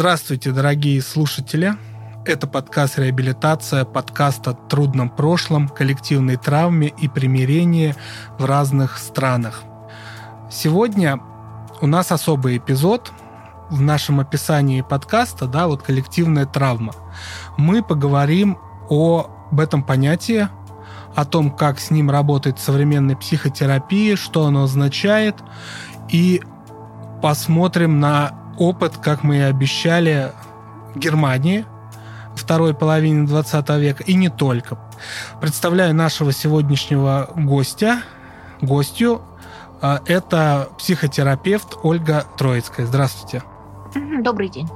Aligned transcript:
Здравствуйте, 0.00 0.50
дорогие 0.52 1.02
слушатели. 1.02 1.74
Это 2.24 2.46
подкаст 2.46 2.98
«Реабилитация», 2.98 3.84
подкаст 3.84 4.48
о 4.48 4.54
трудном 4.54 5.10
прошлом, 5.10 5.68
коллективной 5.68 6.36
травме 6.36 6.88
и 6.88 7.06
примирении 7.06 7.94
в 8.38 8.46
разных 8.46 8.96
странах. 8.96 9.62
Сегодня 10.50 11.20
у 11.82 11.86
нас 11.86 12.12
особый 12.12 12.56
эпизод 12.56 13.12
в 13.68 13.82
нашем 13.82 14.20
описании 14.20 14.80
подкаста, 14.80 15.46
да, 15.46 15.66
вот 15.68 15.82
коллективная 15.82 16.46
травма. 16.46 16.94
Мы 17.58 17.82
поговорим 17.82 18.56
об 18.88 19.60
этом 19.60 19.82
понятии, 19.82 20.48
о 21.14 21.26
том, 21.26 21.50
как 21.50 21.78
с 21.78 21.90
ним 21.90 22.10
работает 22.10 22.58
современная 22.58 23.16
психотерапия, 23.16 24.16
что 24.16 24.46
оно 24.46 24.62
означает, 24.62 25.36
и 26.08 26.40
посмотрим 27.20 28.00
на 28.00 28.39
опыт, 28.60 28.98
как 28.98 29.24
мы 29.24 29.38
и 29.38 29.40
обещали, 29.40 30.32
Германии 30.94 31.64
второй 32.36 32.74
половины 32.74 33.26
20 33.26 33.68
века, 33.70 34.04
и 34.04 34.14
не 34.14 34.28
только. 34.28 34.78
Представляю 35.40 35.94
нашего 35.94 36.32
сегодняшнего 36.32 37.30
гостя, 37.36 38.02
гостью. 38.60 39.22
А, 39.82 40.00
это 40.06 40.68
психотерапевт 40.78 41.78
Ольга 41.82 42.26
Троицкая. 42.36 42.86
Здравствуйте. 42.86 43.42
Добрый 44.22 44.48
день. 44.48 44.68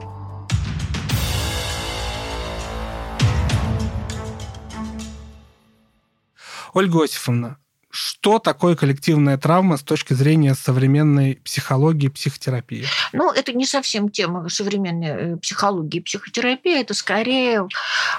Ольга 6.72 7.04
Осифовна, 7.04 7.58
что 7.94 8.40
такое 8.40 8.74
коллективная 8.74 9.38
травма 9.38 9.76
с 9.76 9.82
точки 9.84 10.14
зрения 10.14 10.54
современной 10.54 11.36
психологии 11.36 12.08
психотерапии? 12.08 12.86
Ну, 13.12 13.30
это 13.30 13.52
не 13.52 13.66
совсем 13.66 14.08
тема 14.08 14.48
современной 14.48 15.06
э, 15.06 15.36
психологии 15.36 16.00
психотерапии, 16.00 16.80
это 16.80 16.92
скорее 16.92 17.68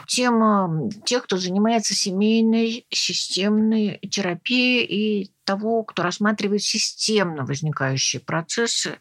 тема 0.07 0.89
тех, 1.03 1.25
кто 1.25 1.35
занимается 1.35 1.93
семейной, 1.93 2.85
системной 2.89 3.99
терапией 4.09 4.85
и 4.85 5.31
того, 5.43 5.83
кто 5.83 6.03
рассматривает 6.03 6.63
системно 6.63 7.45
возникающие 7.45 8.21
процессы 8.21 8.97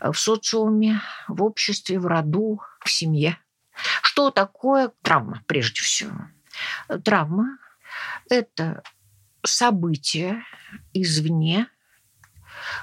э, 0.00 0.10
в 0.10 0.18
социуме, 0.18 1.00
в 1.28 1.44
обществе, 1.44 2.00
в 2.00 2.06
роду, 2.06 2.60
в 2.84 2.90
семье. 2.90 3.38
Что 4.02 4.32
такое 4.32 4.90
травма, 5.02 5.44
прежде 5.46 5.80
всего? 5.80 6.16
Травма– 7.04 7.58
это 8.28 8.82
событие 9.44 10.42
извне, 10.92 11.68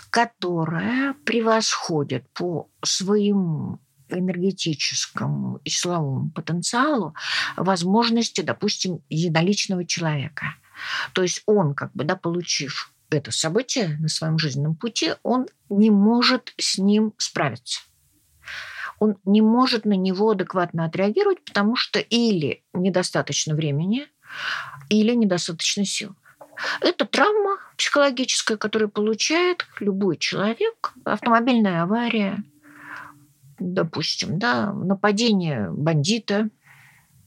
которое 0.10 1.14
превосходит 1.26 2.28
по 2.34 2.70
своему 2.84 3.80
энергетическому 4.10 5.60
и 5.64 5.70
силовому 5.70 6.30
потенциалу 6.32 7.16
возможности, 7.58 8.42
допустим, 8.42 9.02
единоличного 9.10 9.86
человека. 9.86 10.56
То 11.14 11.24
есть 11.24 11.42
он, 11.46 11.74
как 11.74 11.92
бы, 11.94 12.04
да, 12.04 12.16
получив 12.16 12.94
это 13.10 13.32
событие 13.32 13.98
на 14.00 14.08
своем 14.08 14.38
жизненном 14.38 14.76
пути, 14.76 15.14
он 15.24 15.48
не 15.70 15.90
может 15.90 16.54
с 16.58 16.78
ним 16.78 17.14
справиться. 17.18 17.82
Он 19.00 19.18
не 19.26 19.42
может 19.42 19.86
на 19.86 19.94
него 19.94 20.32
адекватно 20.32 20.86
отреагировать, 20.86 21.44
потому 21.44 21.76
что 21.76 22.00
или 22.00 22.64
недостаточно 22.74 23.56
времени, 23.56 24.08
или 24.90 25.14
недостаточно 25.14 25.86
сил. 25.86 26.16
Это 26.82 27.06
травма 27.06 27.58
психологическая, 27.78 28.58
которую 28.58 28.90
получает 28.90 29.66
любой 29.80 30.18
человек. 30.18 30.94
Автомобильная 31.04 31.84
авария, 31.84 32.44
допустим, 33.60 34.40
да, 34.40 34.74
нападение 34.74 35.70
бандита, 35.72 36.50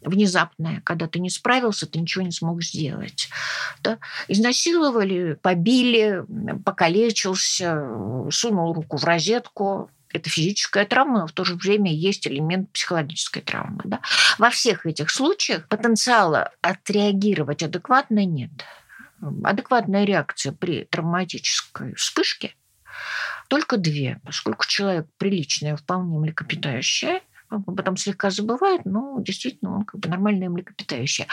внезапное, 0.00 0.80
когда 0.84 1.08
ты 1.08 1.18
не 1.18 1.30
справился, 1.30 1.86
ты 1.86 1.98
ничего 1.98 2.24
не 2.24 2.30
смог 2.30 2.62
сделать. 2.62 3.28
Да? 3.82 3.98
Изнасиловали, 4.28 5.34
побили, 5.34 6.24
покалечился, 6.64 7.82
сунул 8.30 8.72
руку 8.74 8.96
в 8.96 9.04
розетку, 9.04 9.90
это 10.10 10.30
физическая 10.30 10.86
травма, 10.86 11.20
но 11.20 11.26
в 11.26 11.32
то 11.32 11.44
же 11.44 11.54
время 11.54 11.92
есть 11.92 12.26
элемент 12.26 12.70
психологической 12.72 13.42
травмы. 13.42 13.82
Да? 13.84 14.00
Во 14.38 14.50
всех 14.50 14.86
этих 14.86 15.10
случаях 15.10 15.68
потенциала 15.68 16.52
отреагировать 16.62 17.62
адекватно 17.62 18.24
нет 18.24 18.50
адекватная 19.20 20.04
реакция 20.04 20.52
при 20.52 20.84
травматической 20.84 21.94
вспышке 21.94 22.54
только 23.48 23.76
две, 23.76 24.20
поскольку 24.24 24.66
человек 24.66 25.06
приличное, 25.16 25.76
вполне 25.76 26.18
млекопитающее, 26.18 27.22
потом 27.48 27.96
слегка 27.96 28.30
забывает, 28.30 28.84
но 28.84 29.20
действительно 29.20 29.76
он 29.76 29.84
как 29.84 30.00
бы 30.00 30.08
нормальное 30.08 30.50
млекопитающее. 30.50 31.26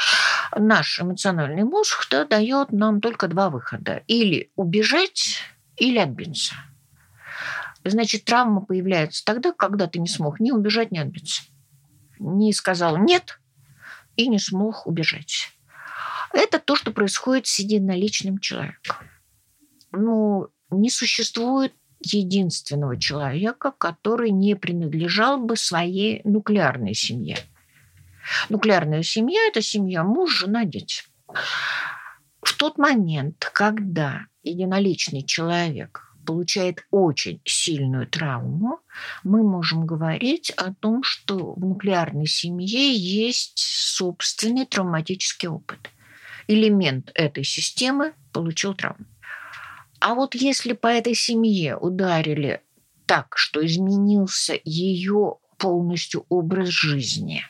Наш 0.56 1.02
эмоциональный 1.02 1.64
мозг 1.64 2.08
да, 2.10 2.26
дает 2.26 2.72
нам 2.72 3.02
только 3.02 3.28
два 3.28 3.50
выхода. 3.50 4.04
Или 4.08 4.52
убежать, 4.56 5.40
или 5.76 5.98
отбиться. 5.98 6.56
Значит, 7.84 8.26
травма 8.26 8.62
появляется 8.62 9.24
тогда, 9.26 9.52
когда 9.52 9.88
ты 9.88 10.00
не 10.00 10.08
смог 10.08 10.40
ни 10.40 10.52
убежать, 10.52 10.92
ни 10.92 10.98
отбиться. 10.98 11.44
Не 12.18 12.54
сказал 12.54 12.98
«нет» 12.98 13.40
и 14.16 14.28
не 14.28 14.40
смог 14.40 14.88
убежать. 14.88 15.55
Это 16.36 16.60
то, 16.60 16.76
что 16.76 16.92
происходит 16.92 17.48
с 17.48 17.60
единоличным 17.60 18.40
человеком. 18.40 18.98
Ну, 19.94 20.50
не 20.70 20.90
существует 20.90 21.74
единственного 22.02 23.00
человека, 23.00 23.72
который 23.72 24.32
не 24.32 24.56
принадлежал 24.56 25.38
бы 25.38 25.56
своей 25.56 26.20
нуклеарной 26.26 26.94
семье. 26.94 27.38
Нуклеарная 28.50 29.02
семья– 29.02 29.40
это 29.48 29.62
семья 29.62 30.04
муж, 30.04 30.40
жена, 30.40 30.66
дети. 30.66 31.04
В 32.42 32.54
тот 32.58 32.78
момент, 32.78 33.50
когда 33.54 34.26
единоличный 34.44 35.24
человек 35.24 36.02
получает 36.26 36.86
очень 36.92 37.40
сильную 37.46 38.08
травму, 38.08 38.80
мы 39.24 39.42
можем 39.42 39.86
говорить 39.86 40.52
о 40.52 40.74
том, 40.74 41.02
что 41.02 41.54
в 41.54 41.60
нуклеарной 41.60 42.28
семье 42.28 42.94
есть 42.94 43.54
собственный 43.56 44.66
травматический 44.66 45.48
опыт 45.48 45.92
элемент 46.48 47.12
этой 47.14 47.44
системы 47.44 48.14
получил 48.32 48.74
травму. 48.74 49.06
А 50.00 50.14
вот 50.14 50.36
если 50.36 50.74
по 50.74 50.88
этой 50.88 51.16
семье 51.16 51.78
ударили 51.78 52.62
так, 53.06 53.38
что 53.38 53.66
изменился 53.66 54.60
ее 54.64 55.38
полностью 55.58 56.26
образ 56.30 56.70
жизни, 56.70 57.44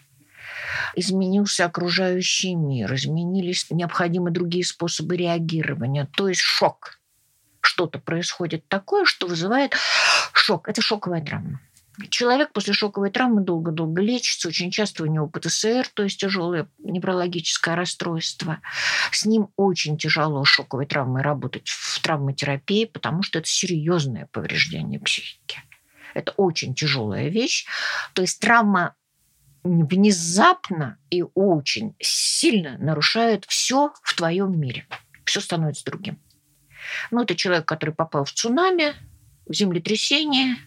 изменился 0.95 1.65
окружающий 1.65 2.55
мир, 2.55 2.93
изменились 2.93 3.67
необходимые 3.69 4.33
другие 4.33 4.63
способы 4.63 5.17
реагирования, 5.17 6.07
то 6.15 6.29
есть 6.29 6.41
шок. 6.41 6.99
Что-то 7.61 7.99
происходит 7.99 8.67
такое, 8.67 9.05
что 9.05 9.27
вызывает 9.27 9.73
шок. 10.33 10.69
Это 10.69 10.81
шоковая 10.81 11.21
травма. 11.21 11.59
Человек 12.09 12.51
после 12.51 12.73
шоковой 12.73 13.09
травмы 13.09 13.41
долго-долго 13.41 14.01
лечится, 14.01 14.49
очень 14.49 14.71
часто 14.71 15.03
у 15.03 15.05
него 15.05 15.27
ПТСР, 15.27 15.87
то 15.93 16.03
есть 16.03 16.19
тяжелое 16.19 16.67
неврологическое 16.79 17.75
расстройство. 17.75 18.59
С 19.11 19.25
ним 19.25 19.49
очень 19.55 19.97
тяжело 19.97 20.43
шоковой 20.43 20.85
травмой 20.85 21.21
работать 21.21 21.69
в 21.69 22.01
травматерапии, 22.01 22.85
потому 22.85 23.23
что 23.23 23.39
это 23.39 23.47
серьезное 23.47 24.27
повреждение 24.31 24.99
психики. 24.99 25.59
Это 26.13 26.33
очень 26.33 26.73
тяжелая 26.75 27.29
вещь. 27.29 27.65
То 28.13 28.21
есть 28.21 28.39
травма 28.39 28.95
внезапно 29.63 30.97
и 31.09 31.23
очень 31.33 31.95
сильно 31.99 32.77
нарушает 32.77 33.45
все 33.45 33.93
в 34.03 34.15
твоем 34.15 34.59
мире. 34.59 34.85
Все 35.25 35.39
становится 35.39 35.85
другим. 35.85 36.19
Ну, 37.09 37.23
это 37.23 37.35
человек, 37.35 37.65
который 37.65 37.95
попал 37.95 38.25
в 38.25 38.31
цунами, 38.31 38.95
в 39.47 39.53
землетрясение– 39.53 40.57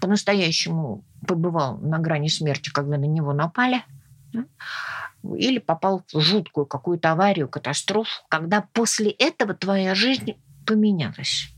по-настоящему 0.00 1.04
побывал 1.26 1.78
на 1.78 1.98
грани 1.98 2.28
смерти, 2.28 2.70
когда 2.70 2.98
на 2.98 3.04
него 3.04 3.32
напали, 3.32 3.82
или 5.36 5.58
попал 5.58 6.04
в 6.12 6.20
жуткую 6.20 6.66
какую-то 6.66 7.12
аварию, 7.12 7.48
катастрофу, 7.48 8.22
когда 8.28 8.62
после 8.72 9.10
этого 9.10 9.54
твоя 9.54 9.94
жизнь 9.94 10.34
поменялась. 10.66 11.50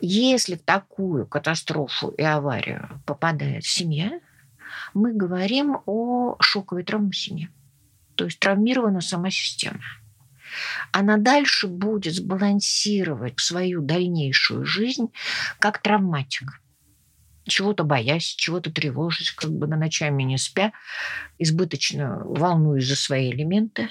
Если 0.00 0.56
в 0.56 0.62
такую 0.62 1.26
катастрофу 1.26 2.08
и 2.08 2.22
аварию 2.22 3.00
попадает 3.06 3.64
семья, 3.64 4.20
мы 4.94 5.12
говорим 5.12 5.78
о 5.86 6.36
шоковой 6.40 6.84
травме 6.84 7.12
семьи. 7.12 7.50
То 8.14 8.24
есть 8.24 8.38
травмирована 8.38 9.00
сама 9.00 9.30
система. 9.30 9.80
Она 10.90 11.16
дальше 11.16 11.66
будет 11.66 12.14
сбалансировать 12.14 13.40
свою 13.40 13.80
дальнейшую 13.80 14.66
жизнь 14.66 15.10
как 15.58 15.78
травматик 15.78 16.61
чего-то 17.44 17.84
боясь, 17.84 18.24
чего-то 18.24 18.72
тревожась, 18.72 19.30
как 19.30 19.50
бы 19.50 19.66
на 19.66 19.76
ночами 19.76 20.22
не 20.22 20.38
спя, 20.38 20.72
избыточно 21.38 22.22
волнуясь 22.24 22.88
за 22.88 22.96
свои 22.96 23.30
элементы. 23.30 23.88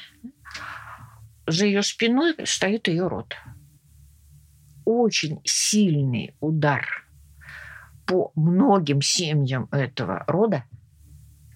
За 1.47 1.65
ее 1.65 1.83
спиной 1.83 2.35
стоит 2.45 2.87
ее 2.87 3.07
рот. 3.07 3.35
Очень 4.85 5.41
сильный 5.43 6.35
удар 6.39 7.05
по 8.05 8.31
многим 8.35 9.01
семьям 9.01 9.67
этого 9.71 10.23
рода, 10.27 10.65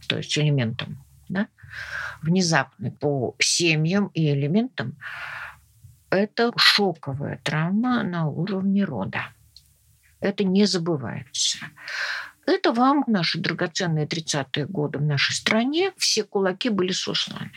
то 0.07 0.17
есть 0.17 0.37
элементам, 0.37 1.03
да, 1.27 1.47
внезапный 2.21 2.91
по 2.91 3.35
семьям 3.39 4.07
и 4.13 4.31
элементам, 4.31 4.95
это 6.09 6.51
шоковая 6.55 7.39
травма 7.43 8.03
на 8.03 8.27
уровне 8.27 8.83
рода. 8.83 9.34
Это 10.19 10.43
не 10.43 10.65
забывается. 10.65 11.57
Это 12.45 12.71
вам, 12.71 13.03
наши 13.07 13.39
драгоценные 13.39 14.05
30-е 14.05 14.67
годы 14.67 14.99
в 14.99 15.03
нашей 15.03 15.33
стране, 15.33 15.93
все 15.97 16.23
кулаки 16.23 16.69
были 16.69 16.91
сосланы. 16.91 17.51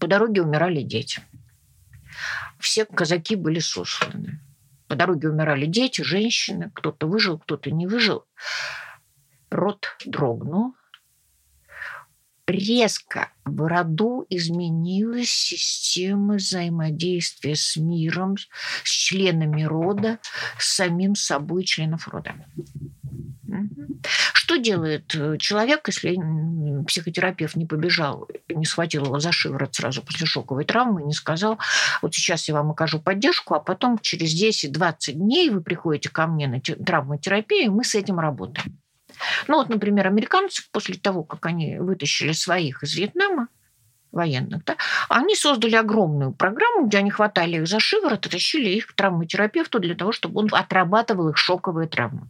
По 0.00 0.06
дороге 0.06 0.42
умирали 0.42 0.82
дети. 0.82 1.22
Все 2.58 2.84
казаки 2.84 3.36
были 3.36 3.58
сосланы. 3.58 4.40
По 4.88 4.96
дороге 4.96 5.28
умирали 5.28 5.66
дети, 5.66 6.02
женщины. 6.02 6.70
Кто-то 6.74 7.06
выжил, 7.06 7.38
кто-то 7.38 7.70
не 7.70 7.86
выжил. 7.86 8.24
Рот 9.50 9.96
дрогнул, 10.04 10.74
резко 12.52 13.30
в 13.44 13.66
роду 13.66 14.24
изменилась 14.30 15.30
система 15.30 16.34
взаимодействия 16.34 17.56
с 17.56 17.76
миром, 17.76 18.36
с 18.84 18.88
членами 18.88 19.62
рода, 19.62 20.18
с 20.58 20.76
самим 20.76 21.14
собой 21.14 21.64
членов 21.64 22.08
рода. 22.08 22.34
Что 24.32 24.56
делает 24.56 25.14
э, 25.14 25.36
человек, 25.38 25.86
если 25.86 26.16
психотерапевт 26.84 27.56
не 27.56 27.66
побежал, 27.66 28.28
не 28.48 28.64
схватил 28.64 29.04
его 29.04 29.20
за 29.20 29.32
шиворот 29.32 29.74
сразу 29.74 30.02
после 30.02 30.26
шоковой 30.26 30.64
травмы, 30.64 31.02
не 31.02 31.12
сказал, 31.12 31.58
вот 32.00 32.14
сейчас 32.14 32.48
я 32.48 32.54
вам 32.54 32.70
окажу 32.70 32.98
поддержку, 32.98 33.54
а 33.54 33.60
потом 33.60 33.98
через 33.98 34.34
10-20 34.34 35.12
дней 35.12 35.50
вы 35.50 35.60
приходите 35.60 36.08
ко 36.08 36.26
мне 36.26 36.48
на 36.48 36.60
травматерапию, 36.60 37.64
и 37.64 37.68
мы 37.68 37.84
с 37.84 37.94
этим 37.94 38.18
работаем. 38.18 38.81
Ну 39.48 39.56
вот, 39.56 39.68
например, 39.68 40.06
американцы 40.06 40.62
после 40.72 40.96
того, 40.96 41.24
как 41.24 41.46
они 41.46 41.78
вытащили 41.78 42.32
своих 42.32 42.82
из 42.82 42.94
Вьетнама, 42.94 43.48
военных, 44.12 44.64
да, 44.64 44.76
они 45.08 45.34
создали 45.34 45.74
огромную 45.74 46.32
программу, 46.32 46.86
где 46.86 46.98
они 46.98 47.10
хватали 47.10 47.56
их 47.56 47.66
за 47.66 47.80
шиворот 47.80 48.20
тащили 48.20 48.68
их 48.68 48.86
к 48.88 48.92
травматерапевту 48.92 49.80
для 49.80 49.94
того, 49.94 50.12
чтобы 50.12 50.40
он 50.40 50.48
отрабатывал 50.52 51.30
их 51.30 51.36
шоковые 51.36 51.88
травмы. 51.88 52.28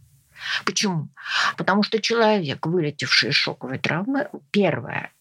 Почему? 0.65 1.09
Потому 1.57 1.83
что 1.83 2.01
человек, 2.01 2.65
вылетевший 2.65 3.29
из 3.29 3.35
шоковой 3.35 3.79
травмы, 3.79 4.29
первое, 4.51 5.11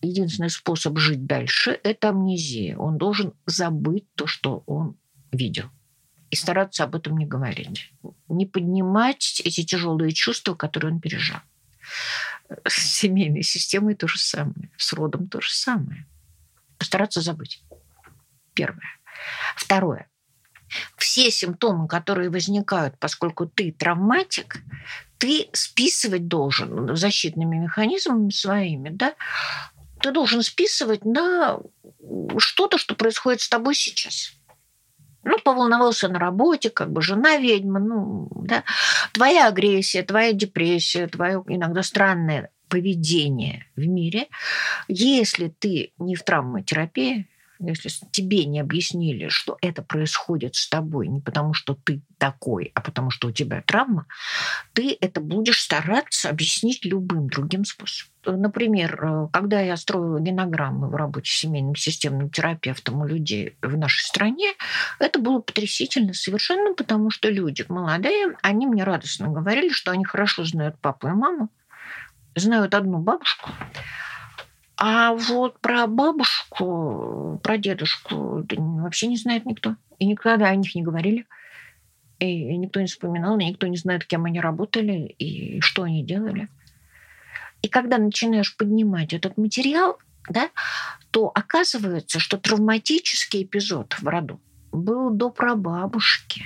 единственный 0.00 0.50
способ 0.50 0.98
жить 0.98 1.26
дальше– 1.26 1.78
это 1.82 2.10
амнезия. 2.10 2.76
Он 2.76 2.98
должен 2.98 3.34
забыть 3.46 4.06
то, 4.14 4.26
что 4.26 4.62
он 4.66 4.96
видел 5.32 5.70
и 6.36 6.38
стараться 6.38 6.84
об 6.84 6.94
этом 6.94 7.16
не 7.16 7.24
говорить. 7.24 7.90
Не 8.28 8.46
поднимать 8.46 9.40
эти 9.44 9.64
тяжелые 9.64 10.12
чувства, 10.12 10.54
которые 10.54 10.92
он 10.92 11.00
пережил. 11.00 11.36
С 12.66 12.98
семейной 12.98 13.42
системой 13.42 13.94
то 13.94 14.06
же 14.06 14.18
самое, 14.18 14.70
с 14.76 14.92
родом 14.92 15.28
то 15.28 15.40
же 15.40 15.50
самое. 15.50 16.06
Постараться 16.78 17.22
забыть. 17.22 17.62
Первое. 18.54 18.98
Второе. 19.56 20.08
Все 20.98 21.30
симптомы, 21.30 21.88
которые 21.88 22.28
возникают, 22.28 22.98
поскольку 22.98 23.46
ты 23.46 23.72
травматик, 23.72 24.58
ты 25.16 25.48
списывать 25.52 26.28
должен 26.28 26.94
защитными 26.96 27.56
механизмами 27.56 28.30
своими, 28.30 28.90
да, 28.90 29.14
ты 30.02 30.12
должен 30.12 30.42
списывать 30.42 31.04
на 31.06 31.58
что-то, 32.36 32.76
что 32.76 32.94
происходит 32.94 33.40
с 33.40 33.48
тобой 33.48 33.74
сейчас. 33.74 34.35
Ну, 35.26 35.38
поволновался 35.44 36.08
на 36.08 36.20
работе, 36.20 36.70
как 36.70 36.92
бы 36.92 37.02
жена 37.02 37.36
ведьма, 37.36 37.80
ну, 37.80 38.28
да. 38.30 38.62
Твоя 39.12 39.48
агрессия, 39.48 40.04
твоя 40.04 40.32
депрессия, 40.32 41.08
твое 41.08 41.42
иногда 41.48 41.82
странное 41.82 42.50
поведение 42.68 43.66
в 43.74 43.86
мире, 43.88 44.28
если 44.86 45.48
ты 45.48 45.92
не 45.98 46.14
в 46.14 46.22
травматерапии, 46.22 47.26
если 47.58 47.90
тебе 48.10 48.44
не 48.44 48.60
объяснили, 48.60 49.28
что 49.28 49.56
это 49.60 49.82
происходит 49.82 50.54
с 50.54 50.68
тобой 50.68 51.08
не 51.08 51.20
потому, 51.20 51.54
что 51.54 51.74
ты 51.74 52.02
такой, 52.18 52.70
а 52.74 52.80
потому, 52.80 53.10
что 53.10 53.28
у 53.28 53.32
тебя 53.32 53.62
травма, 53.62 54.06
ты 54.72 54.96
это 55.00 55.20
будешь 55.20 55.60
стараться 55.60 56.28
объяснить 56.28 56.84
любым 56.84 57.28
другим 57.28 57.64
способом. 57.64 58.12
Например, 58.24 58.98
э, 59.02 59.28
когда 59.32 59.60
я 59.60 59.76
строила 59.76 60.18
генограммы 60.18 60.88
в 60.88 60.94
работе 60.94 61.30
с 61.30 61.34
семейным 61.34 61.76
системным 61.76 62.30
терапевтом 62.30 63.00
у 63.00 63.06
людей 63.06 63.56
в 63.62 63.76
нашей 63.76 64.02
стране, 64.02 64.52
это 64.98 65.18
было 65.18 65.40
потрясительно 65.40 66.12
совершенно, 66.12 66.74
потому 66.74 67.10
что 67.10 67.28
люди 67.28 67.64
молодые, 67.68 68.36
они 68.42 68.66
мне 68.66 68.84
радостно 68.84 69.28
говорили, 69.28 69.68
что 69.68 69.92
они 69.92 70.04
хорошо 70.04 70.44
знают 70.44 70.78
папу 70.80 71.08
и 71.08 71.12
маму, 71.12 71.50
знают 72.34 72.74
одну 72.74 72.98
бабушку, 72.98 73.50
а 74.76 75.14
вот 75.14 75.58
про 75.60 75.86
бабушку, 75.86 77.40
про 77.42 77.56
дедушку 77.56 78.46
вообще 78.50 79.06
не 79.06 79.16
знает 79.16 79.46
никто. 79.46 79.76
И 79.98 80.06
никогда 80.06 80.48
о 80.48 80.54
них 80.54 80.74
не 80.74 80.82
говорили. 80.82 81.26
И 82.18 82.56
никто 82.56 82.80
не 82.80 82.86
вспоминал, 82.86 83.38
и 83.38 83.44
никто 83.44 83.66
не 83.66 83.76
знает, 83.76 84.06
кем 84.06 84.24
они 84.24 84.40
работали 84.40 85.14
и 85.18 85.60
что 85.60 85.82
они 85.82 86.04
делали. 86.04 86.48
И 87.62 87.68
когда 87.68 87.98
начинаешь 87.98 88.56
поднимать 88.56 89.12
этот 89.12 89.36
материал, 89.38 89.98
да, 90.28 90.50
то 91.10 91.30
оказывается, 91.34 92.18
что 92.18 92.36
травматический 92.36 93.42
эпизод 93.44 93.94
в 93.98 94.06
роду 94.06 94.40
был 94.72 95.10
до 95.10 95.30
прабабушки, 95.30 96.44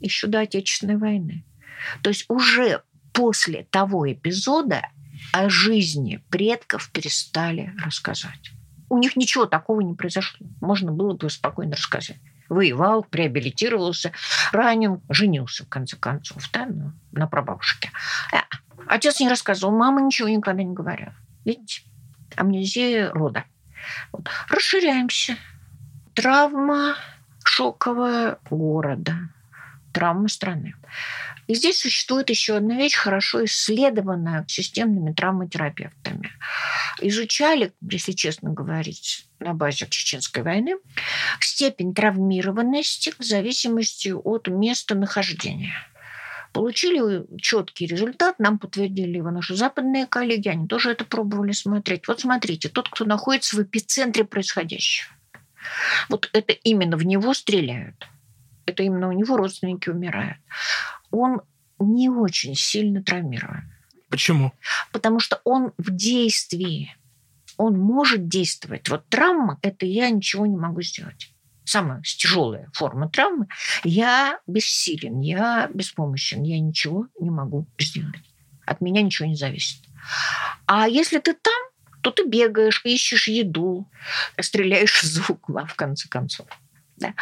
еще 0.00 0.26
до 0.26 0.40
Отечественной 0.40 0.96
войны. 0.96 1.44
То 2.02 2.10
есть 2.10 2.26
уже 2.28 2.82
после 3.12 3.64
того 3.70 4.10
эпизода 4.10 4.82
о 5.32 5.48
жизни 5.48 6.22
предков 6.30 6.90
перестали 6.90 7.74
рассказать. 7.84 8.52
У 8.88 8.98
них 8.98 9.16
ничего 9.16 9.46
такого 9.46 9.80
не 9.80 9.94
произошло. 9.94 10.46
Можно 10.60 10.92
было 10.92 11.14
бы 11.14 11.30
спокойно 11.30 11.76
рассказать. 11.76 12.18
Воевал, 12.48 13.06
реабилитировался, 13.12 14.12
ранен, 14.50 15.00
женился, 15.08 15.64
в 15.64 15.68
конце 15.68 15.96
концов, 15.96 16.50
да, 16.52 16.66
на, 16.66 16.94
на 17.12 17.28
прабабушке. 17.28 17.92
А, 18.32 18.44
отец 18.88 19.20
не 19.20 19.28
рассказывал, 19.28 19.76
мама 19.76 20.00
ничего 20.00 20.28
никогда 20.28 20.64
не 20.64 20.74
говорила. 20.74 21.14
Видите? 21.44 21.82
Амнезия 22.34 23.10
рода. 23.12 23.44
Вот. 24.10 24.28
Расширяемся. 24.48 25.36
Травма 26.14 26.96
шоковая 27.44 28.38
города. 28.50 29.14
Травма 29.92 30.28
страны. 30.28 30.74
И 31.50 31.54
здесь 31.56 31.80
существует 31.80 32.30
еще 32.30 32.58
одна 32.58 32.76
вещь, 32.76 32.94
хорошо 32.94 33.44
исследованная 33.44 34.44
системными 34.46 35.12
травматерапевтами. 35.12 36.30
Изучали, 37.00 37.72
если 37.80 38.12
честно 38.12 38.50
говорить, 38.50 39.26
на 39.40 39.52
базе 39.52 39.88
Чеченской 39.90 40.44
войны, 40.44 40.76
степень 41.40 41.92
травмированности 41.92 43.12
в 43.18 43.24
зависимости 43.24 44.10
от 44.10 44.46
места 44.46 44.94
нахождения. 44.94 45.74
Получили 46.52 47.26
четкий 47.40 47.86
результат, 47.86 48.38
нам 48.38 48.60
подтвердили 48.60 49.16
его 49.16 49.32
наши 49.32 49.56
западные 49.56 50.06
коллеги, 50.06 50.50
они 50.50 50.68
тоже 50.68 50.92
это 50.92 51.04
пробовали 51.04 51.50
смотреть. 51.50 52.06
Вот 52.06 52.20
смотрите, 52.20 52.68
тот, 52.68 52.88
кто 52.88 53.04
находится 53.04 53.56
в 53.56 53.62
эпицентре 53.64 54.22
происходящего, 54.22 55.10
вот 56.08 56.30
это 56.32 56.52
именно 56.52 56.96
в 56.96 57.04
него 57.04 57.34
стреляют. 57.34 58.06
Это 58.66 58.84
именно 58.84 59.08
у 59.08 59.12
него 59.12 59.36
родственники 59.36 59.88
умирают 59.88 60.38
он 61.10 61.42
не 61.78 62.08
очень 62.08 62.54
сильно 62.54 63.02
травмирован. 63.02 63.72
Почему? 64.08 64.52
Потому 64.92 65.20
что 65.20 65.40
он 65.44 65.72
в 65.78 65.90
действии. 65.90 66.94
Он 67.56 67.78
может 67.78 68.28
действовать. 68.28 68.88
Вот 68.88 69.08
травма– 69.08 69.58
это 69.62 69.86
я 69.86 70.10
ничего 70.10 70.46
не 70.46 70.56
могу 70.56 70.82
сделать. 70.82 71.32
Самая 71.64 72.02
тяжелая 72.02 72.68
форма 72.72 73.08
травмы– 73.08 73.46
я 73.84 74.40
бессилен, 74.46 75.20
я 75.20 75.70
беспомощен, 75.72 76.42
я 76.42 76.58
ничего 76.58 77.06
не 77.20 77.30
могу 77.30 77.66
сделать. 77.78 78.22
От 78.66 78.80
меня 78.80 79.02
ничего 79.02 79.28
не 79.28 79.36
зависит. 79.36 79.84
А 80.66 80.88
если 80.88 81.18
ты 81.18 81.34
там, 81.34 81.70
то 82.02 82.10
ты 82.10 82.24
бегаешь, 82.26 82.80
ищешь 82.84 83.28
еду, 83.28 83.88
стреляешь 84.40 85.04
из 85.04 85.28
угла, 85.28 85.66
в 85.66 85.74
конце 85.74 86.08
концов. 86.08 86.46
Да? 87.00 87.14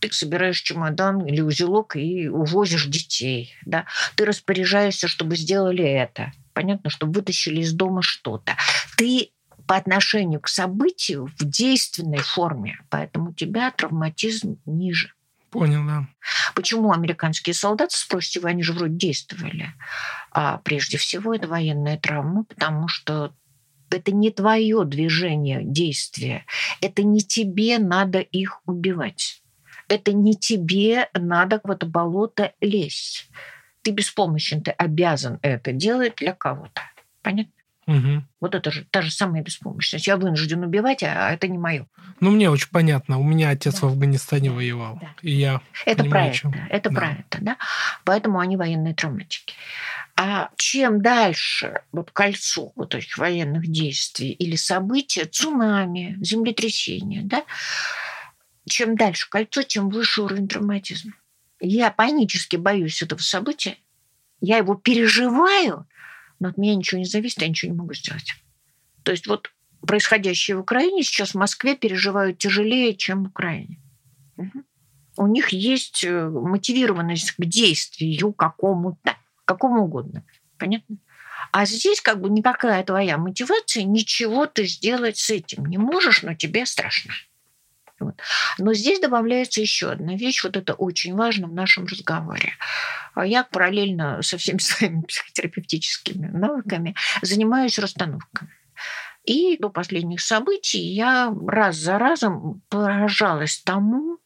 Ты 0.00 0.10
собираешь 0.12 0.60
чемодан 0.60 1.24
или 1.26 1.40
узелок 1.40 1.96
и 1.96 2.28
увозишь 2.28 2.86
детей. 2.86 3.54
Да? 3.64 3.86
Ты 4.16 4.24
распоряжаешься, 4.24 5.08
чтобы 5.08 5.36
сделали 5.36 5.84
это. 5.84 6.32
Понятно, 6.54 6.90
чтобы 6.90 7.12
вытащили 7.12 7.60
из 7.60 7.72
дома 7.72 8.02
что-то. 8.02 8.56
Ты 8.96 9.30
по 9.66 9.76
отношению 9.76 10.40
к 10.40 10.48
событию 10.48 11.30
в 11.38 11.44
действенной 11.44 12.20
форме, 12.20 12.80
поэтому 12.88 13.30
у 13.30 13.34
тебя 13.34 13.70
травматизм 13.70 14.58
ниже. 14.64 15.12
Понял, 15.50 15.84
да. 15.86 16.06
Почему 16.54 16.92
американские 16.92 17.54
солдаты, 17.54 17.96
спросите 17.96 18.40
вы, 18.40 18.50
они 18.50 18.62
же 18.62 18.72
вроде 18.72 18.94
действовали. 18.94 19.72
А 20.30 20.58
прежде 20.58 20.98
всего 20.98 21.34
это 21.34 21.48
военная 21.48 21.98
травма, 21.98 22.44
потому 22.44 22.88
что 22.88 23.32
это 23.90 24.12
не 24.12 24.30
твое 24.30 24.84
движение, 24.84 25.60
действие. 25.62 26.46
Это 26.80 27.02
не 27.02 27.20
тебе 27.20 27.78
надо 27.78 28.20
их 28.20 28.60
убивать. 28.66 29.42
Это 29.88 30.12
не 30.12 30.34
тебе 30.34 31.08
надо 31.14 31.60
в 31.62 31.70
это 31.70 31.86
болото 31.86 32.52
лезть. 32.60 33.30
ты 33.82 33.92
беспомощен, 33.92 34.62
ты 34.62 34.72
обязан 34.72 35.38
это 35.42 35.72
делать 35.72 36.16
для 36.16 36.34
кого-то. 36.34 36.82
Понятно? 37.22 37.52
Угу. 37.86 38.24
Вот 38.40 38.54
это 38.54 38.70
же 38.72 38.84
та 38.90 39.00
же 39.00 39.12
самая 39.12 39.42
беспомощность. 39.42 40.06
Я 40.08 40.16
вынужден 40.16 40.64
убивать, 40.64 41.04
а 41.04 41.30
это 41.30 41.46
не 41.46 41.56
мое. 41.56 41.86
Ну, 42.20 42.30
мне 42.32 42.50
очень 42.50 42.68
понятно. 42.70 43.18
У 43.18 43.22
меня 43.22 43.50
отец 43.50 43.80
да. 43.80 43.86
в 43.86 43.90
Афганистане 43.90 44.50
воевал. 44.50 44.98
Да. 45.00 45.14
И 45.22 45.30
я 45.30 45.60
это 45.84 46.02
понимаю, 46.02 46.34
про 46.42 46.48
это. 46.48 46.66
Это 46.70 46.90
да. 46.90 46.96
про 46.96 47.10
это, 47.12 47.38
да. 47.40 47.56
Поэтому 48.04 48.40
они 48.40 48.56
военные 48.56 48.94
травматики. 48.94 49.54
А 50.16 50.50
чем 50.56 51.02
дальше 51.02 51.82
вот 51.92 52.10
кольцо 52.10 52.72
вот 52.74 52.94
этих 52.94 53.18
военных 53.18 53.70
действий 53.70 54.30
или 54.30 54.56
события, 54.56 55.26
цунами, 55.26 56.16
землетрясения, 56.22 57.22
да, 57.22 57.44
чем 58.68 58.96
дальше 58.96 59.28
кольцо, 59.28 59.62
тем 59.62 59.90
выше 59.90 60.22
уровень 60.22 60.48
травматизма. 60.48 61.12
Я 61.60 61.90
панически 61.90 62.56
боюсь 62.56 63.02
этого 63.02 63.20
события, 63.20 63.76
я 64.40 64.56
его 64.56 64.74
переживаю, 64.74 65.86
но 66.38 66.48
от 66.48 66.58
меня 66.58 66.74
ничего 66.74 66.98
не 66.98 67.06
зависит, 67.06 67.42
я 67.42 67.48
ничего 67.48 67.72
не 67.72 67.78
могу 67.78 67.94
сделать. 67.94 68.34
То 69.02 69.12
есть 69.12 69.26
вот 69.26 69.52
происходящее 69.86 70.56
в 70.56 70.60
Украине 70.60 71.02
сейчас 71.02 71.30
в 71.30 71.36
Москве 71.36 71.76
переживают 71.76 72.38
тяжелее, 72.38 72.94
чем 72.94 73.24
в 73.24 73.28
Украине. 73.28 73.80
Угу. 74.36 74.62
У 75.18 75.26
них 75.26 75.50
есть 75.50 76.04
э, 76.04 76.28
мотивированность 76.28 77.32
к 77.32 77.44
действию 77.44 78.32
какому-то, 78.32 79.16
какому 79.44 79.84
угодно. 79.84 80.24
Понятно? 80.58 80.98
А 81.52 81.64
здесь 81.64 82.00
как 82.00 82.20
бы 82.20 82.28
никакая 82.28 82.82
твоя 82.84 83.16
мотивация, 83.16 83.84
ничего 83.84 84.46
ты 84.46 84.66
сделать 84.66 85.18
с 85.18 85.30
этим 85.30 85.66
не 85.66 85.78
можешь, 85.78 86.22
но 86.22 86.34
тебе 86.34 86.66
страшно. 86.66 87.12
Вот. 87.98 88.20
Но 88.58 88.74
здесь 88.74 89.00
добавляется 89.00 89.60
еще 89.60 89.90
одна 89.90 90.14
вещь, 90.14 90.44
вот 90.44 90.56
это 90.56 90.74
очень 90.74 91.14
важно 91.14 91.48
в 91.48 91.54
нашем 91.54 91.86
разговоре. 91.86 92.52
А 93.14 93.26
я 93.26 93.44
параллельно 93.44 94.20
со 94.22 94.36
всеми 94.36 94.58
своими 94.60 95.02
психотерапевтическими 95.02 96.26
навыками 96.26 96.94
занимаюсь 97.22 97.78
расстановками. 97.78 98.50
И 99.24 99.56
до 99.58 99.70
последних 99.70 100.20
событий 100.20 100.78
я 100.78 101.34
раз 101.48 101.76
за 101.76 101.98
разом 101.98 102.62
поражалась 102.68 103.58
тому, 103.58 104.18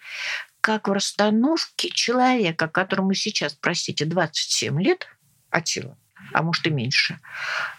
как 0.61 0.89
в 0.89 0.93
расстановке 0.93 1.89
человека, 1.89 2.69
которому 2.69 3.15
сейчас, 3.15 3.55
простите, 3.55 4.05
27 4.05 4.83
лет 4.83 5.09
от 5.49 5.69
силы, 5.69 5.97
а 6.35 6.43
может 6.43 6.67
и 6.67 6.71
меньше, 6.71 7.19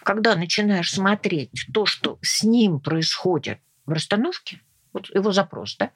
когда 0.02 0.34
начинаешь 0.34 0.92
смотреть 0.92 1.66
то, 1.72 1.86
что 1.86 2.18
с 2.22 2.42
ним 2.42 2.80
происходит 2.80 3.60
в 3.86 3.92
расстановке, 3.92 4.60
вот 4.92 5.14
его 5.14 5.32
запрос, 5.32 5.76
да, 5.78 5.90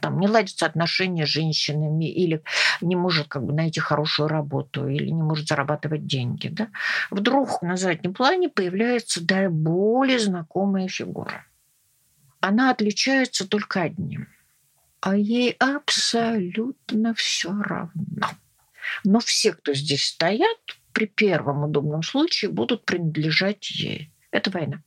там 0.00 0.18
не 0.18 0.28
ладятся 0.28 0.66
отношения 0.66 1.26
с 1.26 1.30
женщинами 1.30 2.10
или 2.10 2.42
не 2.80 2.96
может 2.96 3.28
как 3.28 3.44
бы 3.44 3.52
найти 3.52 3.80
хорошую 3.80 4.28
работу 4.28 4.88
или 4.88 5.08
не 5.08 5.22
может 5.22 5.48
зарабатывать 5.48 6.06
деньги, 6.06 6.48
да, 6.48 6.68
вдруг 7.10 7.62
на 7.62 7.76
заднем 7.76 8.14
плане 8.14 8.48
появляется 8.48 9.24
да, 9.24 9.48
более 9.48 10.18
знакомая 10.18 10.88
фигура. 10.88 11.46
Она 12.40 12.70
отличается 12.70 13.48
только 13.48 13.82
одним. 13.82 14.28
А 15.00 15.16
ей 15.16 15.52
абсолютно 15.58 17.14
все 17.14 17.52
равно. 17.52 18.28
Но 19.04 19.20
все, 19.20 19.52
кто 19.52 19.74
здесь 19.74 20.08
стоят, 20.08 20.58
при 20.92 21.06
первом 21.06 21.64
удобном 21.64 22.02
случае 22.02 22.50
будут 22.50 22.84
принадлежать 22.84 23.70
ей. 23.70 24.10
Это 24.30 24.50
война. 24.50 24.82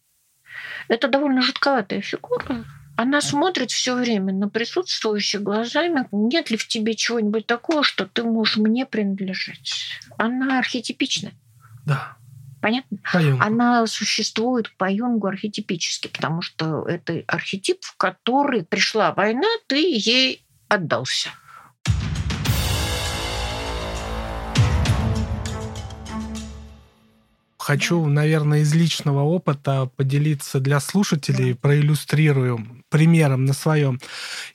Это 0.87 1.07
довольно 1.07 1.41
жутковатая 1.41 2.01
фигура, 2.01 2.65
она 2.97 3.21
смотрит 3.21 3.69
все 3.69 3.95
время 3.95 4.33
на 4.33 4.49
присутствующих 4.49 5.43
глазами. 5.43 6.07
Нет 6.11 6.49
ли 6.49 6.57
в 6.57 6.67
тебе 6.67 6.95
чего-нибудь 6.95 7.45
такого, 7.45 7.83
что 7.83 8.07
ты 8.07 8.23
можешь 8.23 8.57
мне 8.57 8.87
принадлежать? 8.87 9.71
Она 10.17 10.57
архетипична. 10.57 11.31
Да. 11.85 12.17
Понятно? 12.59 12.97
По 13.13 13.19
Юнгу. 13.19 13.43
Она 13.43 13.85
существует 13.85 14.75
по 14.77 14.91
Юнгу 14.91 15.27
архетипически, 15.27 16.07
потому 16.07 16.41
что 16.41 16.87
это 16.87 17.23
архетип, 17.27 17.83
в 17.83 17.95
который 17.97 18.65
пришла 18.65 19.13
война, 19.13 19.47
ты 19.67 19.77
ей 19.77 20.43
отдался. 20.67 21.29
Хочу, 27.67 28.05
наверное, 28.05 28.59
из 28.59 28.73
личного 28.73 29.23
опыта 29.23 29.91
поделиться 29.97 30.61
для 30.61 30.79
слушателей, 30.79 31.53
проиллюстрирую 31.53 32.65
примером 32.87 33.43
на 33.43 33.51
своем. 33.51 33.99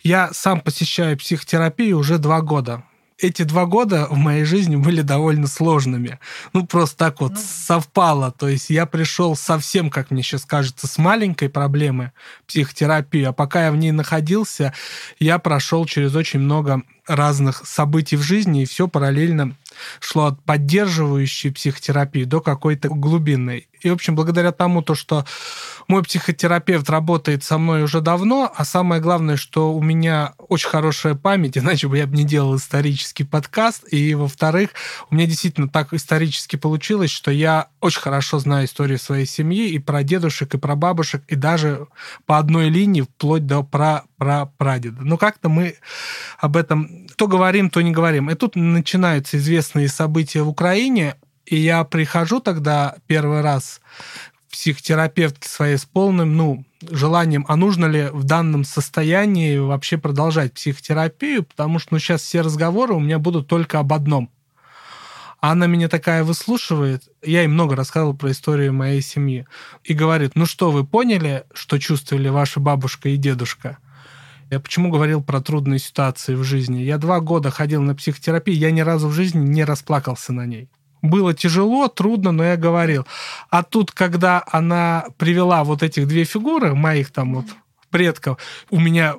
Я 0.02 0.31
сам 0.33 0.62
посещаю 0.62 1.19
психотерапию 1.19 1.99
уже 1.99 2.16
два 2.16 2.40
года 2.40 2.85
эти 3.19 3.42
два 3.42 3.66
года 3.66 4.09
в 4.11 4.16
моей 4.16 4.45
жизни 4.45 4.76
были 4.76 5.02
довольно 5.02 5.47
сложными. 5.47 6.19
Ну, 6.52 6.66
просто 6.66 6.97
так 6.97 7.21
вот 7.21 7.33
ну. 7.33 7.40
совпало. 7.40 8.33
То 8.33 8.49
есть 8.49 8.71
я 8.71 8.87
пришел 8.87 9.37
совсем, 9.37 9.90
как 9.90 10.11
мне 10.11 10.23
сейчас 10.23 10.45
кажется, 10.45 10.87
с 10.87 10.99
маленькой 10.99 11.49
проблемы 11.49 12.12
психотерапии, 12.47 13.23
а 13.23 13.33
пока 13.33 13.66
я 13.66 13.73
в 13.73 13.76
ней 13.76 13.92
находился, 13.92 14.75
я 15.19 15.38
прошел 15.38 15.87
через 15.87 16.14
очень 16.14 16.40
много 16.40 16.83
разных 17.07 17.66
событий 17.66 18.16
в 18.16 18.23
жизни, 18.23 18.62
и 18.62 18.66
все 18.66 18.88
параллельно 18.88 19.57
шло 20.00 20.26
от 20.26 20.42
поддерживающей 20.42 21.52
психотерапии 21.52 22.24
до 22.24 22.40
какой-то 22.40 22.88
глубинной. 22.88 23.68
И, 23.82 23.90
в 23.90 23.94
общем, 23.94 24.14
благодаря 24.14 24.52
тому, 24.52 24.80
то, 24.82 24.94
что 24.94 25.24
мой 25.88 26.02
психотерапевт 26.02 26.88
работает 26.88 27.42
со 27.42 27.58
мной 27.58 27.82
уже 27.82 28.00
давно, 28.00 28.52
а 28.54 28.64
самое 28.64 29.00
главное, 29.00 29.36
что 29.36 29.74
у 29.74 29.82
меня 29.82 30.34
очень 30.38 30.68
хорошая 30.68 31.14
память, 31.14 31.58
иначе 31.62 31.88
бы 31.88 31.98
я 31.98 32.06
бы 32.06 32.16
не 32.16 32.24
делал 32.24 32.56
исторический 32.56 33.24
подкаст. 33.24 33.84
И, 33.92 34.14
во-вторых, 34.14 34.70
у 35.10 35.14
меня 35.14 35.26
действительно 35.26 35.68
так 35.68 35.92
исторически 35.92 36.56
получилось, 36.56 37.10
что 37.10 37.30
я 37.30 37.68
очень 37.80 38.00
хорошо 38.00 38.38
знаю 38.38 38.66
историю 38.66 38.98
своей 38.98 39.26
семьи 39.26 39.68
и 39.70 39.78
про 39.78 40.04
дедушек, 40.04 40.54
и 40.54 40.58
про 40.58 40.76
бабушек, 40.76 41.24
и 41.26 41.34
даже 41.34 41.88
по 42.26 42.38
одной 42.38 42.68
линии 42.68 43.02
вплоть 43.02 43.46
до 43.46 43.62
про 43.62 44.04
про 44.22 44.46
прадеда. 44.46 45.02
Но 45.02 45.16
как-то 45.16 45.48
мы 45.48 45.74
об 46.38 46.56
этом 46.56 47.01
то 47.16 47.26
говорим, 47.26 47.71
то 47.71 47.81
не 47.81 47.90
говорим. 47.90 48.31
И 48.31 48.35
тут 48.35 48.57
начинаются 48.57 49.37
известные 49.37 49.88
события 49.88 50.42
в 50.42 50.49
Украине, 50.49 51.16
и 51.47 51.57
я 51.57 51.85
прихожу 51.85 52.40
тогда 52.40 52.97
первый 53.07 53.40
раз 53.40 53.81
психотерапевт 54.50 55.45
своей 55.45 55.78
с 55.78 55.85
полным, 55.85 56.37
ну, 56.37 56.64
желанием, 56.90 57.45
а 57.49 57.57
нужно 57.57 57.87
ли 57.87 58.09
в 58.12 58.25
данном 58.25 58.64
состоянии 58.64 59.57
вообще 59.57 59.97
продолжать 59.97 60.52
психотерапию, 60.52 61.42
потому 61.45 61.78
что, 61.78 61.95
ну, 61.95 61.99
сейчас 61.99 62.23
все 62.23 62.42
разговоры 62.42 62.95
у 62.95 63.00
меня 63.00 63.19
будут 63.19 63.49
только 63.49 63.78
об 63.78 63.92
одном. 63.92 64.31
Она 65.40 65.66
меня 65.66 65.88
такая 65.88 66.23
выслушивает, 66.23 67.02
я 67.23 67.40
ей 67.40 67.49
много 67.49 67.75
рассказывал 67.75 68.14
про 68.14 68.31
историю 68.31 68.73
моей 68.73 69.02
семьи, 69.02 69.47
и 69.83 69.92
говорит, 69.92 70.33
ну 70.37 70.47
что, 70.47 70.71
вы 70.71 70.87
поняли, 70.87 71.45
что 71.52 71.78
чувствовали 71.81 72.28
ваша 72.28 72.61
бабушка 72.61 73.09
и 73.09 73.16
дедушка? 73.16 73.78
Я 74.52 74.61
почему 74.61 74.90
говорил 74.90 75.23
про 75.23 75.40
трудные 75.40 75.78
ситуации 75.78 76.35
в 76.35 76.44
жизни? 76.44 76.82
Я 76.82 76.99
два 76.99 77.21
года 77.21 77.50
ходил 77.50 77.80
на 77.80 77.94
психотерапию, 77.94 78.54
я 78.59 78.71
ни 78.71 78.82
разу 78.82 79.09
в 79.09 79.12
жизни 79.12 79.40
не 79.40 79.64
расплакался 79.64 80.35
на 80.35 80.44
ней 80.44 80.68
было 81.04 81.35
тяжело, 81.35 81.88
трудно, 81.88 82.30
но 82.30 82.44
я 82.44 82.56
говорил. 82.56 83.04
А 83.50 83.64
тут, 83.64 83.90
когда 83.90 84.44
она 84.47 85.06
привела 85.16 85.64
вот 85.64 85.82
этих 85.82 86.06
две 86.06 86.23
фигуры, 86.23 86.76
моих 86.76 87.11
там 87.11 87.35
вот 87.35 87.47
предков, 87.90 88.38
у 88.71 88.78
меня 88.78 89.16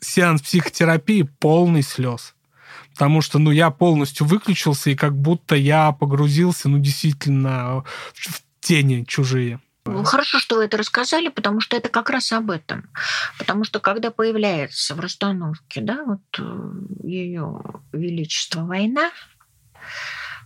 сеанс 0.00 0.42
психотерапии 0.42 1.22
полный 1.22 1.82
слез. 1.82 2.36
Потому 2.92 3.20
что, 3.20 3.40
ну, 3.40 3.50
я 3.50 3.70
полностью 3.70 4.28
выключился, 4.28 4.90
и 4.90 4.94
как 4.94 5.16
будто 5.16 5.56
я 5.56 5.90
погрузился, 5.90 6.68
ну, 6.68 6.78
действительно, 6.78 7.82
в 8.14 8.42
тени 8.60 9.02
чужие. 9.02 9.58
Хорошо, 9.84 10.38
что 10.38 10.56
вы 10.56 10.64
это 10.64 10.78
рассказали, 10.78 11.28
потому 11.28 11.60
что 11.60 11.76
это 11.76 11.88
как 11.90 12.08
раз 12.08 12.32
об 12.32 12.50
этом. 12.50 12.88
Потому 13.38 13.64
что 13.64 13.80
когда 13.80 14.10
появляется 14.10 14.94
в 14.94 15.00
расстановке, 15.00 15.82
да, 15.82 16.04
вот 16.04 16.20
э, 16.38 16.70
ее 17.02 17.60
величество 17.92 18.62
война, 18.62 19.10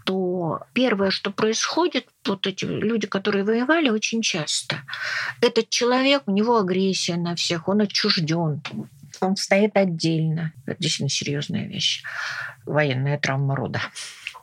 то 0.04 0.62
первое, 0.72 1.10
что 1.10 1.30
происходит, 1.30 2.08
вот 2.24 2.46
эти 2.46 2.64
люди, 2.64 3.06
которые 3.06 3.44
воевали 3.44 3.90
очень 3.90 4.22
часто, 4.22 4.82
этот 5.40 5.68
человек, 5.68 6.22
у 6.26 6.32
него 6.32 6.58
агрессия 6.58 7.16
на 7.16 7.36
всех, 7.36 7.68
он 7.68 7.82
отчужден, 7.82 8.62
он 9.20 9.36
стоит 9.36 9.76
отдельно. 9.76 10.52
Это 10.66 10.80
действительно 10.80 11.10
серьезная 11.10 11.66
вещь. 11.66 12.02
Военная 12.66 13.18
травма 13.18 13.54
рода. 13.54 13.80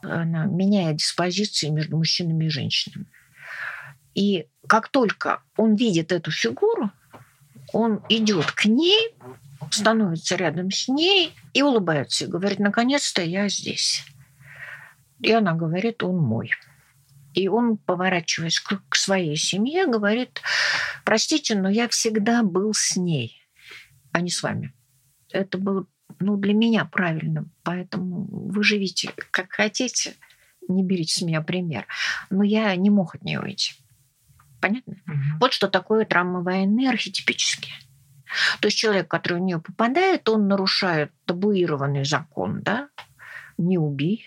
Она 0.01 0.45
меняет 0.45 0.97
диспозиции 0.97 1.69
между 1.69 1.97
мужчинами 1.97 2.45
и 2.45 2.49
женщинами. 2.49 3.07
И 4.15 4.47
как 4.67 4.87
только 4.87 5.43
он 5.57 5.75
видит 5.75 6.11
эту 6.11 6.31
фигуру, 6.31 6.89
он 7.73 8.01
идет 8.09 8.51
к 8.53 8.65
ней, 8.65 9.13
становится 9.69 10.35
рядом 10.35 10.71
с 10.71 10.87
ней 10.87 11.33
и 11.53 11.61
улыбается 11.61 12.25
и 12.25 12.27
говорит, 12.27 12.59
наконец-то 12.59 13.21
я 13.21 13.49
здесь. 13.49 14.03
И 15.19 15.31
она 15.31 15.53
говорит, 15.53 16.01
он 16.01 16.17
мой. 16.17 16.51
И 17.33 17.49
он, 17.49 17.77
поворачиваясь 17.77 18.59
к, 18.59 18.95
своей 18.95 19.35
семье, 19.35 19.85
говорит, 19.85 20.41
простите, 21.03 21.55
но 21.55 21.69
я 21.69 21.89
всегда 21.89 22.43
был 22.43 22.73
с 22.73 22.95
ней, 22.95 23.41
а 24.13 24.21
не 24.21 24.29
с 24.29 24.41
вами. 24.41 24.73
Это 25.31 25.57
было 25.57 25.85
ну, 26.19 26.37
для 26.37 26.53
меня 26.53 26.85
правильно. 26.85 27.45
Поэтому 27.63 28.25
вы 28.29 28.63
живите 28.63 29.11
как 29.31 29.51
хотите. 29.51 30.13
не 30.69 30.83
берите 30.83 31.13
с 31.13 31.21
меня 31.21 31.41
пример, 31.41 31.85
но 32.29 32.43
я 32.43 32.73
не 32.75 32.89
мог 32.89 33.15
от 33.15 33.23
нее 33.23 33.41
уйти. 33.41 33.73
Понятно? 34.61 34.95
Угу. 35.07 35.39
Вот 35.41 35.53
что 35.53 35.67
такое 35.67 36.05
травма 36.05 36.41
войны 36.41 36.87
архетипически. 36.87 37.71
То 38.59 38.67
есть 38.67 38.77
человек, 38.77 39.07
который 39.07 39.39
в 39.39 39.41
нее 39.41 39.59
попадает, 39.59 40.27
он 40.29 40.47
нарушает 40.47 41.11
табуированный 41.25 42.05
закон, 42.05 42.61
да? 42.61 42.89
Не 43.57 43.77
убей. 43.77 44.25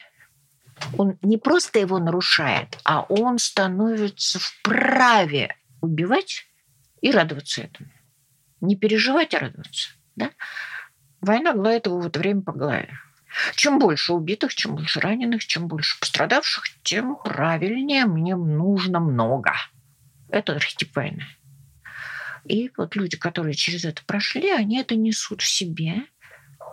Он 0.97 1.19
не 1.23 1.37
просто 1.37 1.81
его 1.81 1.99
нарушает, 1.99 2.79
а 2.85 3.03
он 3.03 3.39
становится 3.39 4.39
вправе 4.39 5.57
убивать 5.81 6.47
и 7.01 7.11
радоваться 7.11 7.63
этому. 7.63 7.91
Не 8.61 8.77
переживать, 8.77 9.35
а 9.35 9.41
радоваться. 9.41 9.91
Да? 10.17 10.31
Война 11.21 11.53
гладит 11.53 11.87
его 11.87 12.01
в 12.01 12.07
это 12.07 12.19
время 12.21 12.43
по 12.43 12.53
голове. 12.53 12.97
Чем 13.55 13.79
больше 13.79 14.15
убитых, 14.15 14.55
чем 14.55 14.77
больше 14.77 15.01
раненых, 15.01 15.45
чем 15.45 15.69
больше 15.69 15.99
пострадавших, 16.01 16.65
тем 16.83 17.17
правильнее 17.17 18.07
мне 18.07 18.37
нужно 18.37 19.01
много. 19.01 19.53
Это 20.31 20.55
архетип 20.55 20.95
войны. 20.95 21.25
И 22.45 22.71
вот 22.77 22.97
люди, 22.97 23.17
которые 23.17 23.55
через 23.55 23.85
это 23.85 24.03
прошли, 24.05 24.51
они 24.51 24.81
это 24.81 24.97
несут 24.97 25.43
в 25.43 25.49
себе. 25.49 26.05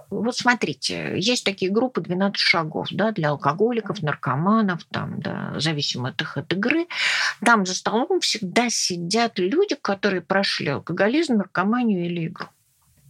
Вот 0.10 0.38
смотрите, 0.38 1.20
есть 1.20 1.44
такие 1.44 1.72
группы 1.72 2.02
12 2.02 2.38
шагов 2.38 2.88
да, 2.92 3.12
для 3.12 3.30
алкоголиков, 3.30 4.02
наркоманов, 4.02 4.84
там, 4.86 5.20
да, 5.20 5.60
зависимых 5.60 6.38
от 6.38 6.54
игры. 6.54 6.88
Там 7.44 7.66
за 7.66 7.74
столом 7.76 8.20
всегда 8.20 8.70
сидят 8.70 9.40
люди, 9.40 9.76
которые 9.76 10.22
прошли 10.22 10.68
алкоголизм, 10.68 11.38
наркоманию 11.38 12.06
или 12.06 12.28
игру. 12.28 12.48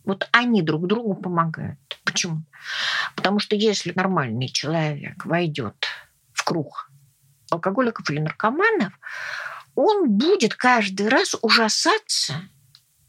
Вот 0.05 0.29
они 0.31 0.61
друг 0.61 0.87
другу 0.87 1.15
помогают. 1.15 1.79
Почему? 2.03 2.43
Потому 3.15 3.39
что 3.39 3.55
если 3.55 3.91
нормальный 3.95 4.47
человек 4.47 5.25
войдет 5.25 5.87
в 6.31 6.43
круг 6.43 6.89
алкоголиков 7.49 8.09
или 8.09 8.19
наркоманов, 8.19 8.93
он 9.75 10.09
будет 10.09 10.55
каждый 10.55 11.09
раз 11.09 11.35
ужасаться 11.41 12.33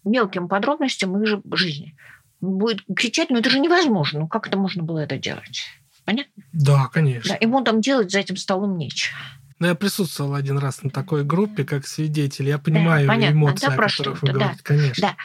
мелким 0.05 0.49
подробностям 0.49 1.21
их 1.21 1.27
же 1.27 1.43
жизни. 1.53 1.97
Он 2.41 2.59
будет 2.59 2.83
кричать, 2.95 3.31
ну 3.31 3.39
это 3.39 3.51
же 3.51 3.59
невозможно, 3.59 4.21
ну 4.21 4.29
как 4.29 4.47
это 4.47 4.59
можно 4.59 4.83
было 4.83 4.99
это 4.99 5.17
делать? 5.17 5.65
Понятно? 6.05 6.43
Да, 6.53 6.89
конечно. 6.93 7.31
Да, 7.31 7.39
ему 7.41 7.63
там 7.63 7.81
делать 7.81 8.13
за 8.13 8.21
этим 8.21 8.37
столом 8.37 8.77
нечего. 8.79 9.17
Но 9.59 9.69
я 9.69 9.75
присутствовал 9.75 10.35
один 10.35 10.59
раз 10.59 10.83
на 10.83 10.91
такой 10.91 11.25
группе, 11.25 11.65
как 11.65 11.87
свидетель. 11.87 12.47
Я 12.47 12.59
понимаю 12.59 13.09
да, 13.09 13.31
эмоции, 13.31 13.67
да, 13.67 13.73
о 13.73 13.77
которых 13.77 14.23
вы 14.23 14.29
говорите, 14.29 14.55
да, 14.59 14.63
конечно. 14.63 15.01
Да. 15.01 15.17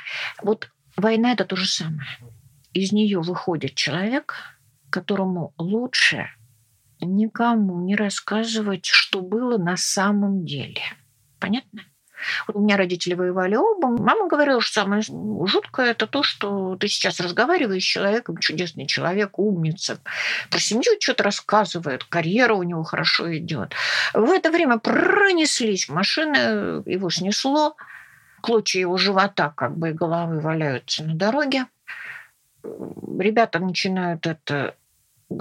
Вот 0.42 0.70
Война– 0.96 1.32
это 1.34 1.46
то 1.46 1.56
же 1.56 1.68
самое. 1.68 2.08
Из 2.74 2.92
нее 2.92 3.22
выходит 3.22 3.76
человек, 3.76 4.36
которому 4.90 5.54
лучше 5.58 6.30
никому 7.00 7.82
не 7.82 7.96
рассказывать, 7.96 8.86
что 8.86 9.22
было 9.22 9.58
на 9.58 9.78
самом 9.78 10.46
деле. 10.46 10.82
Понятно? 11.42 11.82
Вот 12.48 12.56
у 12.56 12.60
меня 12.60 12.78
родители 12.78 13.16
воевали 13.16 13.56
оба. 13.56 13.88
Мама 13.88 14.28
говорила, 14.28 14.62
что 14.62 14.82
самое 14.82 15.02
жуткое 15.02 15.92
это 15.92 16.06
то, 16.06 16.22
что 16.22 16.76
ты 16.78 16.88
сейчас 16.88 17.20
разговариваешь 17.20 17.82
с 17.82 17.88
человеком, 17.88 18.38
чудесный 18.38 18.86
человек, 18.86 19.40
умница, 19.40 20.00
про 20.52 20.60
семью 20.60 20.94
что-то 21.00 21.24
рассказывает, 21.24 22.04
карьера 22.04 22.54
у 22.54 22.62
него 22.62 22.84
хорошо 22.84 23.36
идет. 23.36 23.74
В 24.14 24.30
это 24.30 24.52
время 24.52 24.78
пронеслись 24.78 25.90
машины, 25.90 26.84
его 26.86 27.10
снесло, 27.10 27.76
клочья 28.42 28.82
его 28.82 28.98
живота 28.98 29.52
как 29.58 29.76
бы 29.76 29.90
и 29.90 29.94
головы 29.94 30.40
валяются 30.40 31.04
на 31.04 31.16
дороге. 31.16 31.66
Ребята 32.64 33.58
начинают 33.58 34.28
это 34.28 34.76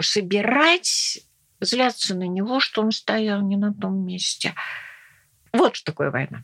собирать, 0.01 1.21
зляться 1.61 2.15
на 2.15 2.27
него, 2.27 2.59
что 2.61 2.81
он 2.81 2.91
стоял 2.91 3.43
не 3.43 3.57
на 3.57 3.75
том 3.75 4.07
месте. 4.07 4.55
Вот 5.53 5.77
что 5.77 5.93
такое 5.93 6.11
война. 6.11 6.43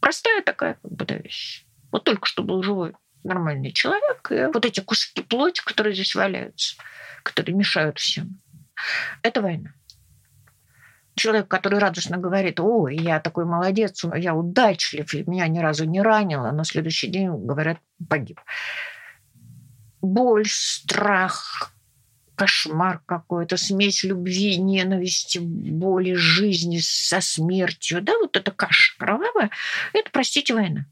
Простая 0.00 0.42
такая 0.42 0.74
как 0.74 0.92
бы, 0.92 1.04
да, 1.04 1.16
вещь. 1.16 1.64
Вот 1.90 2.04
только 2.04 2.26
что 2.26 2.42
был 2.42 2.62
живой 2.62 2.94
нормальный 3.24 3.72
человек, 3.72 4.30
и 4.30 4.46
вот 4.52 4.64
эти 4.64 4.80
куски 4.80 5.22
плоти, 5.22 5.62
которые 5.64 5.94
здесь 5.94 6.14
валяются, 6.14 6.76
которые 7.22 7.56
мешают 7.56 7.98
всем. 7.98 8.40
Это 9.22 9.42
война 9.42 9.72
человек, 11.16 11.48
который 11.48 11.78
радостно 11.78 12.18
говорит, 12.18 12.60
ой, 12.60 12.96
я 12.96 13.20
такой 13.20 13.46
молодец, 13.46 14.04
я 14.14 14.34
удачлив, 14.34 15.12
и 15.14 15.24
меня 15.28 15.48
ни 15.48 15.58
разу 15.58 15.84
не 15.84 16.00
ранило, 16.00 16.52
на 16.52 16.64
следующий 16.64 17.08
день, 17.08 17.30
говорят, 17.30 17.78
погиб. 18.08 18.40
Боль, 20.02 20.46
страх, 20.46 21.72
кошмар 22.36 23.00
какой-то, 23.06 23.56
смесь 23.56 24.04
любви, 24.04 24.56
ненависти, 24.58 25.38
боли, 25.38 26.12
жизни 26.14 26.78
со 26.80 27.20
смертью. 27.20 28.02
Да, 28.02 28.12
вот 28.20 28.36
эта 28.36 28.50
каша 28.52 28.96
кровавая, 28.98 29.50
это, 29.92 30.10
простите, 30.12 30.54
война. 30.54 30.86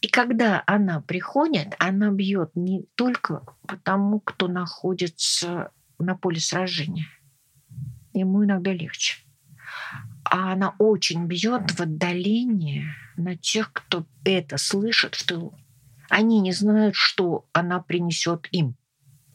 И 0.00 0.08
когда 0.08 0.62
она 0.66 1.00
приходит, 1.00 1.74
она 1.78 2.10
бьет 2.10 2.50
не 2.54 2.84
только 2.96 3.42
по 3.66 3.76
тому, 3.76 4.20
кто 4.20 4.48
находится 4.48 5.70
на 5.98 6.14
поле 6.16 6.40
сражения– 6.40 7.08
ему 8.12 8.44
иногда 8.44 8.72
легче. 8.72 9.18
А 10.24 10.52
она 10.52 10.74
очень 10.78 11.26
бьет 11.26 11.70
в 11.72 11.80
отдалении 11.80 12.86
на 13.16 13.36
тех, 13.36 13.72
кто 13.72 14.06
это 14.24 14.56
слышит 14.56 15.14
в 15.14 15.26
тылу. 15.26 15.58
Они 16.08 16.40
не 16.40 16.52
знают, 16.52 16.94
что 16.94 17.46
она 17.52 17.80
принесет 17.80 18.48
им, 18.52 18.76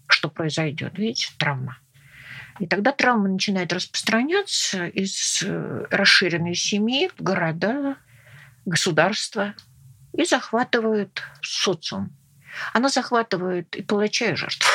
что 0.07 0.29
произойдет. 0.29 0.97
Видите, 0.97 1.29
травма. 1.37 1.77
И 2.59 2.67
тогда 2.67 2.91
травма 2.91 3.29
начинает 3.29 3.71
распространяться 3.71 4.87
из 4.87 5.43
э, 5.43 5.85
расширенной 5.91 6.55
семьи 6.55 7.11
города, 7.19 7.97
государства 8.65 9.53
и 10.13 10.25
захватывает 10.25 11.21
социум. 11.41 12.15
Она 12.73 12.89
захватывает 12.89 13.75
и 13.75 13.83
палача, 13.83 14.31
и 14.31 14.35
жертву 14.35 14.67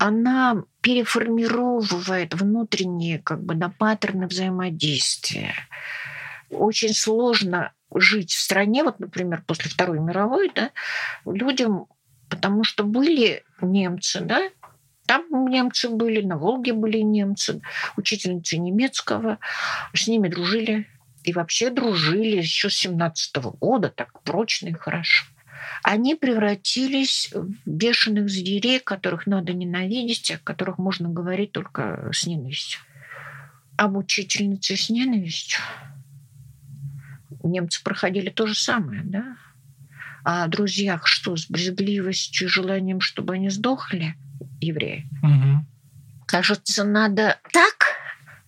она 0.00 0.64
переформировывает 0.80 2.32
внутренние 2.32 3.18
как 3.18 3.44
бы, 3.44 3.54
на 3.54 3.68
паттерны 3.68 4.26
взаимодействия. 4.26 5.54
Очень 6.48 6.94
сложно 6.94 7.72
жить 7.94 8.32
в 8.32 8.40
стране, 8.40 8.82
вот, 8.82 8.98
например, 8.98 9.44
после 9.46 9.70
Второй 9.70 10.00
мировой, 10.00 10.50
да, 10.54 10.70
людям, 11.26 11.86
потому 12.30 12.64
что 12.64 12.84
были 12.84 13.44
немцы, 13.60 14.20
да, 14.20 14.48
там 15.06 15.48
немцы 15.48 15.88
были, 15.88 16.22
на 16.22 16.38
Волге 16.38 16.72
были 16.72 16.98
немцы, 16.98 17.60
учительницы 17.96 18.58
немецкого, 18.58 19.38
с 19.92 20.06
ними 20.06 20.28
дружили. 20.28 20.86
И 21.22 21.34
вообще 21.34 21.68
дружили 21.68 22.38
еще 22.38 22.70
с 22.70 22.76
17 22.76 23.36
-го 23.36 23.58
года, 23.58 23.90
так 23.90 24.22
прочно 24.22 24.68
и 24.68 24.72
хорошо 24.72 25.26
они 25.82 26.14
превратились 26.14 27.30
в 27.32 27.54
бешеных 27.64 28.28
зверей, 28.28 28.80
которых 28.80 29.26
надо 29.26 29.52
ненавидеть, 29.52 30.30
о 30.30 30.38
которых 30.38 30.78
можно 30.78 31.08
говорить 31.08 31.52
только 31.52 32.10
с 32.12 32.26
ненавистью. 32.26 32.80
Об 33.76 33.96
учительнице 33.96 34.76
с 34.76 34.90
ненавистью 34.90 35.60
немцы 37.42 37.82
проходили 37.82 38.30
то 38.30 38.46
же 38.46 38.54
самое, 38.54 39.02
да? 39.04 39.36
О 40.24 40.46
друзьях 40.48 41.06
что, 41.06 41.36
с 41.36 41.48
брезгливостью, 41.48 42.48
желанием, 42.48 43.00
чтобы 43.00 43.34
они 43.34 43.50
сдохли, 43.50 44.14
евреи? 44.60 45.06
Угу. 45.22 45.66
Кажется, 46.26 46.84
надо 46.84 47.38
так 47.52 48.00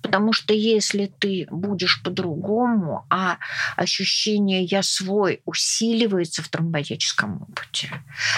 Потому 0.03 0.33
что 0.33 0.53
если 0.53 1.07
ты 1.07 1.47
будешь 1.51 2.03
по-другому, 2.03 3.07
а 3.09 3.39
ощущение 3.77 4.65
«я 4.65 4.83
свой» 4.83 5.41
усиливается 5.45 6.43
в 6.43 6.49
травматическом 6.49 7.43
опыте, 7.43 7.91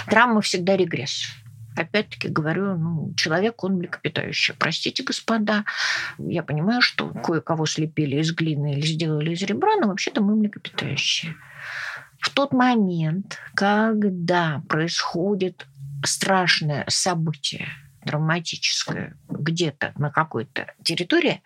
травма 0.06 0.42
всегда 0.42 0.76
регресс. 0.76 1.24
Опять-таки 1.76 2.28
говорю, 2.28 2.76
ну, 2.76 3.14
человек, 3.16 3.64
он 3.64 3.78
млекопитающий. 3.78 4.54
Простите, 4.56 5.02
господа, 5.02 5.64
я 6.18 6.44
понимаю, 6.44 6.82
что 6.82 7.08
кое-кого 7.08 7.66
слепили 7.66 8.20
из 8.20 8.32
глины 8.32 8.74
или 8.74 8.86
сделали 8.86 9.32
из 9.32 9.42
ребра, 9.42 9.74
но 9.80 9.88
вообще-то 9.88 10.20
мы 10.22 10.36
млекопитающие. 10.36 11.34
В 12.24 12.30
тот 12.30 12.54
момент, 12.54 13.38
когда 13.54 14.62
происходит 14.66 15.66
страшное 16.06 16.86
событие, 16.88 17.68
травматическое 18.06 19.18
где-то 19.28 19.92
на 19.96 20.10
какой-то 20.10 20.72
территории, 20.82 21.42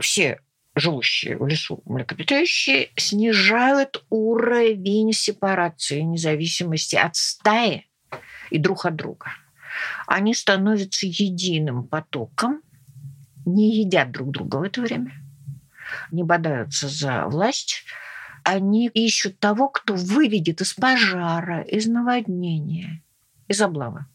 все 0.00 0.40
живущие 0.74 1.38
в 1.38 1.46
лесу 1.46 1.84
млекопитающие 1.86 2.90
снижают 2.96 4.04
уровень 4.10 5.12
сепарации 5.12 6.00
независимости 6.00 6.96
от 6.96 7.14
стаи 7.14 7.88
и 8.50 8.58
друг 8.58 8.86
от 8.86 8.96
друга. 8.96 9.30
Они 10.08 10.34
становятся 10.34 11.06
единым 11.06 11.86
потоком, 11.86 12.60
не 13.44 13.76
едят 13.76 14.10
друг 14.10 14.32
друга 14.32 14.56
в 14.56 14.62
это 14.64 14.80
время, 14.80 15.12
не 16.10 16.24
бодаются 16.24 16.88
за 16.88 17.26
власть, 17.26 17.84
они 18.46 18.86
ищут 18.86 19.40
того, 19.40 19.68
кто 19.68 19.94
выведет 19.94 20.60
из 20.60 20.72
пожара, 20.72 21.62
из 21.62 21.86
наводнения, 21.86 23.02
из 23.48 23.60
облавы. 23.60 24.06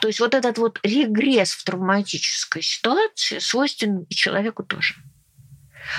То 0.00 0.08
есть 0.08 0.18
вот 0.18 0.34
этот 0.34 0.58
вот 0.58 0.80
регресс 0.82 1.52
в 1.52 1.62
травматической 1.62 2.62
ситуации 2.62 3.38
свойственен 3.38 4.02
и 4.08 4.14
человеку 4.14 4.64
тоже. 4.64 4.96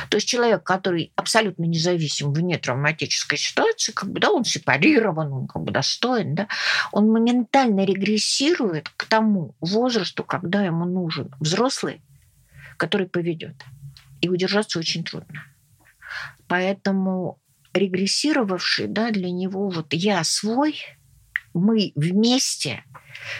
То 0.10 0.18
есть 0.18 0.28
человек, 0.28 0.64
который 0.64 1.14
абсолютно 1.16 1.64
независим 1.64 2.34
вне 2.34 2.58
травматической 2.58 3.38
ситуации, 3.38 3.94
как 3.94 4.12
бы, 4.12 4.20
да, 4.20 4.32
он 4.32 4.44
сепарирован, 4.44 5.32
он 5.32 5.48
как 5.48 5.64
бы 5.64 5.72
достоин, 5.72 6.36
да, 6.36 6.50
он 6.92 7.10
моментально 7.10 7.86
регрессирует 7.86 8.90
к 8.90 9.06
тому 9.06 9.56
возрасту, 9.62 10.26
когда 10.26 10.62
ему 10.62 10.84
нужен 10.84 11.34
взрослый, 11.40 12.02
который 12.76 13.08
поведет. 13.08 13.56
И 14.20 14.28
удержаться 14.28 14.78
очень 14.78 15.06
трудно. 15.06 15.46
Поэтому 16.50 17.40
регрессировавший, 17.74 18.88
да, 18.88 19.12
для 19.12 19.32
него 19.32 19.70
вот 19.70 19.94
я 19.94 20.24
свой, 20.24 20.82
мы 21.54 21.94
вместе, 21.96 22.84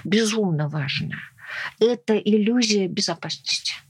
безумно 0.06 0.70
важно. 0.70 1.18
Это 1.80 2.18
иллюзия 2.18 2.88
безопасности– 2.88 3.74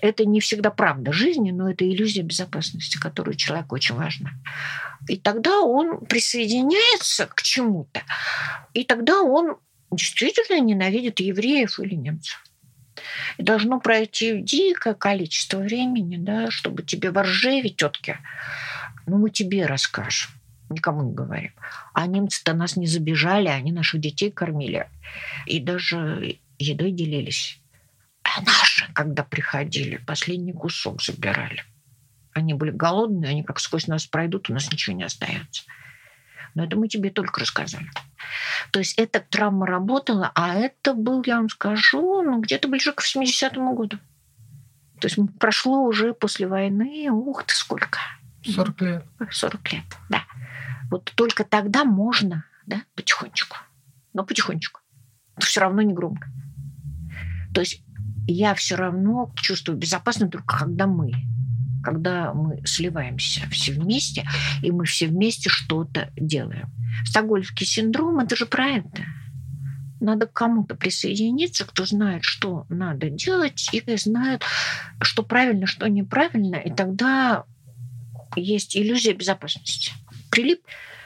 это 0.00 0.24
не 0.24 0.40
всегда 0.40 0.70
правда 0.70 1.12
жизни, 1.12 1.50
но 1.50 1.70
это 1.70 1.88
иллюзия 1.88 2.22
безопасности, 2.22 2.98
которую 2.98 3.34
человеку 3.34 3.74
очень 3.74 3.96
важна. 3.96 4.30
И 5.08 5.16
тогда 5.16 5.60
он 5.60 6.04
присоединяется 6.06 7.26
к 7.26 7.42
чему-то, 7.42 8.02
и 8.74 8.84
тогда 8.84 9.22
он 9.22 9.56
действительно 9.90 10.60
ненавидит 10.60 11.20
евреев 11.20 11.80
или 11.80 11.94
немцев. 11.94 12.44
И 13.36 13.42
должно 13.42 13.80
пройти 13.80 14.40
дикое 14.40 14.94
количество 14.94 15.58
времени, 15.58 16.16
да, 16.16 16.50
чтобы 16.50 16.82
тебе 16.82 17.10
во 17.10 17.22
ржеве, 17.22 17.70
тетки, 17.70 18.18
ну 19.06 19.18
мы 19.18 19.30
тебе 19.30 19.66
расскажем, 19.66 20.30
никому 20.70 21.02
не 21.02 21.14
говорим. 21.14 21.52
А 21.94 22.06
немцы-то 22.06 22.54
нас 22.54 22.76
не 22.76 22.86
забежали, 22.86 23.48
они 23.48 23.72
наших 23.72 24.00
детей 24.00 24.30
кормили. 24.30 24.88
И 25.46 25.60
даже 25.60 26.38
едой 26.58 26.92
делились. 26.92 27.60
А 28.22 28.42
наши, 28.42 28.92
когда 28.92 29.24
приходили, 29.24 29.96
последний 29.96 30.52
кусок 30.52 31.02
забирали. 31.02 31.64
Они 32.32 32.54
были 32.54 32.70
голодные, 32.70 33.30
они 33.30 33.42
как 33.42 33.58
сквозь 33.58 33.86
нас 33.86 34.06
пройдут, 34.06 34.50
у 34.50 34.52
нас 34.52 34.70
ничего 34.70 34.94
не 34.94 35.04
остается. 35.04 35.64
Но 36.54 36.64
это 36.64 36.76
мы 36.76 36.88
тебе 36.88 37.10
только 37.10 37.40
рассказали. 37.40 37.88
То 38.70 38.78
есть 38.78 38.98
эта 38.98 39.20
травма 39.20 39.66
работала, 39.66 40.30
а 40.34 40.54
это 40.54 40.94
был, 40.94 41.22
я 41.26 41.36
вам 41.36 41.48
скажу, 41.48 42.22
ну, 42.22 42.40
где-то 42.40 42.68
ближе 42.68 42.92
к 42.92 43.02
70-му 43.02 43.74
году. 43.74 43.98
То 45.00 45.06
есть 45.06 45.18
прошло 45.38 45.82
уже 45.84 46.12
после 46.12 46.46
войны, 46.46 47.10
ух 47.10 47.44
ты, 47.44 47.54
сколько? 47.54 48.00
40 48.44 48.80
лет. 48.82 49.04
40 49.30 49.72
лет, 49.72 49.84
да. 50.08 50.22
Вот 50.90 51.12
только 51.14 51.44
тогда 51.44 51.84
можно, 51.84 52.44
да, 52.66 52.82
потихонечку. 52.94 53.56
Но 54.12 54.24
потихонечку. 54.24 54.80
Но 55.36 55.42
все 55.42 55.60
равно 55.60 55.82
не 55.82 55.92
громко. 55.92 56.28
То 57.54 57.60
есть 57.60 57.82
я 58.26 58.54
все 58.54 58.74
равно 58.74 59.32
чувствую 59.36 59.78
безопасно 59.78 60.28
только 60.28 60.58
когда 60.58 60.86
мы 60.86 61.12
когда 61.82 62.32
мы 62.34 62.60
сливаемся 62.64 63.48
все 63.50 63.72
вместе, 63.72 64.26
и 64.62 64.70
мы 64.70 64.84
все 64.84 65.06
вместе 65.06 65.48
что-то 65.48 66.10
делаем. 66.16 66.70
Стокгольмский 67.04 67.66
синдром– 67.66 68.18
это 68.20 68.36
же 68.36 68.46
про 68.46 68.66
это. 68.66 69.04
Надо 70.00 70.26
к 70.26 70.32
кому-то 70.32 70.76
присоединиться, 70.76 71.64
кто 71.64 71.84
знает, 71.84 72.22
что 72.22 72.66
надо 72.68 73.10
делать, 73.10 73.68
и 73.72 73.96
знает, 73.96 74.44
что 75.00 75.22
правильно, 75.22 75.66
что 75.66 75.88
неправильно, 75.88 76.56
и 76.56 76.72
тогда 76.72 77.44
есть 78.36 78.76
иллюзия 78.76 79.12
безопасности. 79.12 79.92
Прилип 80.30 80.60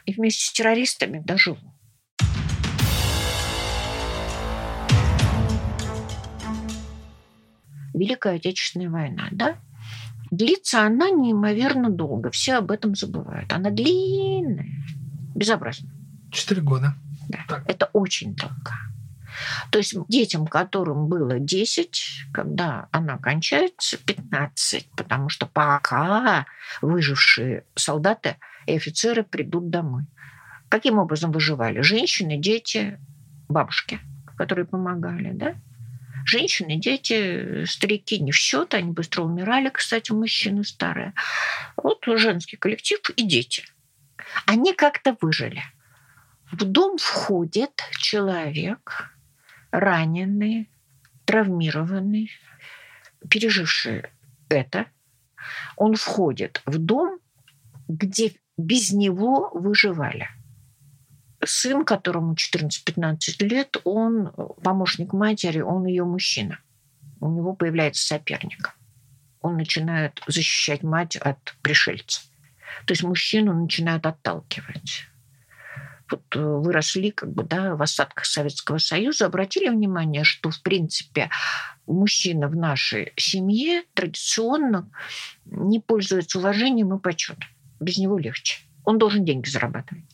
и 0.04 0.12
вместе 0.12 0.44
с 0.44 0.52
террористами 0.52 1.22
доживу. 1.24 1.58
Великая 7.94 8.36
Отечественная 8.36 8.90
война, 8.90 9.28
да? 9.30 9.56
Длится 10.32 10.86
она 10.86 11.10
неимоверно 11.10 11.90
долго. 11.90 12.30
Все 12.30 12.54
об 12.54 12.70
этом 12.70 12.94
забывают. 12.94 13.52
Она 13.52 13.68
длинная, 13.68 14.66
безобразно. 15.34 15.90
Четыре 16.32 16.62
года. 16.62 16.94
Да. 17.28 17.40
Так. 17.46 17.68
Это 17.68 17.90
очень 17.92 18.34
долго. 18.34 18.72
То 19.70 19.78
есть 19.78 19.94
детям, 20.08 20.46
которым 20.46 21.08
было 21.08 21.38
10, 21.38 22.28
когда 22.32 22.88
она 22.92 23.18
кончается, 23.18 23.98
15, 23.98 24.88
потому 24.96 25.28
что 25.28 25.44
пока 25.44 26.46
выжившие 26.80 27.64
солдаты 27.74 28.36
и 28.66 28.74
офицеры 28.74 29.24
придут 29.24 29.68
домой. 29.68 30.04
Каким 30.70 30.98
образом 30.98 31.30
выживали? 31.30 31.82
Женщины, 31.82 32.38
дети, 32.38 32.98
бабушки, 33.50 34.00
которые 34.38 34.64
помогали, 34.64 35.32
да? 35.32 35.56
Женщины, 36.24 36.78
дети, 36.78 37.64
старики 37.66 38.18
не 38.18 38.32
в 38.32 38.36
счет, 38.36 38.74
они 38.74 38.92
быстро 38.92 39.22
умирали, 39.22 39.68
кстати, 39.68 40.12
мужчины 40.12 40.64
старые. 40.64 41.14
Вот 41.76 42.04
женский 42.06 42.56
коллектив 42.56 42.98
и 43.16 43.22
дети. 43.22 43.64
Они 44.46 44.72
как-то 44.72 45.16
выжили. 45.20 45.62
В 46.50 46.64
дом 46.64 46.98
входит 46.98 47.82
человек, 47.98 49.10
раненый, 49.70 50.70
травмированный, 51.24 52.30
переживший 53.28 54.04
это. 54.48 54.86
Он 55.76 55.96
входит 55.96 56.62
в 56.66 56.78
дом, 56.78 57.18
где 57.88 58.32
без 58.56 58.92
него 58.92 59.50
выживали– 59.54 60.28
сын, 61.44 61.84
которому 61.84 62.34
14-15 62.34 63.44
лет, 63.44 63.76
он 63.84 64.32
помощник 64.62 65.12
матери, 65.12 65.60
он 65.60 65.86
ее 65.86 66.04
мужчина. 66.04 66.58
У 67.20 67.28
него 67.28 67.54
появляется 67.54 68.06
соперник. 68.06 68.76
Он 69.40 69.56
начинает 69.56 70.20
защищать 70.26 70.82
мать 70.82 71.16
от 71.16 71.54
пришельца. 71.62 72.22
То 72.86 72.92
есть 72.92 73.02
мужчину 73.02 73.52
начинают 73.52 74.06
отталкивать. 74.06 75.04
Вот 76.10 76.22
э, 76.36 76.40
выросли 76.40 77.10
как 77.10 77.32
бы, 77.32 77.42
да, 77.44 77.74
в 77.74 77.82
осадках 77.82 78.24
Советского 78.24 78.78
Союза, 78.78 79.26
обратили 79.26 79.68
внимание, 79.68 80.24
что, 80.24 80.50
в 80.50 80.60
принципе, 80.62 81.30
мужчина 81.86 82.48
в 82.48 82.56
нашей 82.56 83.12
семье 83.16 83.84
традиционно 83.94 84.90
не 85.44 85.80
пользуется 85.80 86.38
уважением 86.38 86.94
и 86.94 87.00
почетом. 87.00 87.48
Без 87.80 87.98
него 87.98 88.18
легче. 88.18 88.58
Он 88.84 88.98
должен 88.98 89.24
деньги 89.24 89.48
зарабатывать 89.48 90.11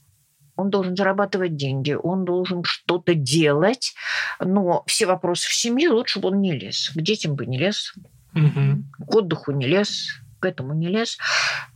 он 0.58 0.70
должен 0.70 0.96
зарабатывать 0.96 1.54
деньги, 1.54 1.92
он 1.92 2.24
должен 2.24 2.64
что-то 2.64 3.14
делать, 3.14 3.94
но 4.40 4.82
все 4.86 5.06
вопросы 5.06 5.48
в 5.48 5.54
семье 5.54 5.90
лучше 5.90 6.18
бы 6.18 6.30
он 6.30 6.40
не 6.40 6.52
лез. 6.52 6.90
К 6.96 7.00
детям 7.00 7.36
бы 7.36 7.46
не 7.46 7.58
лез, 7.58 7.94
угу. 8.34 8.82
к 9.06 9.14
отдыху 9.14 9.52
не 9.52 9.68
лез, 9.68 10.08
к 10.40 10.44
этому 10.44 10.74
не 10.74 10.88
лез. 10.88 11.16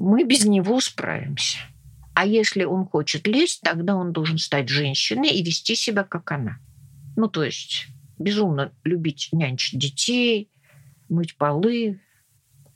Мы 0.00 0.24
без 0.24 0.44
него 0.46 0.80
справимся. 0.80 1.58
А 2.14 2.26
если 2.26 2.64
он 2.64 2.84
хочет 2.84 3.28
лезть, 3.28 3.60
тогда 3.62 3.94
он 3.94 4.12
должен 4.12 4.38
стать 4.38 4.68
женщиной 4.68 5.30
и 5.30 5.44
вести 5.44 5.76
себя 5.76 6.02
как 6.02 6.32
она. 6.32 6.58
Ну, 7.14 7.28
то 7.28 7.44
есть 7.44 7.86
безумно 8.18 8.72
любить 8.82 9.28
нянчить 9.30 9.78
детей, 9.78 10.50
мыть 11.08 11.36
полы. 11.36 12.00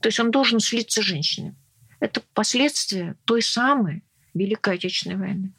То 0.00 0.06
есть 0.06 0.20
он 0.20 0.30
должен 0.30 0.60
слиться 0.60 1.02
с 1.02 1.04
женщиной. 1.04 1.56
Это 1.98 2.22
последствия 2.32 3.16
той 3.24 3.42
самой 3.42 4.04
Великой 4.34 4.74
Отечественной 4.74 5.16
войны 5.16 5.52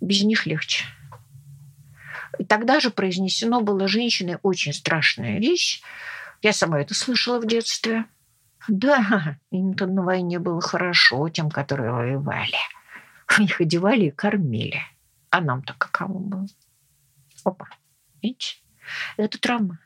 без 0.00 0.22
них 0.22 0.46
легче. 0.46 0.84
И 2.38 2.44
тогда 2.44 2.80
же 2.80 2.90
произнесено 2.90 3.60
было 3.60 3.88
женщиной 3.88 4.38
очень 4.42 4.72
страшная 4.72 5.38
вещь. 5.38 5.82
Я 6.42 6.52
сама 6.52 6.80
это 6.80 6.94
слышала 6.94 7.40
в 7.40 7.46
детстве. 7.46 8.06
Да, 8.68 9.36
им-то 9.50 9.86
на 9.86 10.02
войне 10.02 10.38
было 10.38 10.60
хорошо, 10.60 11.28
тем, 11.28 11.50
которые 11.50 11.92
воевали. 11.92 12.56
Их 13.38 13.60
одевали 13.60 14.06
и 14.06 14.10
кормили. 14.10 14.80
А 15.30 15.40
нам-то 15.40 15.74
каково 15.74 16.18
было? 16.18 16.46
Опа, 17.44 17.68
видите? 18.22 18.56
Это 19.16 19.38
травма. 19.38 19.78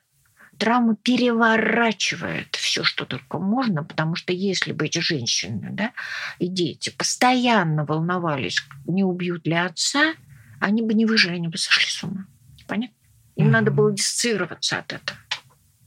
Травма 0.58 0.96
переворачивает 0.96 2.54
все, 2.56 2.84
что 2.84 3.04
только 3.04 3.38
можно, 3.38 3.84
потому 3.84 4.14
что 4.14 4.32
если 4.32 4.72
бы 4.72 4.86
эти 4.86 4.98
женщины 4.98 5.70
да, 5.72 5.92
и 6.38 6.48
дети 6.48 6.90
постоянно 6.90 7.84
волновались, 7.84 8.62
не 8.86 9.04
убьют 9.04 9.46
ли 9.46 9.54
отца, 9.54 10.14
они 10.60 10.82
бы 10.82 10.94
не 10.94 11.06
выжили, 11.06 11.34
они 11.34 11.48
бы 11.48 11.58
сошли 11.58 11.86
с 11.86 12.02
ума. 12.02 12.26
Понятно? 12.66 12.96
Им 13.36 13.46
mm-hmm. 13.46 13.50
надо 13.50 13.70
было 13.70 13.92
диссоциироваться 13.92 14.78
от 14.78 14.92
этого. 14.92 15.18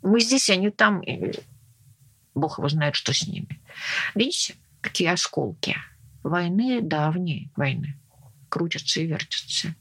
Мы 0.01 0.19
здесь, 0.19 0.49
они 0.49 0.69
там, 0.69 1.01
и 1.01 1.33
Бог 2.35 2.59
его 2.59 2.69
знает, 2.69 2.95
что 2.95 3.13
с 3.13 3.27
ними. 3.27 3.59
Видите, 4.15 4.55
какие 4.81 5.07
осколки 5.07 5.77
войны, 6.23 6.81
давней 6.81 7.51
войны, 7.55 7.97
крутятся 8.49 9.01
и 9.01 9.07
вертятся. 9.07 9.75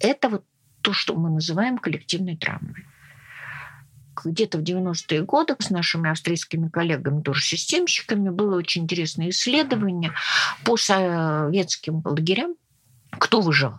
Это 0.00 0.28
вот 0.28 0.44
то, 0.82 0.92
что 0.92 1.14
мы 1.14 1.30
называем 1.30 1.78
коллективной 1.78 2.36
травмой 2.36 2.87
где-то 4.24 4.58
в 4.58 4.62
90-е 4.62 5.22
годы 5.22 5.56
с 5.58 5.70
нашими 5.70 6.10
австрийскими 6.10 6.68
коллегами, 6.68 7.22
тоже 7.22 7.42
системщиками, 7.42 8.30
было 8.30 8.56
очень 8.56 8.84
интересное 8.84 9.30
исследование 9.30 10.12
по 10.64 10.76
советским 10.76 12.02
лагерям, 12.04 12.54
кто 13.10 13.40
выживал. 13.40 13.78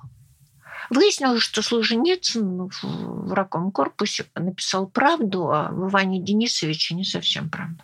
Выяснилось, 0.89 1.43
что 1.43 1.61
Солженицын 1.61 2.69
в 2.81 3.33
раковом 3.33 3.71
корпусе 3.71 4.25
написал 4.35 4.87
правду, 4.87 5.51
а 5.51 5.71
в 5.71 5.89
Иване 5.89 6.19
Денисовиче 6.21 6.95
не 6.95 7.03
совсем 7.03 7.49
правду 7.49 7.83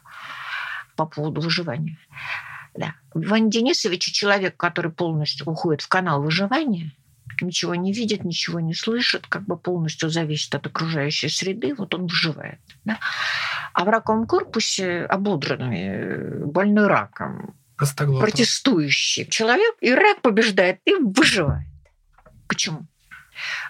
по 0.95 1.05
поводу 1.05 1.41
выживания. 1.41 1.99
Да. 2.73 2.95
Иван 3.13 3.49
Денисович 3.49 4.11
человек, 4.11 4.57
который 4.57 4.91
полностью 4.91 5.47
уходит 5.47 5.81
в 5.81 5.87
канал 5.87 6.21
выживания, 6.21 6.91
ничего 7.41 7.75
не 7.75 7.91
видит, 7.91 8.23
ничего 8.23 8.59
не 8.59 8.73
слышит, 8.73 9.27
как 9.27 9.43
бы 9.45 9.57
полностью 9.57 10.09
зависит 10.09 10.55
от 10.55 10.67
окружающей 10.67 11.29
среды, 11.29 11.73
вот 11.75 11.93
он 11.93 12.07
выживает. 12.07 12.59
Да? 12.83 12.99
А 13.73 13.83
в 13.83 13.89
раковом 13.89 14.25
корпусе 14.27 15.05
ободранный, 15.05 16.45
больной 16.45 16.88
раком, 16.88 17.55
протестующий 17.77 19.27
человек, 19.27 19.75
и 19.81 19.93
рак 19.93 20.21
побеждает 20.21 20.79
и 20.85 20.95
выживает. 20.95 21.67
Почему? 22.47 22.88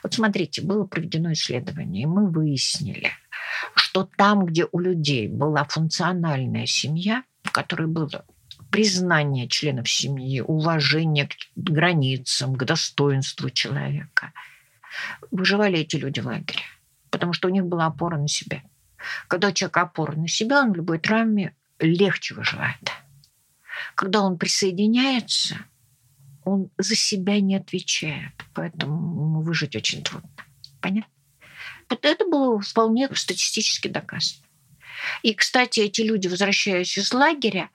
Вот 0.03 0.13
смотрите, 0.13 0.61
было 0.61 0.85
проведено 0.85 1.33
исследование, 1.33 2.03
и 2.03 2.05
мы 2.05 2.29
выяснили, 2.29 3.11
что 3.73 4.07
там, 4.17 4.45
где 4.45 4.67
у 4.71 4.79
людей 4.79 5.27
была 5.27 5.63
функциональная 5.63 6.67
семья, 6.67 7.23
в 7.43 7.51
которой 7.51 7.87
было 7.87 8.25
признание 8.75 9.47
членов 9.47 9.89
семьи, 9.89 10.41
уважение 10.41 11.29
к 11.29 11.35
границам, 11.55 12.55
к 12.55 12.65
достоинству 12.65 13.49
человека, 13.49 14.33
выживали 15.31 15.79
эти 15.79 15.95
люди 15.95 16.19
в 16.19 16.25
лагере, 16.25 16.59
потому 17.09 17.31
что 17.31 17.47
у 17.47 17.51
них 17.51 17.63
была 17.63 17.85
опора 17.85 18.17
на 18.17 18.27
себя. 18.27 18.63
Когда 19.29 19.47
у 19.47 19.51
человека 19.53 19.93
на 20.17 20.27
себя, 20.27 20.61
он 20.61 20.73
в 20.73 20.75
любой 20.75 20.99
травме 20.99 21.55
легче 21.79 22.35
выживает. 22.35 22.91
Когда 23.95 24.21
он 24.23 24.37
присоединяется, 24.37 25.55
он 26.43 26.69
за 26.77 26.95
себя 26.95 27.39
не 27.39 27.55
отвечает, 27.55 28.33
поэтому 28.53 28.95
ему 28.95 29.41
выжить 29.41 29.77
очень 29.77 30.03
трудно. 30.03 30.29
Понятно? 30.81 31.13
Вот 31.89 32.03
это 32.03 32.25
было 32.25 32.59
вполне 32.59 33.07
статистически 33.15 33.87
доказано. 33.87 34.44
И, 35.21 35.33
кстати, 35.33 35.81
эти 35.81 36.01
люди, 36.01 36.27
возвращаясь 36.27 36.97
из 36.97 37.13
лагеря, 37.13 37.69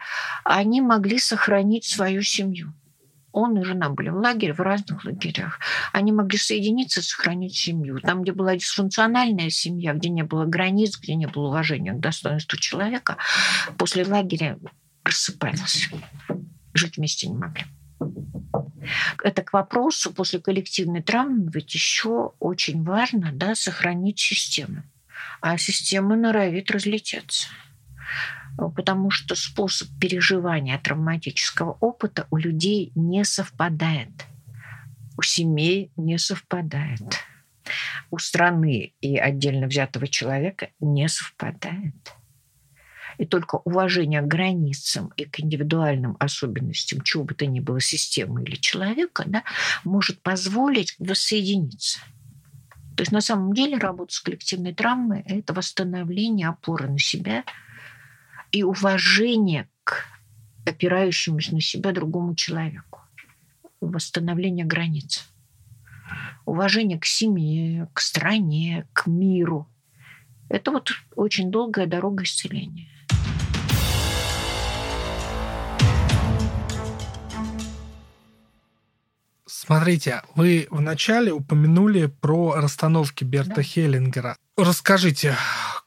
они 0.44 0.80
могли 0.80 1.18
сохранить 1.18 1.84
свою 1.84 2.22
семью. 2.22 2.72
Он 3.32 3.56
и 3.58 3.64
жена 3.64 3.90
были 3.90 4.08
в 4.08 4.16
лагере, 4.16 4.52
в 4.52 4.60
разных 4.60 5.04
лагерях. 5.04 5.60
Они 5.92 6.10
могли 6.10 6.36
соединиться, 6.36 7.00
сохранить 7.00 7.56
семью. 7.56 8.00
Там, 8.00 8.22
где 8.22 8.32
была 8.32 8.56
дисфункциональная 8.56 9.50
семья, 9.50 9.92
где 9.94 10.08
не 10.08 10.24
было 10.24 10.46
границ, 10.46 10.98
где 10.98 11.14
не 11.14 11.26
было 11.26 11.48
уважения 11.48 11.92
к 11.92 12.00
достоинству 12.00 12.58
человека, 12.58 13.18
после 13.78 14.04
лагеря 14.04 14.58
рассыпались. 15.04 15.90
Жить 16.74 16.96
вместе 16.96 17.28
не 17.28 17.36
могли. 17.36 17.64
Это 19.22 19.42
к 19.42 19.52
вопросу 19.52 20.12
после 20.12 20.40
коллективной 20.40 21.02
травмы 21.02 21.50
ведь 21.52 21.74
еще 21.74 22.32
очень 22.40 22.82
важно 22.82 23.30
да, 23.32 23.54
сохранить 23.54 24.18
систему. 24.18 24.82
А 25.40 25.56
система 25.58 26.16
норовит 26.16 26.70
разлететься. 26.70 27.48
Потому 28.76 29.10
что 29.10 29.34
способ 29.34 29.88
переживания 30.00 30.78
травматического 30.78 31.78
опыта 31.80 32.26
у 32.30 32.36
людей 32.36 32.92
не 32.94 33.24
совпадает. 33.24 34.26
У 35.16 35.22
семей 35.22 35.92
не 35.96 36.18
совпадает. 36.18 37.18
У 38.10 38.18
страны 38.18 38.94
и 39.00 39.16
отдельно 39.16 39.66
взятого 39.66 40.08
человека 40.08 40.70
не 40.80 41.08
совпадает. 41.08 41.94
И 43.18 43.26
только 43.26 43.56
уважение 43.56 44.22
к 44.22 44.26
границам 44.26 45.12
и 45.16 45.24
к 45.24 45.40
индивидуальным 45.40 46.16
особенностям 46.18 47.02
чего 47.02 47.24
бы 47.24 47.34
то 47.34 47.46
ни 47.46 47.60
было 47.60 47.80
системы 47.80 48.42
или 48.42 48.56
человека 48.56 49.24
да, 49.26 49.44
может 49.84 50.22
позволить 50.22 50.94
воссоединиться. 50.98 52.00
То 53.00 53.02
есть 53.02 53.12
на 53.12 53.22
самом 53.22 53.54
деле 53.54 53.78
работа 53.78 54.12
с 54.12 54.20
коллективной 54.20 54.74
травмой– 54.74 55.22
это 55.26 55.54
восстановление 55.54 56.48
опоры 56.48 56.86
на 56.86 56.98
себя 56.98 57.44
и 58.52 58.62
уважение 58.62 59.70
к 59.84 60.04
опирающемуся 60.66 61.54
на 61.54 61.62
себя 61.62 61.92
другому 61.92 62.34
человеку. 62.34 63.00
Восстановление 63.80 64.66
границ. 64.66 65.26
Уважение 66.44 67.00
к 67.00 67.06
семье, 67.06 67.88
к 67.94 68.00
стране, 68.00 68.86
к 68.92 69.06
миру. 69.06 69.66
Это 70.50 70.70
вот 70.70 70.90
очень 71.16 71.50
долгая 71.50 71.86
дорога 71.86 72.24
исцеления. 72.24 72.90
Смотрите, 79.52 80.22
вы 80.36 80.68
вначале 80.70 81.32
упомянули 81.32 82.06
про 82.06 82.54
расстановки 82.54 83.24
Берта 83.24 83.56
да. 83.56 83.62
Хеллингера. 83.62 84.36
Расскажите, 84.56 85.36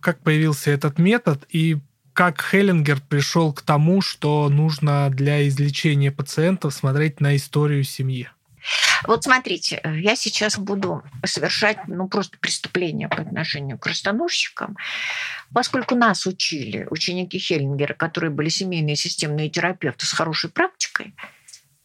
как 0.02 0.19
появился 0.19 0.69
этот 0.71 0.99
метод 0.99 1.45
и 1.47 1.78
как 2.12 2.41
Хеллингер 2.41 2.99
пришел 2.99 3.54
к 3.54 3.62
тому, 3.62 4.02
что 4.02 4.49
нужно 4.49 5.10
для 5.10 5.47
излечения 5.47 6.12
пациентов 6.12 6.73
смотреть 6.73 7.21
на 7.21 7.38
историю 7.38 7.86
семьи? 7.86 8.30
Вот 9.08 9.23
смотрите, 9.23 9.82
я 9.84 10.17
сейчас 10.17 10.58
буду 10.58 11.02
совершать 11.26 11.88
ну, 11.88 12.10
просто 12.10 12.38
преступление 12.39 13.08
по 13.08 13.21
отношению 13.21 13.78
к 13.78 13.88
расстановщикам, 13.88 14.76
поскольку 15.54 15.95
нас 15.95 16.26
учили 16.26 16.86
ученики 16.89 17.39
Хеллингера, 17.39 17.93
которые 17.93 18.32
были 18.32 18.49
семейные 18.49 18.97
системные 18.97 19.49
терапевты 19.49 20.06
с 20.06 20.12
хорошей 20.12 20.49
практикой, 20.49 21.13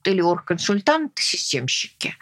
или 0.09 0.21
оргконсультанты, 0.21 1.23
системщики, 1.23 2.15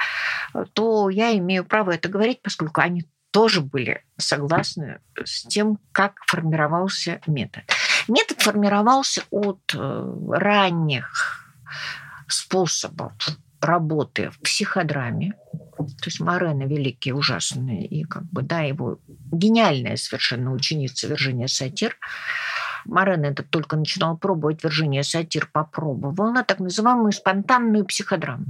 то 0.73 1.09
я 1.11 1.37
имею 1.39 1.65
право 1.65 1.93
это 1.93 2.09
говорить, 2.09 2.43
поскольку 2.43 2.81
они 2.81 3.07
тоже 3.31 3.61
были 3.61 4.05
согласны 4.17 5.01
с 5.25 5.43
тем, 5.43 5.79
как 5.93 6.15
формировался 6.27 7.21
метод. 7.27 7.65
Метод 8.09 8.41
формировался 8.41 9.23
от 9.31 9.61
э, 9.75 10.15
ранних 10.31 11.53
способов 12.29 13.13
работы 13.61 14.31
в 14.31 14.39
психодраме. 14.41 15.35
То 15.77 16.07
есть 16.07 16.21
Морена 16.21 16.65
великий, 16.65 17.13
ужасный, 17.13 17.85
и 17.85 18.05
как 18.05 18.25
бы, 18.25 18.43
да, 18.43 18.61
его 18.61 18.99
гениальная 19.07 19.97
совершенно 19.97 20.53
ученица 20.53 21.07
Виржиния 21.07 21.47
Сатир– 21.47 21.99
Морен 22.87 23.25
это 23.25 23.43
только 23.43 23.77
начинал 23.77 24.17
пробовать, 24.17 24.63
Виржиния 24.63 25.03
Сатир 25.03 25.49
попробовала, 25.53 26.43
так 26.43 26.61
называемую 26.61 27.13
спонтанную 27.13 27.85
психодраму. 27.85 28.47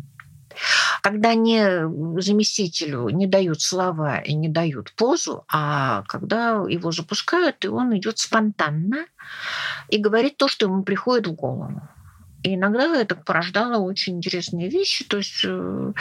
Когда 1.02 1.34
не 1.34 1.86
заместителю 2.20 3.08
не 3.10 3.26
дают 3.26 3.60
слова 3.60 4.18
и 4.18 4.34
не 4.34 4.48
дают 4.48 4.92
позу, 4.92 5.44
а 5.52 6.02
когда 6.08 6.64
его 6.68 6.92
запускают, 6.92 7.64
и 7.64 7.68
он 7.68 7.96
идет 7.96 8.18
спонтанно 8.18 9.06
и 9.88 9.98
говорит 9.98 10.38
то, 10.38 10.48
что 10.48 10.66
ему 10.66 10.82
приходит 10.82 11.26
в 11.26 11.34
голову. 11.34 11.82
И 12.42 12.54
иногда 12.54 12.84
это 12.96 13.16
порождало 13.16 13.82
очень 13.82 14.18
интересные 14.18 14.68
вещи. 14.68 15.04
То 15.04 15.16
есть 15.16 15.44
э, 15.44 15.92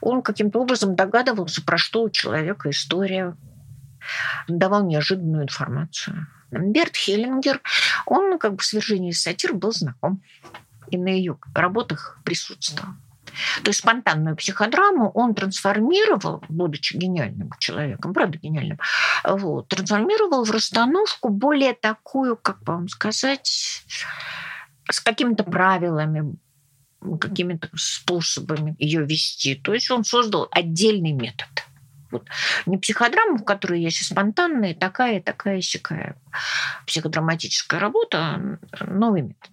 он 0.00 0.22
каким-то 0.22 0.60
образом 0.60 0.96
догадывался, 0.96 1.64
про 1.64 1.78
что 1.78 2.02
у 2.02 2.10
человека 2.10 2.70
история, 2.70 3.36
давал 4.48 4.84
неожиданную 4.86 5.44
информацию. 5.44 6.26
Берт 6.58 6.96
Хеллингер, 6.96 7.60
он 8.06 8.38
как 8.38 8.54
бы 8.54 8.62
с 8.62 8.72
Вирджинией 8.72 9.14
Сатир 9.14 9.54
был 9.54 9.72
знаком 9.72 10.22
и 10.90 10.96
на 10.96 11.08
ее 11.08 11.38
работах 11.54 12.18
присутствовал. 12.24 12.94
То 13.62 13.70
есть 13.70 13.80
спонтанную 13.80 14.36
психодраму 14.36 15.10
он 15.10 15.34
трансформировал, 15.34 16.42
будучи 16.48 16.96
гениальным 16.96 17.50
человеком, 17.58 18.14
правда 18.14 18.38
гениальным, 18.38 18.78
вот, 19.24 19.68
трансформировал 19.68 20.44
в 20.44 20.50
расстановку 20.50 21.30
более 21.30 21.74
такую, 21.74 22.36
как 22.36 22.58
вам 22.66 22.88
сказать, 22.88 23.84
с 24.88 25.00
какими-то 25.00 25.42
правилами, 25.42 26.36
какими-то 27.20 27.70
способами 27.74 28.76
ее 28.78 29.04
вести. 29.04 29.56
То 29.56 29.74
есть 29.74 29.90
он 29.90 30.04
создал 30.04 30.48
отдельный 30.52 31.12
метод– 31.12 31.48
вот 32.14 32.28
не 32.66 32.78
психодрама, 32.78 33.38
в 33.38 33.44
которой 33.44 33.80
есть 33.80 34.04
спонтанная, 34.04 34.74
такая, 34.74 35.20
такая, 35.20 35.60
сякая. 35.60 36.16
Психодраматическая 36.86 37.78
работа, 37.78 38.58
новый 38.80 39.22
метод. 39.22 39.50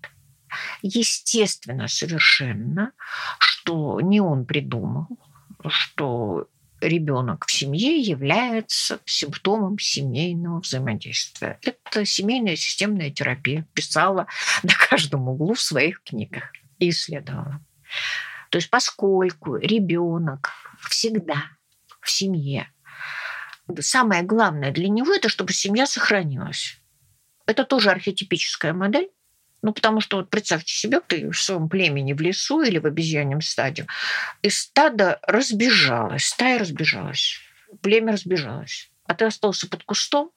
Естественно, 0.82 1.88
совершенно, 1.88 2.92
что 3.40 4.00
не 4.02 4.20
он 4.20 4.46
придумал, 4.46 5.08
что 5.68 6.48
ребенок 6.82 7.46
в 7.46 7.52
семье 7.52 8.00
является 8.00 9.00
симптомом 9.06 9.78
семейного 9.80 10.60
взаимодействия. 10.60 11.60
Это 11.62 12.06
семейная 12.06 12.56
системная 12.56 13.12
терапия. 13.12 13.68
Писала 13.74 14.28
на 14.64 14.74
каждом 14.90 15.30
углу 15.30 15.54
в 15.54 15.62
своих 15.62 16.02
книгах 16.04 16.52
и 16.80 16.90
исследовала. 16.90 17.62
То 18.50 18.58
есть 18.58 18.70
поскольку 18.70 19.56
ребенок 19.56 20.50
всегда 20.90 21.46
в 22.02 22.10
семье. 22.10 22.72
Самое 23.80 24.24
главное 24.24 24.72
для 24.72 24.90
него 24.90 25.14
это, 25.14 25.30
чтобы 25.30 25.54
семья 25.54 25.86
сохранилась. 25.86 26.78
Это 27.46 27.64
тоже 27.64 27.90
архетипическая 27.90 28.74
модель. 28.74 29.10
Ну, 29.62 29.74
потому 29.74 30.02
что 30.02 30.18
вот 30.18 30.30
представьте 30.30 30.74
себе, 30.74 31.02
ты 31.02 31.30
в 31.30 31.40
своем 31.40 31.70
племени 31.70 32.14
в 32.14 32.22
лесу 32.22 32.62
или 32.64 32.80
в 32.80 32.88
обезьяньем 32.88 33.42
стаде, 33.42 33.86
и 34.42 34.50
стадо 34.50 35.20
разбежалось, 35.22 36.26
стая 36.26 36.58
разбежалась, 36.58 37.40
племя 37.82 38.14
разбежалось, 38.14 38.90
а 39.06 39.14
ты 39.14 39.26
остался 39.26 39.70
под 39.70 39.84
кустом, 39.84 40.32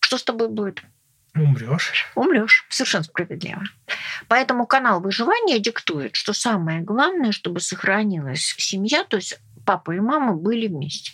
что 0.00 0.18
с 0.18 0.24
тобой 0.24 0.48
будет? 0.48 0.82
Умрешь. 1.36 2.10
Умрешь. 2.16 2.66
Совершенно 2.68 3.04
справедливо. 3.04 3.62
Поэтому 4.26 4.66
канал 4.66 5.00
выживания 5.00 5.60
диктует, 5.60 6.16
что 6.16 6.32
самое 6.32 6.80
главное, 6.80 7.30
чтобы 7.30 7.60
сохранилась 7.60 8.54
семья, 8.58 9.04
то 9.04 9.16
есть 9.16 9.38
папа 9.70 9.92
и 9.92 10.00
мама 10.00 10.34
были 10.34 10.66
вместе. 10.66 11.12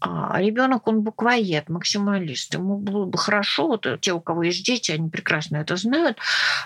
А 0.00 0.40
ребенок, 0.40 0.88
он 0.88 1.02
буквоед, 1.02 1.68
максималист. 1.68 2.54
Ему 2.54 2.78
было 2.78 3.04
бы 3.04 3.18
хорошо, 3.18 3.68
вот 3.68 3.86
те, 4.00 4.14
у 4.14 4.20
кого 4.20 4.44
есть 4.44 4.64
дети, 4.64 4.90
они 4.90 5.10
прекрасно 5.10 5.58
это 5.58 5.76
знают, 5.76 6.16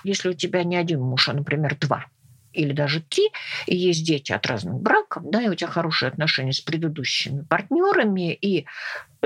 если 0.04 0.28
у 0.28 0.32
тебя 0.32 0.62
не 0.62 0.76
один 0.76 1.00
муж, 1.00 1.28
а, 1.28 1.32
например, 1.32 1.76
два 1.80 2.06
или 2.52 2.72
даже 2.72 3.00
три, 3.00 3.32
и 3.66 3.76
есть 3.76 4.06
дети 4.06 4.30
от 4.30 4.46
разных 4.46 4.76
браков, 4.76 5.24
да, 5.28 5.42
и 5.42 5.48
у 5.48 5.54
тебя 5.56 5.68
хорошие 5.68 6.08
отношения 6.08 6.52
с 6.52 6.60
предыдущими 6.60 7.42
партнерами 7.42 8.32
и 8.32 8.64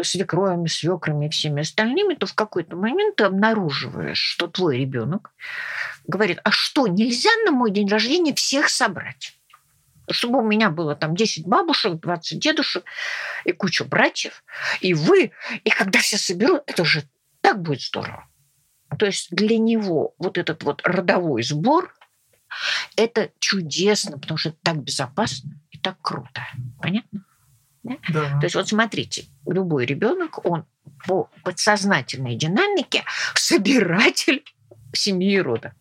свекровями, 0.02 0.66
свекрами 0.66 1.26
и 1.26 1.28
всеми 1.28 1.60
остальными, 1.60 2.14
то 2.14 2.24
в 2.24 2.34
какой-то 2.34 2.76
момент 2.76 3.16
ты 3.16 3.24
обнаруживаешь, 3.24 4.18
что 4.18 4.48
твой 4.48 4.78
ребенок 4.78 5.30
говорит, 6.06 6.40
а 6.42 6.50
что, 6.50 6.86
нельзя 6.86 7.30
на 7.44 7.52
мой 7.52 7.70
день 7.70 7.86
рождения 7.86 8.34
всех 8.34 8.70
собрать? 8.70 9.39
Чтобы 10.10 10.38
у 10.38 10.46
меня 10.46 10.70
было 10.70 10.94
там 10.96 11.14
10 11.14 11.46
бабушек, 11.46 12.00
20 12.00 12.38
дедушек 12.38 12.84
и 13.44 13.52
куча 13.52 13.84
братьев, 13.84 14.42
и 14.80 14.94
вы, 14.94 15.32
и 15.64 15.70
когда 15.70 15.98
все 16.00 16.18
соберут, 16.18 16.62
это 16.66 16.84
же 16.84 17.04
так 17.40 17.62
будет 17.62 17.82
здорово. 17.82 18.26
То 18.98 19.06
есть 19.06 19.28
для 19.30 19.58
него 19.58 20.14
вот 20.18 20.36
этот 20.38 20.62
вот 20.62 20.82
родовой 20.84 21.42
сбор– 21.42 21.94
это 22.96 23.30
чудесно, 23.38 24.18
потому 24.18 24.38
что 24.38 24.50
это 24.50 24.58
так 24.62 24.82
безопасно 24.82 25.60
и 25.70 25.78
так 25.78 25.96
круто. 26.02 26.46
Понятно? 26.82 27.24
Да? 27.82 27.96
Да. 28.08 28.40
То 28.40 28.44
есть 28.44 28.56
вот 28.56 28.68
смотрите, 28.68 29.26
любой 29.46 29.86
ребенок, 29.86 30.44
он 30.44 30.66
по 31.06 31.30
подсознательной 31.44 32.36
динамике 32.36 33.04
собиратель 33.34 34.44
семьи 34.92 35.34
и 35.34 35.40
рода. 35.40 35.74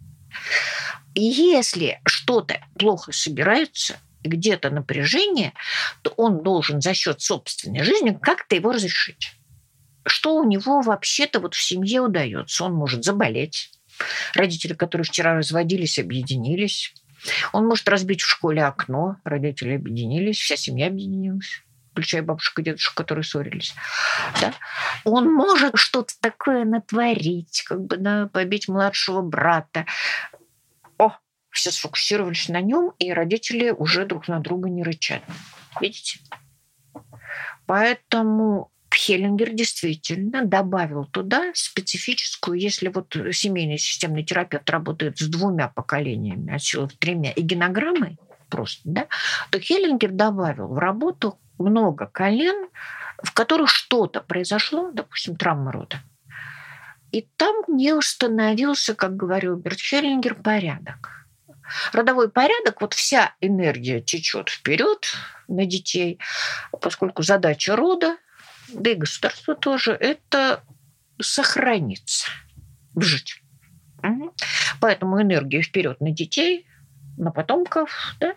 И 1.13 1.21
если 1.21 1.99
что-то 2.05 2.65
плохо 2.77 3.11
собирается, 3.11 3.97
где-то 4.23 4.69
напряжение, 4.69 5.53
то 6.01 6.11
он 6.11 6.43
должен 6.43 6.81
за 6.81 6.93
счет 6.93 7.21
собственной 7.21 7.83
жизни 7.83 8.17
как-то 8.21 8.55
его 8.55 8.71
разрешить. 8.71 9.33
Что 10.05 10.35
у 10.35 10.43
него 10.43 10.81
вообще-то 10.81 11.39
вот 11.39 11.55
в 11.55 11.61
семье 11.61 12.01
удается? 12.01 12.65
Он 12.65 12.73
может 12.73 13.03
заболеть. 13.03 13.71
Родители, 14.33 14.73
которые 14.73 15.05
вчера 15.05 15.35
разводились, 15.35 15.99
объединились. 15.99 16.93
Он 17.51 17.67
может 17.67 17.87
разбить 17.89 18.21
в 18.21 18.29
школе 18.29 18.63
окно, 18.63 19.17
родители 19.25 19.75
объединились, 19.75 20.39
вся 20.39 20.55
семья 20.55 20.87
объединилась 20.87 21.61
включая 21.91 22.21
бабушек 22.21 22.59
и 22.59 22.63
дедушек, 22.63 22.93
которые 22.93 23.23
ссорились. 23.25 23.75
Да? 24.39 24.53
Он 25.03 25.29
может 25.33 25.73
что-то 25.75 26.13
такое 26.21 26.63
натворить, 26.63 27.63
как 27.67 27.81
бы 27.81 27.97
да, 27.97 28.27
побить 28.27 28.69
младшего 28.69 29.21
брата 29.21 29.85
все 31.59 31.71
сфокусировались 31.71 32.47
на 32.47 32.61
нем, 32.61 32.93
и 32.99 33.11
родители 33.11 33.69
уже 33.69 34.05
друг 34.05 34.29
на 34.29 34.39
друга 34.39 34.69
не 34.69 34.81
рычат. 34.81 35.21
Видите? 35.81 36.19
Поэтому 37.65 38.71
Хеллингер 38.93 39.51
действительно 39.51 40.45
добавил 40.45 41.05
туда 41.05 41.51
специфическую, 41.53 42.57
если 42.57 42.87
вот 42.87 43.13
семейный 43.33 43.77
системный 43.77 44.23
терапевт 44.23 44.69
работает 44.69 45.19
с 45.19 45.27
двумя 45.27 45.67
поколениями, 45.67 46.55
от 46.55 46.63
силы 46.63 46.87
в 46.87 46.93
тремя, 46.97 47.31
и 47.31 47.41
генограммой 47.41 48.17
просто, 48.49 48.81
да, 48.85 49.07
то 49.51 49.59
Хеллингер 49.59 50.11
добавил 50.11 50.69
в 50.69 50.77
работу 50.77 51.37
много 51.59 52.07
колен, 52.07 52.69
в 53.21 53.33
которых 53.33 53.69
что-то 53.69 54.21
произошло, 54.21 54.91
допустим, 54.91 55.35
травма 55.35 55.73
рода. 55.73 55.97
И 57.11 57.27
там 57.35 57.63
не 57.67 57.93
установился, 57.93 58.95
как 58.95 59.17
говорил 59.17 59.57
Берт 59.57 59.79
Хеллингер, 59.79 60.35
порядок 60.35 61.18
родовой 61.91 62.29
порядок, 62.29 62.81
вот 62.81 62.93
вся 62.93 63.33
энергия 63.41 64.01
течет 64.01 64.49
вперед 64.49 65.13
на 65.47 65.65
детей, 65.65 66.19
поскольку 66.81 67.23
задача 67.23 67.75
рода, 67.75 68.17
да 68.69 68.91
и 68.91 68.95
государства 68.95 69.55
тоже, 69.55 69.91
это 69.91 70.63
сохраниться, 71.21 72.29
выжить. 72.93 73.41
Угу. 74.03 74.33
Поэтому 74.79 75.21
энергия 75.21 75.61
вперед 75.61 75.99
на 75.99 76.11
детей, 76.11 76.67
на 77.17 77.31
потомков, 77.31 78.15
да, 78.19 78.35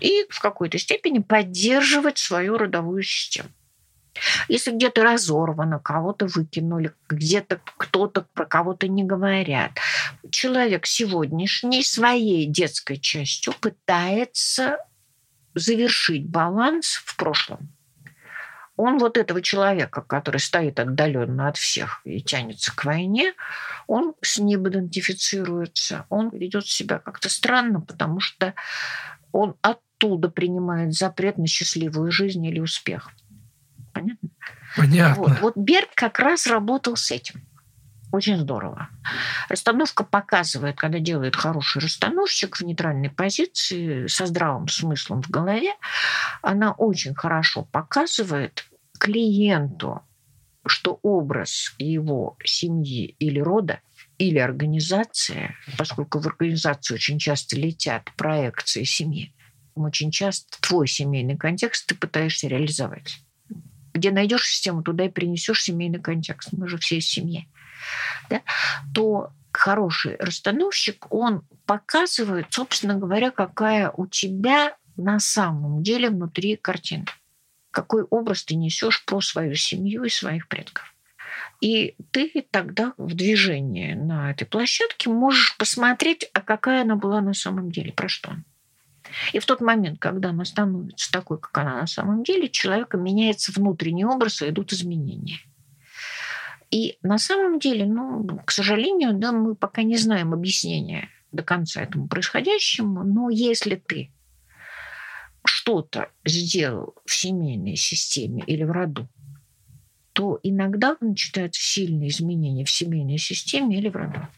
и 0.00 0.26
в 0.30 0.40
какой-то 0.40 0.78
степени 0.78 1.18
поддерживать 1.18 2.18
свою 2.18 2.58
родовую 2.58 3.02
систему. 3.02 3.50
Если 4.48 4.72
где-то 4.72 5.02
разорвано, 5.02 5.78
кого-то 5.78 6.26
выкинули, 6.26 6.92
где-то 7.08 7.60
кто-то 7.76 8.26
про 8.34 8.44
кого-то 8.44 8.88
не 8.88 9.04
говорят, 9.04 9.72
человек 10.30 10.86
сегодняшней 10.86 11.82
своей 11.82 12.46
детской 12.46 12.96
частью 12.96 13.54
пытается 13.60 14.78
завершить 15.54 16.28
баланс 16.28 17.00
в 17.04 17.16
прошлом. 17.16 17.72
Он 18.76 18.98
вот 18.98 19.18
этого 19.18 19.42
человека, 19.42 20.00
который 20.00 20.40
стоит 20.40 20.80
отдаленно 20.80 21.48
от 21.48 21.58
всех 21.58 22.00
и 22.04 22.22
тянется 22.22 22.74
к 22.74 22.86
войне, 22.86 23.34
он 23.86 24.14
с 24.22 24.38
ним 24.38 24.68
идентифицируется. 24.68 26.06
Он 26.08 26.30
ведет 26.30 26.66
себя 26.66 26.98
как-то 26.98 27.28
странно, 27.28 27.82
потому 27.82 28.20
что 28.20 28.54
он 29.32 29.56
оттуда 29.60 30.30
принимает 30.30 30.94
запрет 30.94 31.36
на 31.36 31.46
счастливую 31.46 32.10
жизнь 32.10 32.44
или 32.46 32.58
успех. 32.58 33.10
Понятно? 34.76 35.22
Вот, 35.22 35.40
вот 35.40 35.56
Берг 35.56 35.90
как 35.94 36.18
раз 36.18 36.46
работал 36.46 36.96
с 36.96 37.10
этим. 37.10 37.46
Очень 38.12 38.38
здорово. 38.38 38.88
Расстановка 39.48 40.02
показывает, 40.02 40.76
когда 40.76 40.98
делает 40.98 41.36
хороший 41.36 41.80
расстановщик 41.80 42.56
в 42.56 42.62
нейтральной 42.62 43.08
позиции 43.08 44.08
со 44.08 44.26
здравым 44.26 44.66
смыслом 44.66 45.22
в 45.22 45.30
голове, 45.30 45.74
она 46.42 46.72
очень 46.72 47.14
хорошо 47.14 47.62
показывает 47.70 48.64
клиенту, 48.98 50.02
что 50.66 50.98
образ 51.02 51.72
его 51.78 52.36
семьи 52.44 53.14
или 53.18 53.38
рода 53.38 53.80
или 54.18 54.38
организация, 54.38 55.54
поскольку 55.78 56.18
в 56.18 56.26
организацию 56.26 56.96
очень 56.96 57.18
часто 57.18 57.56
летят 57.56 58.10
проекции 58.16 58.82
семьи, 58.82 59.32
очень 59.76 60.10
часто 60.10 60.60
твой 60.60 60.88
семейный 60.88 61.36
контекст 61.36 61.86
ты 61.86 61.94
пытаешься 61.94 62.48
реализовать 62.48 63.20
где 63.92 64.10
найдешь 64.10 64.46
систему, 64.46 64.82
туда 64.82 65.04
и 65.04 65.08
принесешь 65.08 65.62
семейный 65.62 66.00
контекст. 66.00 66.50
Мы 66.52 66.68
же 66.68 66.78
все 66.78 66.98
из 66.98 67.08
семьи. 67.08 67.48
Да? 68.28 68.42
То 68.94 69.32
хороший 69.52 70.16
расстановщик, 70.16 71.12
он 71.12 71.42
показывает, 71.66 72.46
собственно 72.50 72.94
говоря, 72.94 73.30
какая 73.30 73.90
у 73.90 74.06
тебя 74.06 74.76
на 74.96 75.18
самом 75.18 75.82
деле 75.82 76.10
внутри 76.10 76.56
картина. 76.56 77.06
Какой 77.70 78.02
образ 78.02 78.44
ты 78.44 78.54
несешь 78.54 79.04
про 79.04 79.20
свою 79.20 79.54
семью 79.54 80.04
и 80.04 80.08
своих 80.08 80.48
предков. 80.48 80.94
И 81.60 81.94
ты 82.10 82.46
тогда 82.50 82.94
в 82.96 83.14
движении 83.14 83.94
на 83.94 84.30
этой 84.30 84.46
площадке 84.46 85.10
можешь 85.10 85.56
посмотреть, 85.56 86.28
а 86.32 86.40
какая 86.40 86.82
она 86.82 86.96
была 86.96 87.20
на 87.20 87.34
самом 87.34 87.70
деле, 87.70 87.92
про 87.92 88.08
что 88.08 88.30
она. 88.30 88.44
И 89.32 89.38
в 89.38 89.46
тот 89.46 89.60
момент, 89.60 89.98
когда 89.98 90.30
она 90.30 90.44
становится 90.44 91.10
такой, 91.10 91.38
как 91.38 91.56
она 91.58 91.80
на 91.80 91.86
самом 91.86 92.22
деле, 92.22 92.48
человека 92.48 92.96
меняется 92.96 93.52
внутренний 93.52 94.04
образ, 94.04 94.42
и 94.42 94.48
идут 94.48 94.72
изменения. 94.72 95.38
И 96.70 96.98
на 97.02 97.18
самом 97.18 97.58
деле, 97.58 97.84
ну, 97.84 98.26
к 98.44 98.52
сожалению, 98.52 99.14
да, 99.14 99.32
мы 99.32 99.54
пока 99.56 99.82
не 99.82 99.96
знаем 99.96 100.32
объяснения 100.32 101.08
до 101.32 101.42
конца 101.42 101.82
этому 101.82 102.08
происходящему, 102.08 103.02
но 103.02 103.30
если 103.30 103.74
ты 103.74 104.12
что-то 105.44 106.10
сделал 106.24 106.94
в 107.04 107.12
семейной 107.12 107.76
системе 107.76 108.42
или 108.46 108.62
в 108.62 108.70
роду, 108.70 109.08
то 110.12 110.38
иногда 110.42 110.96
начинаются 111.00 111.62
сильные 111.62 112.10
изменения 112.10 112.64
в 112.64 112.70
семейной 112.70 113.18
системе 113.18 113.78
или 113.78 113.88
в 113.88 113.96
роду. 113.96 114.28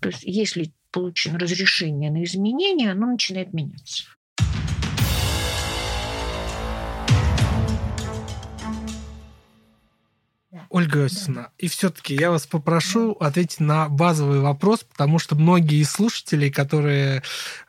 То 0.00 0.08
есть 0.08 0.22
если 0.22 0.72
получено 0.90 1.38
разрешение 1.38 2.10
на 2.10 2.24
изменение, 2.24 2.92
оно 2.92 3.06
начинает 3.06 3.52
меняться. 3.52 4.04
Ольга 10.68 11.02
Иосифовна, 11.02 11.50
и 11.58 11.68
все-таки 11.68 12.14
я 12.14 12.30
вас 12.30 12.46
попрошу 12.46 13.12
ответить 13.12 13.60
на 13.60 13.88
базовый 13.88 14.40
вопрос, 14.40 14.84
потому 14.84 15.18
что 15.18 15.34
многие 15.34 15.80
из 15.80 15.90
слушателей, 15.90 16.50
которые 16.50 17.22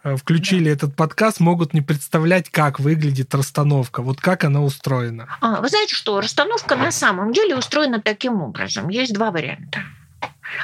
э, 0.04 0.16
включили 0.16 0.66
да. 0.66 0.72
этот 0.72 0.96
подкаст, 0.96 1.40
могут 1.40 1.74
не 1.74 1.82
представлять, 1.82 2.50
как 2.50 2.80
выглядит 2.80 3.34
расстановка, 3.34 4.02
вот 4.02 4.22
как 4.22 4.44
она 4.44 4.62
устроена. 4.62 5.28
А, 5.42 5.62
вы 5.62 5.70
знаете, 5.70 5.96
что 5.96 6.20
расстановка 6.22 6.76
на 6.76 6.92
самом 6.92 7.34
деле 7.34 7.56
устроена 7.56 8.02
таким 8.02 8.42
образом. 8.42 8.90
Есть 8.90 9.14
два 9.14 9.32
варианта. 9.32 9.84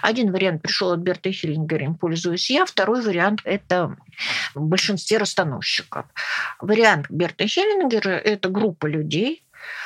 Один 0.02 0.32
вариант 0.32 0.62
пришел 0.62 0.92
от 0.92 1.00
Берта 1.00 1.32
Хиллингера, 1.32 1.86
им 1.86 1.96
пользуюсь 1.96 2.50
я. 2.50 2.66
Второй 2.66 3.02
вариант– 3.02 3.42
это 3.44 3.96
в 4.54 4.62
большинстве 4.62 5.18
расстановщиков. 5.18 6.06
Вариант 6.60 7.08
Берта 7.10 7.48
Хиллингера– 7.48 8.10
это 8.12 8.50
группа 8.50 8.88
людей, 8.88 9.44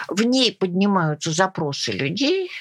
в 0.07 0.23
ней 0.23 0.51
поднимаются 0.53 1.31
запросы 1.31 1.91
людей, 1.91 2.51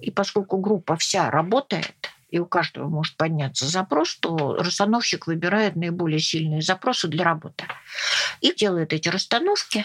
и 0.00 0.10
поскольку 0.10 0.58
группа 0.58 0.96
вся 0.96 1.30
работает, 1.30 2.10
и 2.30 2.38
у 2.38 2.46
каждого 2.46 2.88
может 2.88 3.16
подняться 3.16 3.66
запрос, 3.66 4.16
то 4.16 4.56
расстановщик 4.56 5.26
выбирает 5.26 5.76
наиболее 5.76 6.18
сильные 6.18 6.60
запросы 6.60 7.08
для 7.08 7.24
работы 7.24 7.64
и 8.40 8.52
делает 8.52 8.92
эти 8.92 9.08
расстановки. 9.08 9.84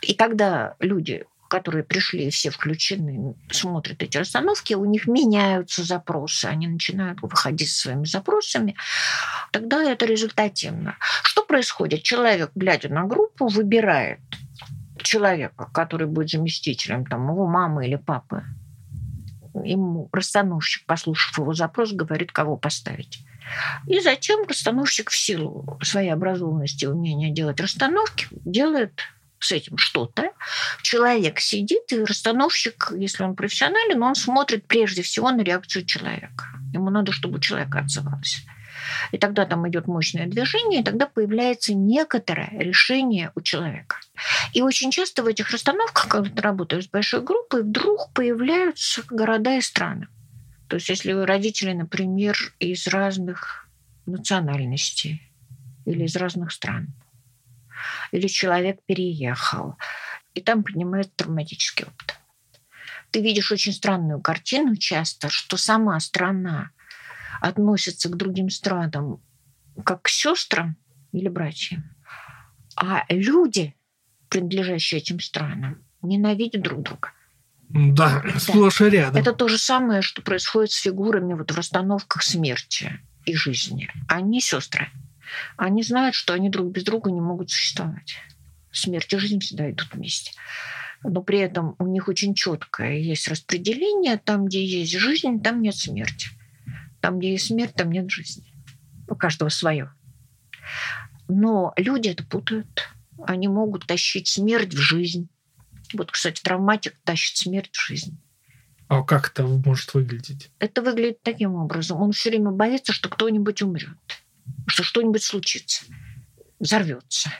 И 0.00 0.14
когда 0.14 0.76
люди 0.78 1.26
которые 1.54 1.84
пришли, 1.84 2.30
все 2.30 2.50
включены, 2.50 3.36
смотрят 3.48 4.02
эти 4.02 4.16
расстановки, 4.16 4.74
у 4.74 4.84
них 4.84 5.06
меняются 5.06 5.84
запросы, 5.84 6.46
они 6.46 6.66
начинают 6.66 7.22
выходить 7.22 7.70
со 7.70 7.82
своими 7.82 8.06
запросами, 8.06 8.74
тогда 9.52 9.80
это 9.84 10.04
результативно. 10.04 10.96
Что 11.22 11.44
происходит? 11.44 12.02
Человек, 12.02 12.50
глядя 12.56 12.88
на 12.88 13.04
группу, 13.04 13.46
выбирает 13.46 14.18
человека, 14.98 15.70
который 15.72 16.08
будет 16.08 16.30
заместителем 16.30 17.06
там, 17.06 17.30
его 17.30 17.46
мамы 17.46 17.86
или 17.86 17.96
папы. 17.96 18.42
Ему 19.62 20.08
расстановщик, 20.12 20.86
послушав 20.86 21.38
его 21.38 21.54
запрос, 21.54 21.92
говорит, 21.92 22.32
кого 22.32 22.56
поставить. 22.56 23.24
И 23.86 24.00
затем 24.00 24.44
расстановщик 24.48 25.10
в 25.10 25.16
силу 25.16 25.78
своей 25.82 26.10
образованности, 26.10 26.86
умения 26.86 27.30
делать 27.30 27.60
расстановки, 27.60 28.26
делает 28.44 29.02
с 29.44 29.52
этим 29.52 29.78
что-то. 29.78 30.30
Человек 30.82 31.40
сидит, 31.40 31.92
и 31.92 32.04
расстановщик, 32.04 32.92
если 32.96 33.22
он 33.22 33.36
профессионален, 33.36 34.02
он 34.02 34.14
смотрит 34.14 34.66
прежде 34.66 35.02
всего 35.02 35.30
на 35.30 35.42
реакцию 35.42 35.84
человека. 35.84 36.46
Ему 36.72 36.90
надо, 36.90 37.12
чтобы 37.12 37.36
у 37.36 37.40
человека 37.40 37.80
отзывалось. 37.80 38.44
И 39.12 39.18
тогда 39.18 39.46
там 39.46 39.68
идет 39.68 39.86
мощное 39.86 40.26
движение, 40.26 40.80
и 40.80 40.84
тогда 40.84 41.06
появляется 41.06 41.74
некоторое 41.74 42.50
решение 42.58 43.30
у 43.34 43.40
человека. 43.40 43.96
И 44.52 44.62
очень 44.62 44.90
часто 44.90 45.22
в 45.22 45.26
этих 45.26 45.50
расстановках, 45.50 46.08
когда 46.08 46.30
ты 46.30 46.42
работаешь 46.42 46.84
с 46.84 46.90
большой 46.90 47.22
группой, 47.22 47.62
вдруг 47.62 48.12
появляются 48.12 49.02
города 49.08 49.56
и 49.56 49.60
страны. 49.60 50.08
То 50.68 50.76
есть 50.76 50.88
если 50.88 51.12
родители, 51.12 51.72
например, 51.72 52.36
из 52.58 52.86
разных 52.86 53.68
национальностей 54.06 55.22
или 55.86 56.04
из 56.04 56.16
разных 56.16 56.52
стран, 56.52 56.88
или 58.12 58.26
человек 58.26 58.80
переехал, 58.86 59.76
и 60.34 60.40
там 60.40 60.62
принимает 60.62 61.14
травматический 61.16 61.86
опыт. 61.86 62.16
Ты 63.10 63.20
видишь 63.20 63.52
очень 63.52 63.72
странную 63.72 64.20
картину 64.20 64.76
часто, 64.76 65.28
что 65.28 65.56
сама 65.56 65.98
страна 66.00 66.70
относится 67.40 68.08
к 68.08 68.16
другим 68.16 68.50
странам 68.50 69.22
как 69.84 70.02
к 70.02 70.08
сестрам 70.08 70.76
или 71.12 71.28
братьям, 71.28 71.84
а 72.76 73.04
люди, 73.08 73.74
принадлежащие 74.28 75.00
этим 75.00 75.20
странам, 75.20 75.84
ненавидят 76.02 76.62
друг 76.62 76.82
друга. 76.82 77.12
Да, 77.68 78.22
да, 78.24 78.38
сплошь 78.38 78.80
и 78.80 78.84
рядом. 78.84 79.20
Это 79.20 79.32
то 79.32 79.48
же 79.48 79.58
самое, 79.58 80.02
что 80.02 80.22
происходит 80.22 80.72
с 80.72 80.80
фигурами 80.80 81.34
вот 81.34 81.50
в 81.50 81.56
расстановках 81.56 82.22
смерти 82.22 83.00
и 83.24 83.34
жизни. 83.34 83.90
Они 84.08 84.40
сестры. 84.40 84.90
Они 85.56 85.82
знают, 85.82 86.14
что 86.14 86.34
они 86.34 86.50
друг 86.50 86.72
без 86.72 86.84
друга 86.84 87.10
не 87.10 87.20
могут 87.20 87.50
существовать. 87.50 88.16
Смерть 88.72 89.12
и 89.12 89.18
жизнь 89.18 89.40
всегда 89.40 89.70
идут 89.70 89.88
вместе. 89.92 90.32
Но 91.02 91.22
при 91.22 91.38
этом 91.38 91.76
у 91.78 91.86
них 91.86 92.08
очень 92.08 92.34
четкое 92.34 92.98
есть 92.98 93.28
распределение. 93.28 94.16
Там, 94.16 94.46
где 94.46 94.64
есть 94.64 94.92
жизнь, 94.92 95.42
там 95.42 95.62
нет 95.62 95.76
смерти. 95.76 96.28
Там, 97.00 97.18
где 97.18 97.32
есть 97.32 97.46
смерть, 97.46 97.74
там 97.74 97.92
нет 97.92 98.10
жизни. 98.10 98.44
У 99.08 99.14
каждого 99.14 99.50
свое. 99.50 99.92
Но 101.28 101.72
люди 101.76 102.08
это 102.08 102.24
путают. 102.24 102.88
Они 103.26 103.48
могут 103.48 103.86
тащить 103.86 104.28
смерть 104.28 104.72
в 104.72 104.78
жизнь. 104.78 105.28
Вот, 105.92 106.10
кстати, 106.10 106.42
травматик 106.42 106.96
тащит 107.04 107.36
смерть 107.36 107.74
в 107.74 107.86
жизнь. 107.86 108.18
А 108.88 109.02
как 109.02 109.30
это 109.30 109.46
может 109.46 109.94
выглядеть? 109.94 110.50
Это 110.58 110.82
выглядит 110.82 111.22
таким 111.22 111.54
образом. 111.54 112.00
Он 112.00 112.12
все 112.12 112.30
время 112.30 112.50
боится, 112.50 112.92
что 112.92 113.08
кто-нибудь 113.08 113.62
умрет 113.62 114.23
что 114.66 114.82
что-нибудь 114.82 115.22
случится, 115.22 115.84
взорвется. 116.60 117.30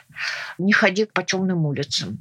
Не 0.57 0.73
ходи 0.73 1.05
по 1.05 1.23
темным 1.23 1.65
улицам. 1.65 2.19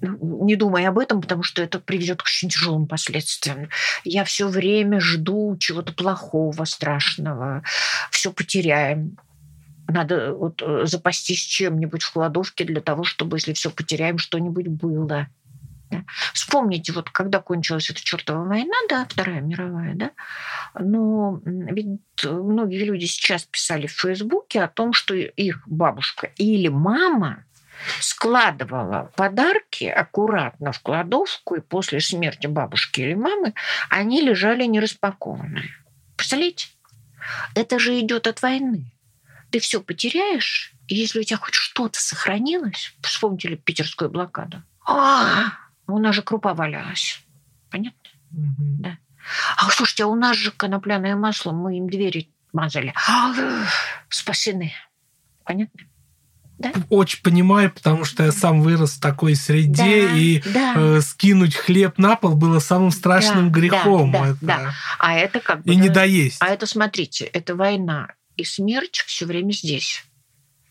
Не 0.00 0.56
думай 0.56 0.86
об 0.86 0.98
этом, 0.98 1.22
потому 1.22 1.42
что 1.42 1.62
это 1.62 1.80
приведет 1.80 2.22
к 2.22 2.26
очень 2.26 2.50
тяжелым 2.50 2.86
последствиям. 2.86 3.70
Я 4.04 4.24
все 4.24 4.46
время 4.46 5.00
жду 5.00 5.56
чего-то 5.58 5.92
плохого, 5.94 6.64
страшного. 6.64 7.62
Все 8.10 8.30
потеряем. 8.30 9.16
Надо 9.88 10.34
вот 10.34 10.62
э, 10.62 10.84
запастись 10.84 11.40
чем-нибудь 11.40 12.02
в 12.02 12.12
кладовке 12.12 12.64
для 12.64 12.80
того, 12.80 13.04
чтобы, 13.04 13.36
если 13.38 13.54
все 13.54 13.70
потеряем, 13.70 14.18
что-нибудь 14.18 14.66
было. 14.66 15.28
Да. 15.90 16.04
Вспомните, 16.32 16.92
вот 16.92 17.10
когда 17.10 17.40
кончилась 17.40 17.90
эта 17.90 18.02
чертова 18.02 18.44
война, 18.44 18.74
да, 18.88 19.06
Вторая 19.08 19.40
мировая, 19.40 19.94
да, 19.94 20.10
но 20.74 21.40
ведь 21.44 22.00
многие 22.24 22.84
люди 22.84 23.04
сейчас 23.04 23.44
писали 23.44 23.86
в 23.86 23.92
Фейсбуке 23.92 24.62
о 24.62 24.68
том, 24.68 24.92
что 24.92 25.14
их 25.14 25.62
бабушка 25.68 26.32
или 26.36 26.68
мама 26.68 27.44
складывала 28.00 29.12
подарки 29.16 29.84
аккуратно 29.84 30.72
в 30.72 30.80
кладовку, 30.80 31.54
и 31.54 31.60
после 31.60 32.00
смерти 32.00 32.46
бабушки 32.46 33.02
или 33.02 33.14
мамы 33.14 33.54
они 33.88 34.22
лежали 34.22 34.64
нераспакованные. 34.64 35.70
Представляете? 36.16 36.68
Это 37.54 37.78
же 37.78 37.98
идет 38.00 38.26
от 38.26 38.42
войны. 38.42 38.92
Ты 39.50 39.60
все 39.60 39.80
потеряешь, 39.80 40.72
и 40.88 40.96
если 40.96 41.20
у 41.20 41.22
тебя 41.22 41.36
хоть 41.36 41.54
что-то 41.54 42.00
сохранилось, 42.00 42.94
вспомните 43.02 43.48
ли 43.48 43.56
питерскую 43.56 44.10
блокаду, 44.10 44.62
а, 44.84 45.52
у 45.94 45.98
нас 45.98 46.14
же 46.14 46.22
крупа 46.22 46.54
валялась. 46.54 47.20
Понятно? 47.70 48.10
Угу. 48.32 48.76
Да. 48.80 48.98
А 49.56 49.70
слушайте, 49.70 50.04
а 50.04 50.06
у 50.06 50.14
нас 50.14 50.36
же 50.36 50.50
конопляное 50.50 51.16
масло, 51.16 51.52
мы 51.52 51.78
им 51.78 51.88
двери 51.88 52.30
мазали. 52.52 52.94
А, 53.08 53.32
спасены. 54.08 54.72
Понятно? 55.44 55.80
Да? 56.58 56.72
Очень 56.88 57.22
понимаю, 57.22 57.70
потому 57.70 58.04
что 58.04 58.24
я 58.24 58.32
сам 58.32 58.62
вырос 58.62 58.94
в 58.94 59.00
такой 59.00 59.34
среде, 59.34 60.08
да, 60.08 60.16
и 60.16 60.42
да. 60.54 60.74
Э, 60.74 61.00
скинуть 61.02 61.54
хлеб 61.54 61.98
на 61.98 62.16
пол 62.16 62.34
было 62.34 62.60
самым 62.60 62.90
страшным 62.92 63.52
да, 63.52 63.60
грехом. 63.60 64.10
Да, 64.10 64.28
это. 64.28 64.38
да. 64.40 64.74
А 64.98 65.14
это 65.14 65.40
как 65.40 65.62
бы... 65.62 65.72
И 65.72 65.76
не 65.76 65.90
доесть. 65.90 66.38
А 66.40 66.46
это, 66.46 66.64
смотрите, 66.66 67.26
это 67.26 67.54
война. 67.54 68.14
И 68.36 68.44
смерть 68.44 69.04
все 69.06 69.26
время 69.26 69.52
здесь. 69.52 70.04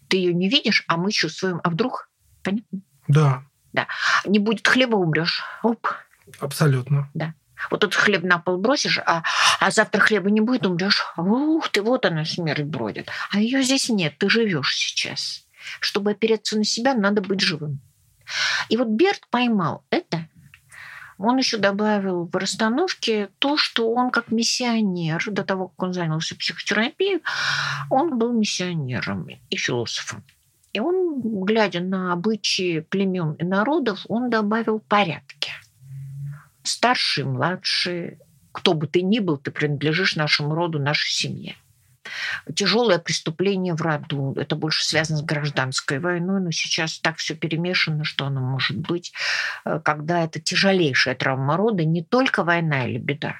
Ты 0.07 0.17
ее 0.17 0.33
не 0.33 0.49
видишь, 0.49 0.83
а 0.87 0.97
мы 0.97 1.11
чувствуем. 1.11 1.61
А 1.63 1.69
вдруг? 1.69 2.09
Понятно? 2.43 2.79
Да. 3.07 3.43
Да. 3.75 3.87
Не 4.25 4.39
будет 4.39 4.65
хлеба, 4.65 4.95
умрешь. 4.95 5.43
Оп. 5.61 5.87
Абсолютно. 6.39 7.09
Да. 7.13 7.33
Вот 7.69 7.81
тут 7.81 7.93
хлеб 7.93 8.23
на 8.23 8.39
пол 8.39 8.57
бросишь, 8.57 8.99
а, 8.99 9.23
а 9.59 9.71
завтра 9.71 9.99
хлеба 9.99 10.29
не 10.29 10.39
будет, 10.39 10.65
умрешь. 10.65 11.03
Ух 11.17 11.69
ты, 11.69 11.81
вот 11.81 12.05
она 12.05 12.23
смерть 12.23 12.63
бродит. 12.63 13.09
А 13.31 13.39
ее 13.39 13.63
здесь 13.63 13.89
нет, 13.89 14.17
ты 14.17 14.29
живешь 14.29 14.75
сейчас. 14.75 15.45
Чтобы 15.81 16.11
опереться 16.11 16.57
на 16.57 16.63
себя, 16.63 16.93
надо 16.93 17.21
быть 17.21 17.41
живым. 17.41 17.81
И 18.69 18.77
вот 18.77 18.87
Берт 18.87 19.27
поймал 19.29 19.83
это. 19.89 20.27
Он 21.17 21.37
еще 21.37 21.57
добавил 21.57 22.29
в 22.31 22.35
расстановке 22.35 23.29
то, 23.39 23.57
что 23.57 23.91
он 23.93 24.09
как 24.09 24.31
миссионер, 24.31 25.23
до 25.27 25.43
того, 25.43 25.69
как 25.69 25.83
он 25.83 25.93
занялся 25.93 26.35
психотерапией, 26.35 27.21
он 27.89 28.17
был 28.17 28.33
миссионером 28.33 29.27
и 29.49 29.57
философом. 29.57 30.23
И 30.75 30.79
он, 30.81 31.21
глядя 31.45 31.79
на 31.79 32.11
обычаи 32.11 32.81
племен 32.81 33.31
и 33.35 33.45
народов, 33.45 34.05
он 34.09 34.29
добавил 34.29 34.79
порядки. 34.79 35.53
Старшие, 36.63 37.23
младшие, 37.23 38.19
кто 38.51 38.73
бы 38.73 38.85
ты 38.85 39.01
ни 39.01 39.19
был, 39.19 39.37
ты 39.37 39.51
принадлежишь 39.51 40.17
нашему 40.17 40.53
роду, 40.53 40.77
нашей 40.77 41.11
семье. 41.11 41.55
Тяжелое 42.53 42.99
преступление 42.99 43.73
в 43.73 43.81
роду. 43.81 44.33
Это 44.35 44.57
больше 44.57 44.83
связано 44.83 45.19
с 45.19 45.21
гражданской 45.21 45.99
войной, 45.99 46.41
но 46.41 46.51
сейчас 46.51 46.99
так 46.99 47.15
все 47.15 47.35
перемешано, 47.35 48.03
что 48.03 48.25
оно 48.25 48.41
может 48.41 48.77
быть, 48.77 49.13
э, 49.63 49.79
когда 49.81 50.25
это 50.25 50.41
тяжелейшая 50.41 51.15
травма 51.15 51.55
рода, 51.55 51.85
не 51.85 52.03
только 52.03 52.43
война 52.43 52.85
или 52.85 52.97
беда, 52.97 53.37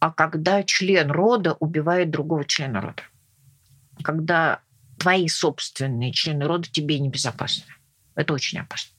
а 0.00 0.10
когда 0.10 0.62
член 0.64 1.10
рода 1.10 1.54
убивает 1.60 2.10
другого 2.10 2.44
члена 2.44 2.82
рода. 2.82 3.02
Когда 4.02 4.60
твои 5.02 5.26
собственные 5.26 6.12
члены 6.12 6.46
рода 6.46 6.68
тебе 6.70 7.00
небезопасны. 7.00 7.64
Это 8.14 8.34
очень 8.34 8.60
опасно. 8.60 8.92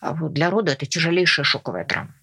А 0.00 0.14
вот 0.14 0.32
для 0.32 0.50
рода 0.50 0.72
это 0.72 0.84
тяжелейшая 0.84 1.44
шоковая 1.44 1.84
травма. 1.84 2.14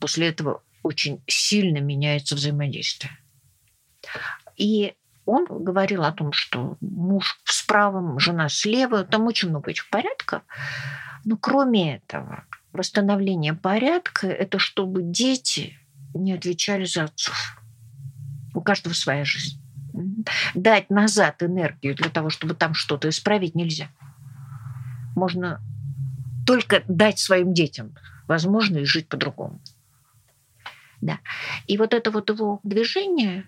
После 0.00 0.26
этого 0.26 0.64
очень 0.82 1.22
сильно 1.28 1.78
меняется 1.78 2.34
взаимодействие. 2.34 3.16
И 4.56 4.94
он 5.26 5.46
говорил 5.46 6.02
о 6.02 6.10
том, 6.10 6.32
что 6.32 6.76
муж 6.80 7.40
справа, 7.44 8.18
жена 8.18 8.48
слева, 8.48 9.04
там 9.04 9.26
очень 9.26 9.50
много 9.50 9.70
этих 9.70 9.88
порядков. 9.88 10.42
Но 11.24 11.36
кроме 11.36 11.96
этого, 11.96 12.46
восстановление 12.72 13.54
порядка– 13.54 14.26
это 14.28 14.58
чтобы 14.58 15.02
дети 15.04 15.78
не 16.14 16.32
отвечали 16.32 16.84
за 16.84 17.04
отцов. 17.04 17.62
У 18.54 18.60
каждого 18.60 18.92
своя 18.92 19.24
жизнь. 19.24 19.57
Дать 20.54 20.90
назад 20.90 21.42
энергию 21.42 21.94
для 21.94 22.10
того, 22.10 22.30
чтобы 22.30 22.54
там 22.54 22.74
что-то 22.74 23.08
исправить, 23.08 23.54
нельзя. 23.54 23.88
Можно 25.14 25.60
только 26.46 26.82
дать 26.88 27.18
своим 27.18 27.54
детям 27.54 27.94
возможность 28.26 28.90
жить 28.90 29.08
по-другому. 29.08 29.60
Да. 31.00 31.18
И 31.66 31.76
вот 31.78 31.94
это 31.94 32.10
вот 32.10 32.28
его 32.30 32.60
движение, 32.62 33.44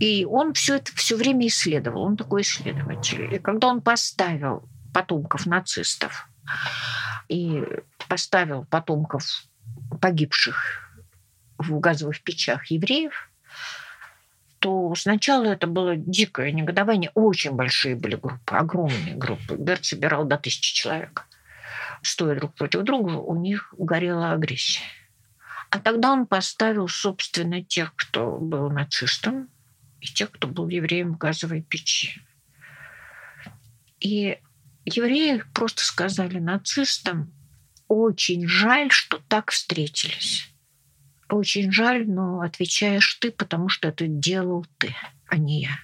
и 0.00 0.24
он 0.24 0.54
все 0.54 0.76
это 0.76 0.92
все 0.94 1.16
время 1.16 1.46
исследовал. 1.46 2.02
Он 2.02 2.16
такой 2.16 2.42
исследователь. 2.42 3.34
И 3.34 3.38
когда 3.38 3.68
он 3.68 3.80
поставил 3.80 4.68
потомков 4.94 5.46
нацистов 5.46 6.28
и 7.28 7.62
поставил 8.08 8.64
потомков 8.64 9.44
погибших 10.00 10.88
в 11.58 11.78
газовых 11.80 12.22
печах 12.22 12.66
евреев, 12.66 13.27
то 14.58 14.94
сначала 14.94 15.44
это 15.44 15.66
было 15.66 15.96
дикое 15.96 16.52
негодование. 16.52 17.10
Очень 17.14 17.52
большие 17.52 17.94
были 17.94 18.16
группы, 18.16 18.54
огромные 18.54 19.14
группы. 19.14 19.56
Берт 19.56 19.84
собирал 19.84 20.24
до 20.24 20.36
тысячи 20.36 20.74
человек. 20.74 21.26
Стоя 22.02 22.36
друг 22.36 22.54
против 22.54 22.82
друга, 22.82 23.12
у 23.12 23.36
них 23.36 23.74
горела 23.76 24.32
агрессия. 24.32 24.82
А 25.70 25.78
тогда 25.78 26.12
он 26.12 26.26
поставил, 26.26 26.88
собственно, 26.88 27.62
тех, 27.62 27.94
кто 27.94 28.38
был 28.38 28.70
нацистом, 28.70 29.48
и 30.00 30.06
тех, 30.06 30.30
кто 30.30 30.48
был 30.48 30.68
евреем 30.68 31.14
в 31.14 31.18
газовой 31.18 31.62
печи. 31.62 32.22
И 34.00 34.38
евреи 34.84 35.42
просто 35.52 35.84
сказали 35.84 36.38
нацистам, 36.38 37.32
очень 37.88 38.46
жаль, 38.46 38.90
что 38.90 39.20
так 39.28 39.50
встретились. 39.50 40.50
Очень 41.30 41.70
жаль, 41.72 42.08
но 42.08 42.40
отвечаешь 42.40 43.14
ты, 43.20 43.30
потому 43.30 43.68
что 43.68 43.88
это 43.88 44.06
делал 44.06 44.66
ты, 44.78 44.94
а 45.26 45.36
не 45.36 45.62
я. 45.62 45.78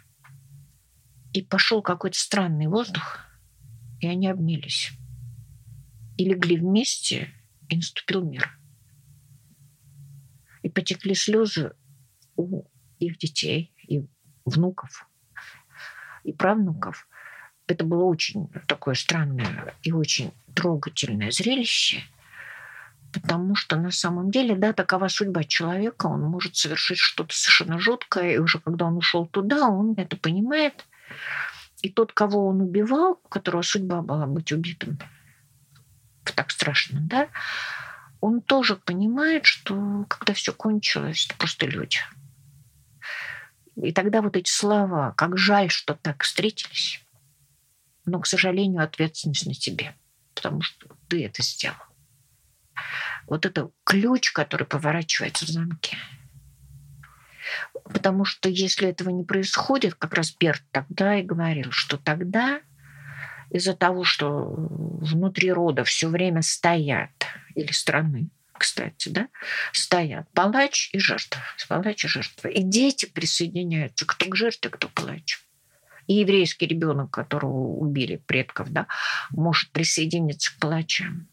И 1.34 1.42
пошел 1.42 1.82
какой-то 1.82 2.18
странный 2.18 2.66
воздух, 2.66 3.20
и 4.00 4.06
они 4.06 4.28
обнялись. 4.28 4.92
И 6.16 6.24
легли 6.24 6.56
вместе, 6.56 7.28
и 7.68 7.76
наступил 7.76 8.24
мир. 8.24 8.58
И 10.62 10.70
потекли 10.70 11.14
слезы 11.14 11.72
у 12.36 12.64
их 12.98 13.18
детей 13.18 13.74
и 13.86 14.06
внуков, 14.46 15.08
и 16.22 16.32
правнуков. 16.32 17.06
Это 17.66 17.84
было 17.84 18.04
очень 18.04 18.48
такое 18.66 18.94
странное 18.94 19.74
и 19.82 19.92
очень 19.92 20.32
трогательное 20.54 21.30
зрелище, 21.30 22.02
потому 23.14 23.54
что 23.54 23.76
на 23.76 23.92
самом 23.92 24.30
деле, 24.30 24.56
да, 24.56 24.72
такова 24.72 25.08
судьба 25.08 25.44
человека, 25.44 26.06
он 26.06 26.22
может 26.22 26.56
совершить 26.56 26.98
что-то 26.98 27.34
совершенно 27.34 27.78
жуткое, 27.78 28.34
и 28.34 28.38
уже 28.38 28.58
когда 28.58 28.86
он 28.86 28.96
ушел 28.96 29.26
туда, 29.26 29.68
он 29.68 29.94
это 29.96 30.16
понимает. 30.16 30.84
И 31.82 31.90
тот, 31.90 32.12
кого 32.12 32.48
он 32.48 32.60
убивал, 32.60 33.20
у 33.22 33.28
которого 33.28 33.62
судьба 33.62 34.02
была 34.02 34.26
быть 34.26 34.50
убитым, 34.52 34.98
так 36.34 36.50
страшно, 36.50 37.00
да, 37.02 37.28
он 38.20 38.40
тоже 38.40 38.76
понимает, 38.76 39.44
что 39.44 40.06
когда 40.08 40.32
все 40.32 40.52
кончилось, 40.52 41.26
это 41.26 41.36
просто 41.38 41.66
люди. 41.66 41.98
И 43.76 43.92
тогда 43.92 44.22
вот 44.22 44.36
эти 44.36 44.50
слова, 44.50 45.12
как 45.16 45.36
жаль, 45.36 45.70
что 45.70 45.94
так 45.94 46.22
встретились, 46.22 47.00
но, 48.06 48.18
к 48.20 48.26
сожалению, 48.26 48.82
ответственность 48.82 49.46
на 49.46 49.54
тебе, 49.54 49.94
потому 50.34 50.62
что 50.62 50.88
ты 51.08 51.24
это 51.24 51.42
сделал. 51.42 51.76
Вот 53.26 53.46
это 53.46 53.70
ключ, 53.84 54.32
который 54.32 54.66
поворачивается 54.66 55.44
в 55.46 55.48
замке. 55.48 55.96
Потому 57.84 58.24
что 58.24 58.48
если 58.48 58.88
этого 58.88 59.10
не 59.10 59.24
происходит, 59.24 59.94
как 59.94 60.14
раз 60.14 60.34
Берт 60.34 60.62
тогда 60.70 61.16
и 61.16 61.22
говорил, 61.22 61.70
что 61.70 61.98
тогда 61.98 62.60
из-за 63.50 63.74
того, 63.74 64.04
что 64.04 64.46
внутри 64.48 65.52
рода 65.52 65.84
все 65.84 66.08
время 66.08 66.42
стоят, 66.42 67.10
или 67.54 67.72
страны, 67.72 68.30
кстати, 68.52 69.08
да, 69.08 69.28
стоят 69.72 70.30
палач 70.32 70.90
и 70.92 70.98
жертва, 70.98 71.40
палач 71.68 72.04
и 72.04 72.08
жертва. 72.08 72.48
И 72.48 72.62
дети 72.62 73.06
присоединяются, 73.06 74.06
кто 74.06 74.26
к 74.26 74.36
жертве, 74.36 74.70
кто 74.70 74.88
к 74.88 74.92
палачу. 74.92 75.40
И 76.06 76.14
еврейский 76.14 76.66
ребенок, 76.66 77.10
которого 77.10 77.76
убили 77.78 78.16
предков, 78.16 78.70
да, 78.70 78.86
может 79.30 79.70
присоединиться 79.70 80.54
к 80.54 80.58
палачам. 80.58 81.28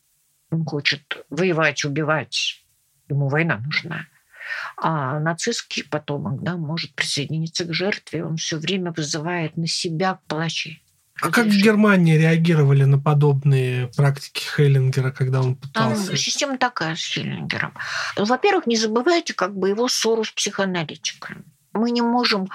Он 0.52 0.66
хочет 0.66 1.26
воевать, 1.30 1.84
убивать. 1.86 2.64
Ему 3.10 3.30
война 3.30 3.58
нужна. 3.58 4.06
А 4.78 5.20
нацистский 5.20 5.84
потомок 5.84 6.44
да, 6.44 6.58
может 6.58 6.94
присоединиться 6.94 7.66
к 7.66 7.74
жертве. 7.74 8.26
Он 8.26 8.38
все 8.38 8.58
время 8.58 8.92
вызывает 8.92 9.58
на 9.58 9.68
себя 9.68 10.20
палачей. 10.28 10.84
А 11.22 11.30
как 11.30 11.46
в 11.46 11.56
Германии 11.56 12.18
реагировали 12.18 12.84
на 12.84 12.98
подобные 12.98 13.88
практики 13.96 14.44
Хейлингера, 14.56 15.12
когда 15.12 15.42
он 15.42 15.56
пытался? 15.56 16.08
Там 16.08 16.18
система 16.18 16.58
такая 16.58 16.96
с 16.96 17.14
Хейлингером. 17.14 17.74
Во-первых, 18.18 18.66
не 18.66 18.76
забывайте 18.76 19.34
как 19.34 19.56
бы 19.56 19.70
его 19.70 19.88
ссору 19.88 20.24
с 20.24 20.32
психоаналитиком 20.32 21.46
мы 21.74 21.92
не 21.92 22.02
можем 22.02 22.50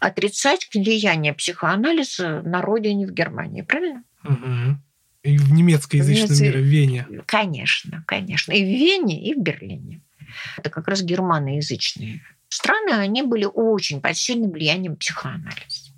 отрицать 0.00 0.68
влияние 0.72 1.34
психоанализа 1.34 2.42
на 2.42 2.62
родине 2.62 3.06
в 3.06 3.12
Германии, 3.12 3.62
правильно? 3.62 4.02
Угу. 4.24 4.78
И 5.22 5.38
в 5.38 5.52
немецкоязычном 5.52 6.28
Немец... 6.28 6.40
мире, 6.40 6.60
в 6.60 6.64
Вене. 6.64 7.06
Конечно, 7.26 8.04
конечно. 8.06 8.52
И 8.52 8.62
в 8.62 8.66
Вене, 8.66 9.22
и 9.22 9.34
в 9.34 9.40
Берлине. 9.40 10.00
Это 10.56 10.70
как 10.70 10.88
раз 10.88 11.02
германоязычные 11.02 12.22
страны, 12.48 12.92
они 12.92 13.22
были 13.22 13.44
очень 13.44 14.00
под 14.00 14.16
сильным 14.16 14.50
влиянием 14.50 14.96
психоанализа. 14.96 15.92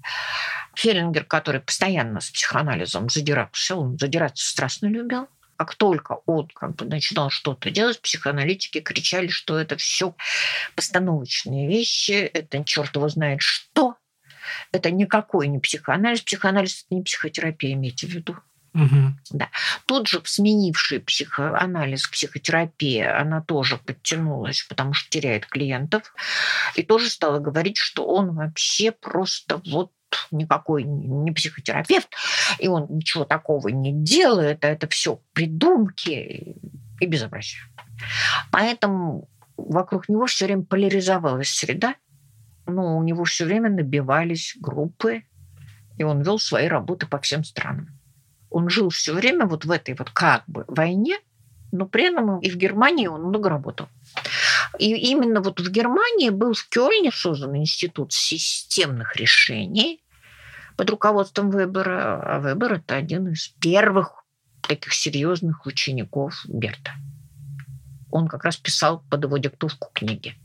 Хеллингер, 0.77 1.25
который 1.25 1.61
постоянно 1.61 2.21
с 2.21 2.31
психоанализом 2.31 3.09
задирался, 3.09 3.77
он 3.77 3.99
задираться 3.99 4.49
страстно 4.49 4.87
любил, 4.87 5.29
как 5.57 5.75
только 5.77 6.19
он 6.27 6.49
как 6.49 6.75
бы 6.77 6.85
начинал 6.85 7.31
что-то 7.31 7.71
делать, 7.71 8.01
психоаналитики 8.01 8.81
кричали, 8.81 9.29
что 9.29 9.59
это 9.59 9.77
все 9.77 10.15
постановочные 10.75 11.69
вещи, 11.69 12.13
это 12.13 12.63
черт 12.65 12.95
его 12.97 13.09
знает 13.09 13.41
что. 13.41 13.97
Это 14.73 14.91
никакой 14.91 15.49
не 15.49 15.59
психоанализ. 15.59 16.21
Психоанализ– 16.21 16.85
это 16.87 16.95
не 16.97 17.03
психотерапия, 17.03 17.73
имейте 17.73 18.07
в 18.07 18.11
виду. 18.11 18.37
Угу. 18.75 19.15
Да. 19.31 19.49
Тут 19.87 20.09
же 20.09 20.21
сменивший 20.25 20.99
психоанализ, 21.01 22.09
психотерапия, 22.09 23.21
она 23.21 23.41
тоже 23.41 23.79
подтянулась, 23.79 24.67
потому 24.69 24.93
что 24.93 25.11
теряет 25.11 25.47
клиентов. 25.47 26.13
И 26.75 26.83
тоже 26.83 27.09
стала 27.09 27.39
говорить, 27.39 27.77
что 27.77 28.05
он 28.05 28.35
вообще 28.35 28.91
просто 28.91 29.61
вот 29.67 29.93
никакой 30.31 30.85
не 30.85 31.33
психотерапевт, 31.33 32.09
и 32.59 32.69
он 32.69 32.87
ничего 32.89 33.25
такого 33.25 33.69
не 33.69 33.93
делает, 33.93 34.65
а 34.65 34.69
это 34.69 34.89
все 34.89 35.21
придумки 35.33 36.57
и 37.01 37.07
безобразие. 37.07 37.63
Поэтому 38.51 39.29
вокруг 39.57 40.09
него 40.09 40.27
все 40.27 40.47
время 40.47 40.63
поляризовалась 40.63 41.51
среда, 41.51 41.95
но 42.67 42.97
у 42.97 43.03
него 43.03 43.25
все 43.25 43.45
время 43.45 43.71
набивались 43.71 44.57
группы, 44.61 45.25
и 45.97 46.05
он 46.05 46.23
вел 46.23 46.39
свои 46.39 46.67
работы 46.67 47.07
по 47.07 47.19
всем 47.21 47.45
странам. 47.45 47.89
Он 48.55 48.69
жил 48.71 48.89
все 48.91 49.13
время 49.13 49.47
вот 49.47 49.65
в 49.65 49.71
этой 49.73 49.97
вот 49.97 50.11
как 50.11 50.45
бы 50.47 50.65
войне, 50.69 51.19
но 51.73 51.87
при 51.87 52.05
этом 52.05 52.39
и 52.39 52.49
в 52.49 52.57
Германии 52.57 53.09
он 53.09 53.25
много 53.25 53.49
работал. 53.49 53.89
И 54.79 54.95
именно 55.11 55.41
вот 55.41 55.59
в 55.59 55.71
Германии 55.73 56.31
был 56.31 56.55
в 56.55 56.69
Кёльне 56.69 57.11
создан 57.11 57.57
институт 57.57 58.13
системных 58.13 59.17
решений, 59.17 60.05
под 60.77 60.89
руководством 60.91 61.51
Вебера. 61.51 62.23
А 62.23 62.39
Вебер– 62.39 62.73
это 62.75 62.95
один 62.95 63.27
из 63.33 63.49
первых 63.61 64.25
таких 64.61 64.95
серьезных 64.95 65.67
учеников 65.67 66.35
Берта. 66.47 66.93
Он 68.13 68.29
как 68.29 68.45
раз 68.45 68.57
писал 68.57 69.03
под 69.11 69.25
его 69.25 69.39
диктовку 69.39 69.89
книги. 69.93 70.37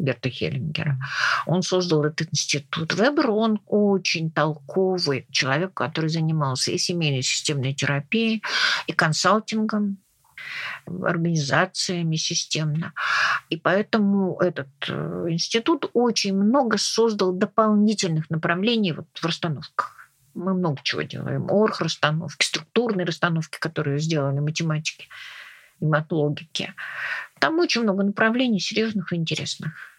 Берта 0.00 0.30
Хеллингера. 0.30 0.98
Он 1.46 1.62
создал 1.62 2.04
этот 2.04 2.28
институт. 2.32 2.94
Вебер, 2.94 3.30
он 3.30 3.60
очень 3.66 4.30
толковый 4.30 5.26
человек, 5.30 5.74
который 5.74 6.10
занимался 6.10 6.72
и 6.72 6.78
семейной 6.78 7.22
системной 7.22 7.74
терапией, 7.74 8.42
и 8.86 8.92
консалтингом, 8.92 9.98
организациями 10.86 12.16
системно. 12.16 12.92
И 13.50 13.56
поэтому 13.56 14.38
этот 14.40 14.68
э, 14.88 15.26
институт 15.28 15.90
очень 15.92 16.34
много 16.34 16.78
создал 16.78 17.32
дополнительных 17.32 18.30
направлений 18.30 18.92
вот 18.92 19.06
в 19.14 19.24
расстановках. 19.24 20.10
Мы 20.34 20.54
много 20.54 20.78
чего 20.82 21.02
делаем. 21.02 21.50
Орг-расстановки, 21.50 22.44
структурные 22.44 23.04
расстановки, 23.04 23.58
которые 23.58 23.98
сделали 23.98 24.38
математики 24.38 25.08
и 25.80 25.84
матлогики. 25.84 26.74
Там 27.38 27.58
очень 27.58 27.82
много 27.82 28.02
направлений 28.02 28.60
серьезных 28.60 29.12
и 29.12 29.16
интересных. 29.16 29.89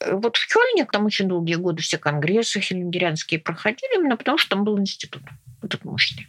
Э, 0.00 0.14
вот 0.14 0.36
в 0.36 0.46
Кёльне 0.52 0.86
там 0.86 1.06
очень 1.06 1.28
долгие 1.28 1.56
годы 1.56 1.82
все 1.82 1.98
конгрессы 1.98 2.60
хеллингерианские 2.60 3.40
проходили, 3.40 3.98
именно 3.98 4.16
потому 4.16 4.38
что 4.38 4.50
там 4.50 4.64
был 4.64 4.78
институт, 4.78 5.22
этот 5.62 5.84
мощный. 5.84 6.28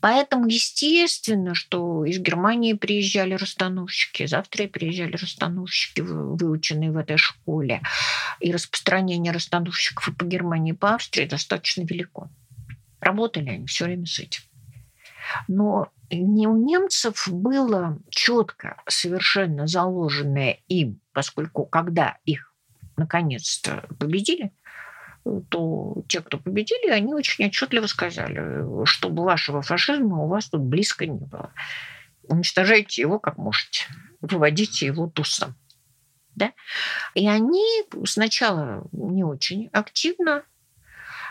Поэтому, 0.00 0.48
естественно, 0.48 1.54
что 1.54 2.04
из 2.04 2.18
Германии 2.18 2.74
приезжали 2.74 3.32
расстановщики, 3.32 4.24
из 4.24 4.34
Австрии 4.34 4.66
приезжали 4.66 5.12
расстановщики, 5.12 6.02
выученные 6.02 6.90
в 6.90 6.98
этой 6.98 7.16
школе. 7.16 7.80
И 8.38 8.52
распространение 8.52 9.32
расстановщиков 9.32 10.08
и 10.08 10.12
по 10.12 10.24
Германии, 10.26 10.74
и 10.74 10.76
по 10.76 10.94
Австрии 10.94 11.24
достаточно 11.24 11.84
велико. 11.84 12.28
Работали 13.00 13.48
они 13.48 13.66
все 13.66 13.86
время 13.86 14.04
с 14.04 14.18
этим. 14.18 14.42
Но 15.48 15.90
не 16.10 16.46
у 16.46 16.56
немцев 16.56 17.26
было 17.26 17.98
четко 18.10 18.82
совершенно 18.86 19.66
заложенное 19.66 20.58
им, 20.68 21.00
поскольку 21.14 21.64
когда 21.64 22.18
их 22.26 22.53
наконец-то 22.96 23.86
победили, 23.98 24.52
то 25.48 26.02
те, 26.08 26.20
кто 26.20 26.38
победили, 26.38 26.90
они 26.90 27.14
очень 27.14 27.46
отчетливо 27.46 27.86
сказали, 27.86 28.84
чтобы 28.84 29.24
вашего 29.24 29.62
фашизма 29.62 30.24
у 30.24 30.28
вас 30.28 30.48
тут 30.48 30.60
близко 30.60 31.06
не 31.06 31.18
было. 31.18 31.52
Уничтожайте 32.24 33.02
его 33.02 33.18
как 33.18 33.38
можете, 33.38 33.84
выводите 34.20 34.86
его 34.86 35.08
тусом. 35.08 35.54
Да? 36.34 36.52
И 37.14 37.28
они 37.28 37.64
сначала 38.04 38.86
не 38.92 39.24
очень 39.24 39.68
активно, 39.72 40.42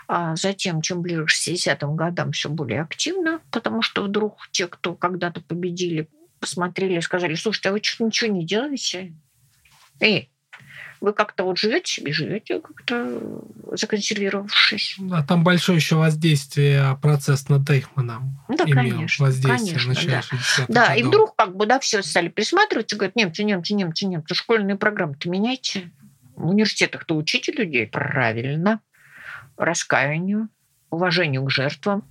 а 0.06 0.36
затем, 0.36 0.82
чем 0.82 1.02
ближе 1.02 1.26
к 1.26 1.30
60-м 1.30 1.96
годам, 1.96 2.32
все 2.32 2.48
более 2.48 2.82
активно, 2.82 3.40
потому 3.50 3.82
что 3.82 4.02
вдруг 4.02 4.48
те, 4.50 4.66
кто 4.66 4.94
когда-то 4.94 5.40
победили, 5.40 6.10
посмотрели 6.40 6.98
и 6.98 7.00
сказали, 7.00 7.34
слушайте, 7.34 7.68
а 7.68 7.72
вы 7.72 7.80
что 7.82 8.04
ничего 8.04 8.30
не 8.30 8.44
делаете? 8.44 9.14
Эй, 10.00 10.30
вы 11.04 11.12
как-то 11.12 11.44
вот 11.44 11.58
живете 11.58 11.92
себе, 11.92 12.14
живете 12.14 12.60
как-то 12.60 13.20
законсервировавшись. 13.72 14.96
Да, 14.98 15.22
там 15.22 15.44
большое 15.44 15.76
еще 15.76 15.96
воздействие 15.96 16.98
процесс 17.02 17.50
над 17.50 17.68
Эйхманом 17.68 18.38
да, 18.48 18.64
имел 18.64 18.96
конечно, 18.96 19.26
воздействие 19.26 19.94
конечно, 19.94 20.38
да. 20.66 20.86
да, 20.86 20.94
и 20.94 21.02
вдруг 21.02 21.36
как 21.36 21.54
бы, 21.56 21.66
да, 21.66 21.78
все 21.78 22.02
стали 22.02 22.28
присматриваться, 22.28 22.96
говорят, 22.96 23.16
немцы, 23.16 23.44
немцы, 23.44 23.74
немцы, 23.74 24.06
немцы, 24.06 24.34
школьные 24.34 24.76
программы-то 24.76 25.28
меняйте. 25.28 25.92
В 26.36 26.48
университетах-то 26.48 27.14
учите 27.16 27.52
людей 27.52 27.86
правильно, 27.86 28.80
раскаянию, 29.58 30.48
уважению 30.88 31.44
к 31.44 31.50
жертвам, 31.50 32.08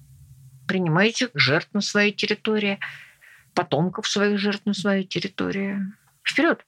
принимайте 0.68 1.30
жертв 1.34 1.74
на 1.74 1.82
своей 1.82 2.12
территории, 2.12 2.78
потомков 3.56 4.08
своих 4.08 4.38
жертв 4.38 4.66
на 4.66 4.76
своей 4.76 5.04
территории. 5.04 5.80
Вперед! 6.24 6.64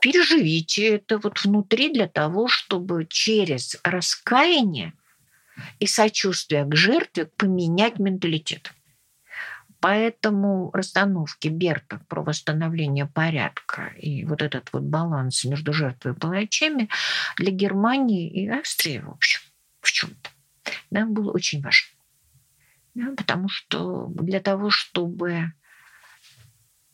Переживите 0.00 0.96
это 0.96 1.18
вот 1.18 1.44
внутри 1.44 1.92
для 1.92 2.08
того, 2.08 2.48
чтобы 2.48 3.06
через 3.08 3.78
раскаяние 3.84 4.94
и 5.78 5.86
сочувствие 5.86 6.64
к 6.64 6.74
жертве 6.74 7.26
поменять 7.26 7.98
менталитет. 7.98 8.72
Поэтому 9.80 10.70
расстановки 10.72 11.48
Берта 11.48 12.00
про 12.08 12.22
восстановление 12.22 13.06
порядка 13.06 13.92
и 13.96 14.26
вот 14.26 14.42
этот 14.42 14.70
вот 14.72 14.82
баланс 14.82 15.44
между 15.44 15.72
жертвой 15.72 16.12
и 16.12 16.14
палачами 16.14 16.90
для 17.38 17.50
Германии 17.50 18.28
и 18.28 18.48
Австрии, 18.48 18.98
в 18.98 19.10
общем, 19.10 19.40
в 19.80 19.90
чем-то, 19.90 20.30
да, 20.90 21.06
был 21.06 21.30
очень 21.30 21.62
важен. 21.62 21.88
Да, 22.94 23.14
потому 23.16 23.48
что 23.48 24.08
для 24.08 24.40
того, 24.40 24.68
чтобы 24.68 25.52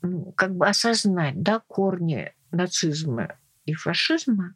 ну, 0.02 0.32
как 0.36 0.54
бы 0.54 0.68
осознать 0.68 1.42
да, 1.42 1.60
корни 1.66 2.32
нацизма 2.56 3.38
и 3.64 3.74
фашизма, 3.74 4.54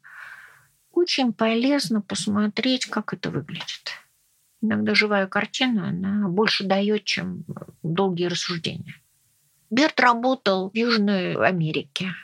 очень 0.90 1.32
полезно 1.32 2.00
посмотреть, 2.00 2.86
как 2.86 3.12
это 3.12 3.30
выглядит. 3.30 3.92
Иногда 4.60 4.94
живая 4.94 5.26
картина, 5.26 5.88
она 5.88 6.28
больше 6.28 6.64
дает, 6.64 7.04
чем 7.04 7.44
долгие 7.82 8.26
рассуждения. 8.26 8.96
Берт 9.70 10.00
работал 10.00 10.70
в 10.70 10.76
Южной 10.76 11.34
Америке 11.34 12.14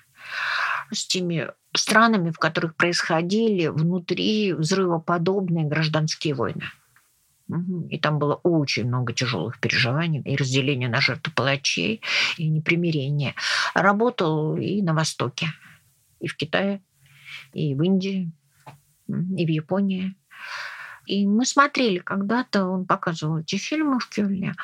с 0.90 1.06
теми 1.06 1.48
странами, 1.74 2.30
в 2.30 2.38
которых 2.38 2.74
происходили 2.76 3.68
внутри 3.68 4.52
взрывоподобные 4.52 5.64
гражданские 5.64 6.34
войны. 6.34 6.64
И 7.90 7.98
там 7.98 8.18
было 8.18 8.34
очень 8.42 8.86
много 8.86 9.12
тяжелых 9.12 9.60
переживаний, 9.60 10.20
и 10.20 10.36
разделения 10.36 10.88
на 10.88 11.00
жертву 11.00 11.32
палачей, 11.34 12.00
и 12.38 12.48
непримирения. 12.48 13.34
Работал 13.74 14.56
и 14.56 14.82
на 14.82 14.94
Востоке, 14.94 15.48
и 16.18 16.26
в 16.26 16.36
Китае, 16.36 16.82
и 17.52 17.74
в 17.74 17.82
Индии, 17.82 18.32
и 19.08 19.46
в 19.46 19.48
Японии. 19.48 20.16
И 21.06 21.24
мы 21.24 21.46
смотрели 21.46 21.98
когда-то, 21.98 22.64
он 22.64 22.84
показывал 22.84 23.38
эти 23.38 23.56
фильмы 23.56 24.00
в 24.00 24.08
Кёльне. 24.08 24.54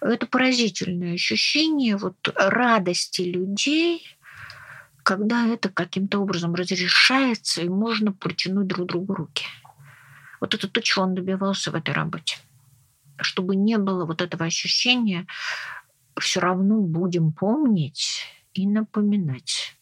Это 0.00 0.26
поразительное 0.26 1.14
ощущение 1.14 1.96
вот 1.96 2.16
радости 2.34 3.22
людей, 3.22 4.04
когда 5.04 5.46
это 5.46 5.68
каким-то 5.68 6.18
образом 6.18 6.54
разрешается, 6.54 7.62
и 7.62 7.68
можно 7.68 8.12
протянуть 8.12 8.66
друг 8.66 8.88
другу 8.88 9.14
руки. 9.14 9.44
Вот 10.40 10.54
это 10.54 10.68
то, 10.68 10.80
чего 10.80 11.04
он 11.04 11.14
добивался 11.14 11.70
в 11.70 11.74
этой 11.74 11.94
работе. 11.94 12.36
Чтобы 13.18 13.56
не 13.56 13.78
было 13.78 14.04
вот 14.04 14.20
этого 14.20 14.44
ощущения, 14.44 15.26
все 16.18 16.40
равно 16.40 16.80
будем 16.80 17.32
помнить 17.32 18.24
и 18.52 18.66
напоминать. 18.66 19.76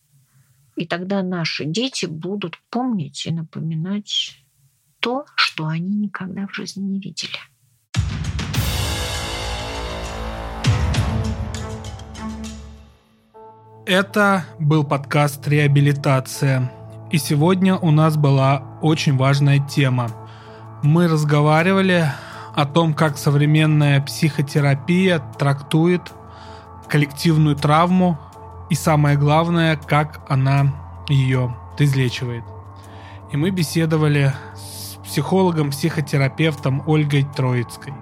И 0.77 0.87
тогда 0.87 1.23
наши 1.23 1.65
дети 1.65 2.07
будут 2.07 2.59
помнить 2.71 3.27
и 3.27 3.31
напоминать 3.31 4.39
то, 5.01 5.27
что 5.35 5.67
они 5.67 5.97
никогда 5.97 6.47
в 6.47 6.55
жизни 6.55 6.83
не 6.83 7.01
видели. 7.01 7.39
Это 13.85 14.47
был 14.61 14.85
подкаст 14.85 15.47
«Реабилитация». 15.49 16.73
И 17.11 17.19
сегодня 17.19 17.77
у 17.77 17.91
нас 17.91 18.17
была 18.17 18.79
очень 18.81 19.17
важная 19.17 19.59
тема– 19.59 20.17
мы 20.83 21.09
разговаривали 21.09 22.11
о 22.55 22.67
том, 22.67 22.93
как 22.93 23.17
современная 23.17 24.01
психотерапия 24.01 25.21
трактует 25.39 26.13
коллективную 26.89 27.57
травму 27.57 28.19
и 28.69 28.75
самое 28.75 29.17
главное, 29.17 29.77
как 29.77 30.21
она 30.29 30.75
ее 31.09 31.57
излечивает. 31.79 32.45
И 33.31 33.37
мы 33.37 33.51
беседовали 33.51 34.33
с 34.55 34.97
психологом-психотерапевтом 35.05 36.83
Ольгой 36.87 37.25
Троицкой. 37.25 37.95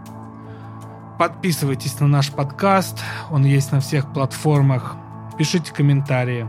Подписывайтесь 1.18 2.00
на 2.00 2.08
наш 2.08 2.30
подкаст, 2.32 2.98
он 3.30 3.44
есть 3.44 3.72
на 3.72 3.80
всех 3.80 4.12
платформах. 4.12 4.96
Пишите 5.36 5.72
комментарии. 5.72 6.48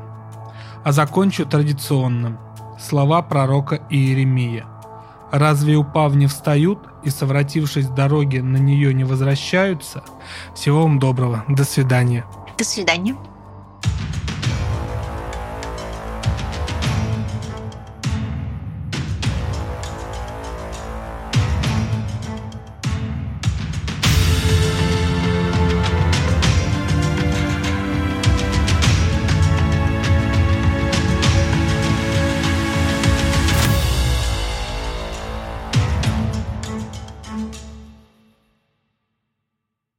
А 0.84 0.92
закончу 0.92 1.46
традиционным. 1.46 2.38
Слова 2.80 3.22
пророка 3.22 3.82
Иеремия. 3.90 4.66
Разве 5.32 5.76
упав 5.76 6.16
не 6.16 6.28
встают 6.28 6.80
и, 7.04 7.10
совратившись 7.10 7.88
дороги, 7.88 8.40
на 8.40 8.58
нее 8.58 8.94
не 8.94 9.04
возвращаются? 9.04 10.04
Всего 10.54 10.84
вам 10.84 11.00
доброго. 11.00 11.44
До 11.48 11.64
свидания. 11.64 12.26
До 12.58 12.64
свидания. 12.64 13.16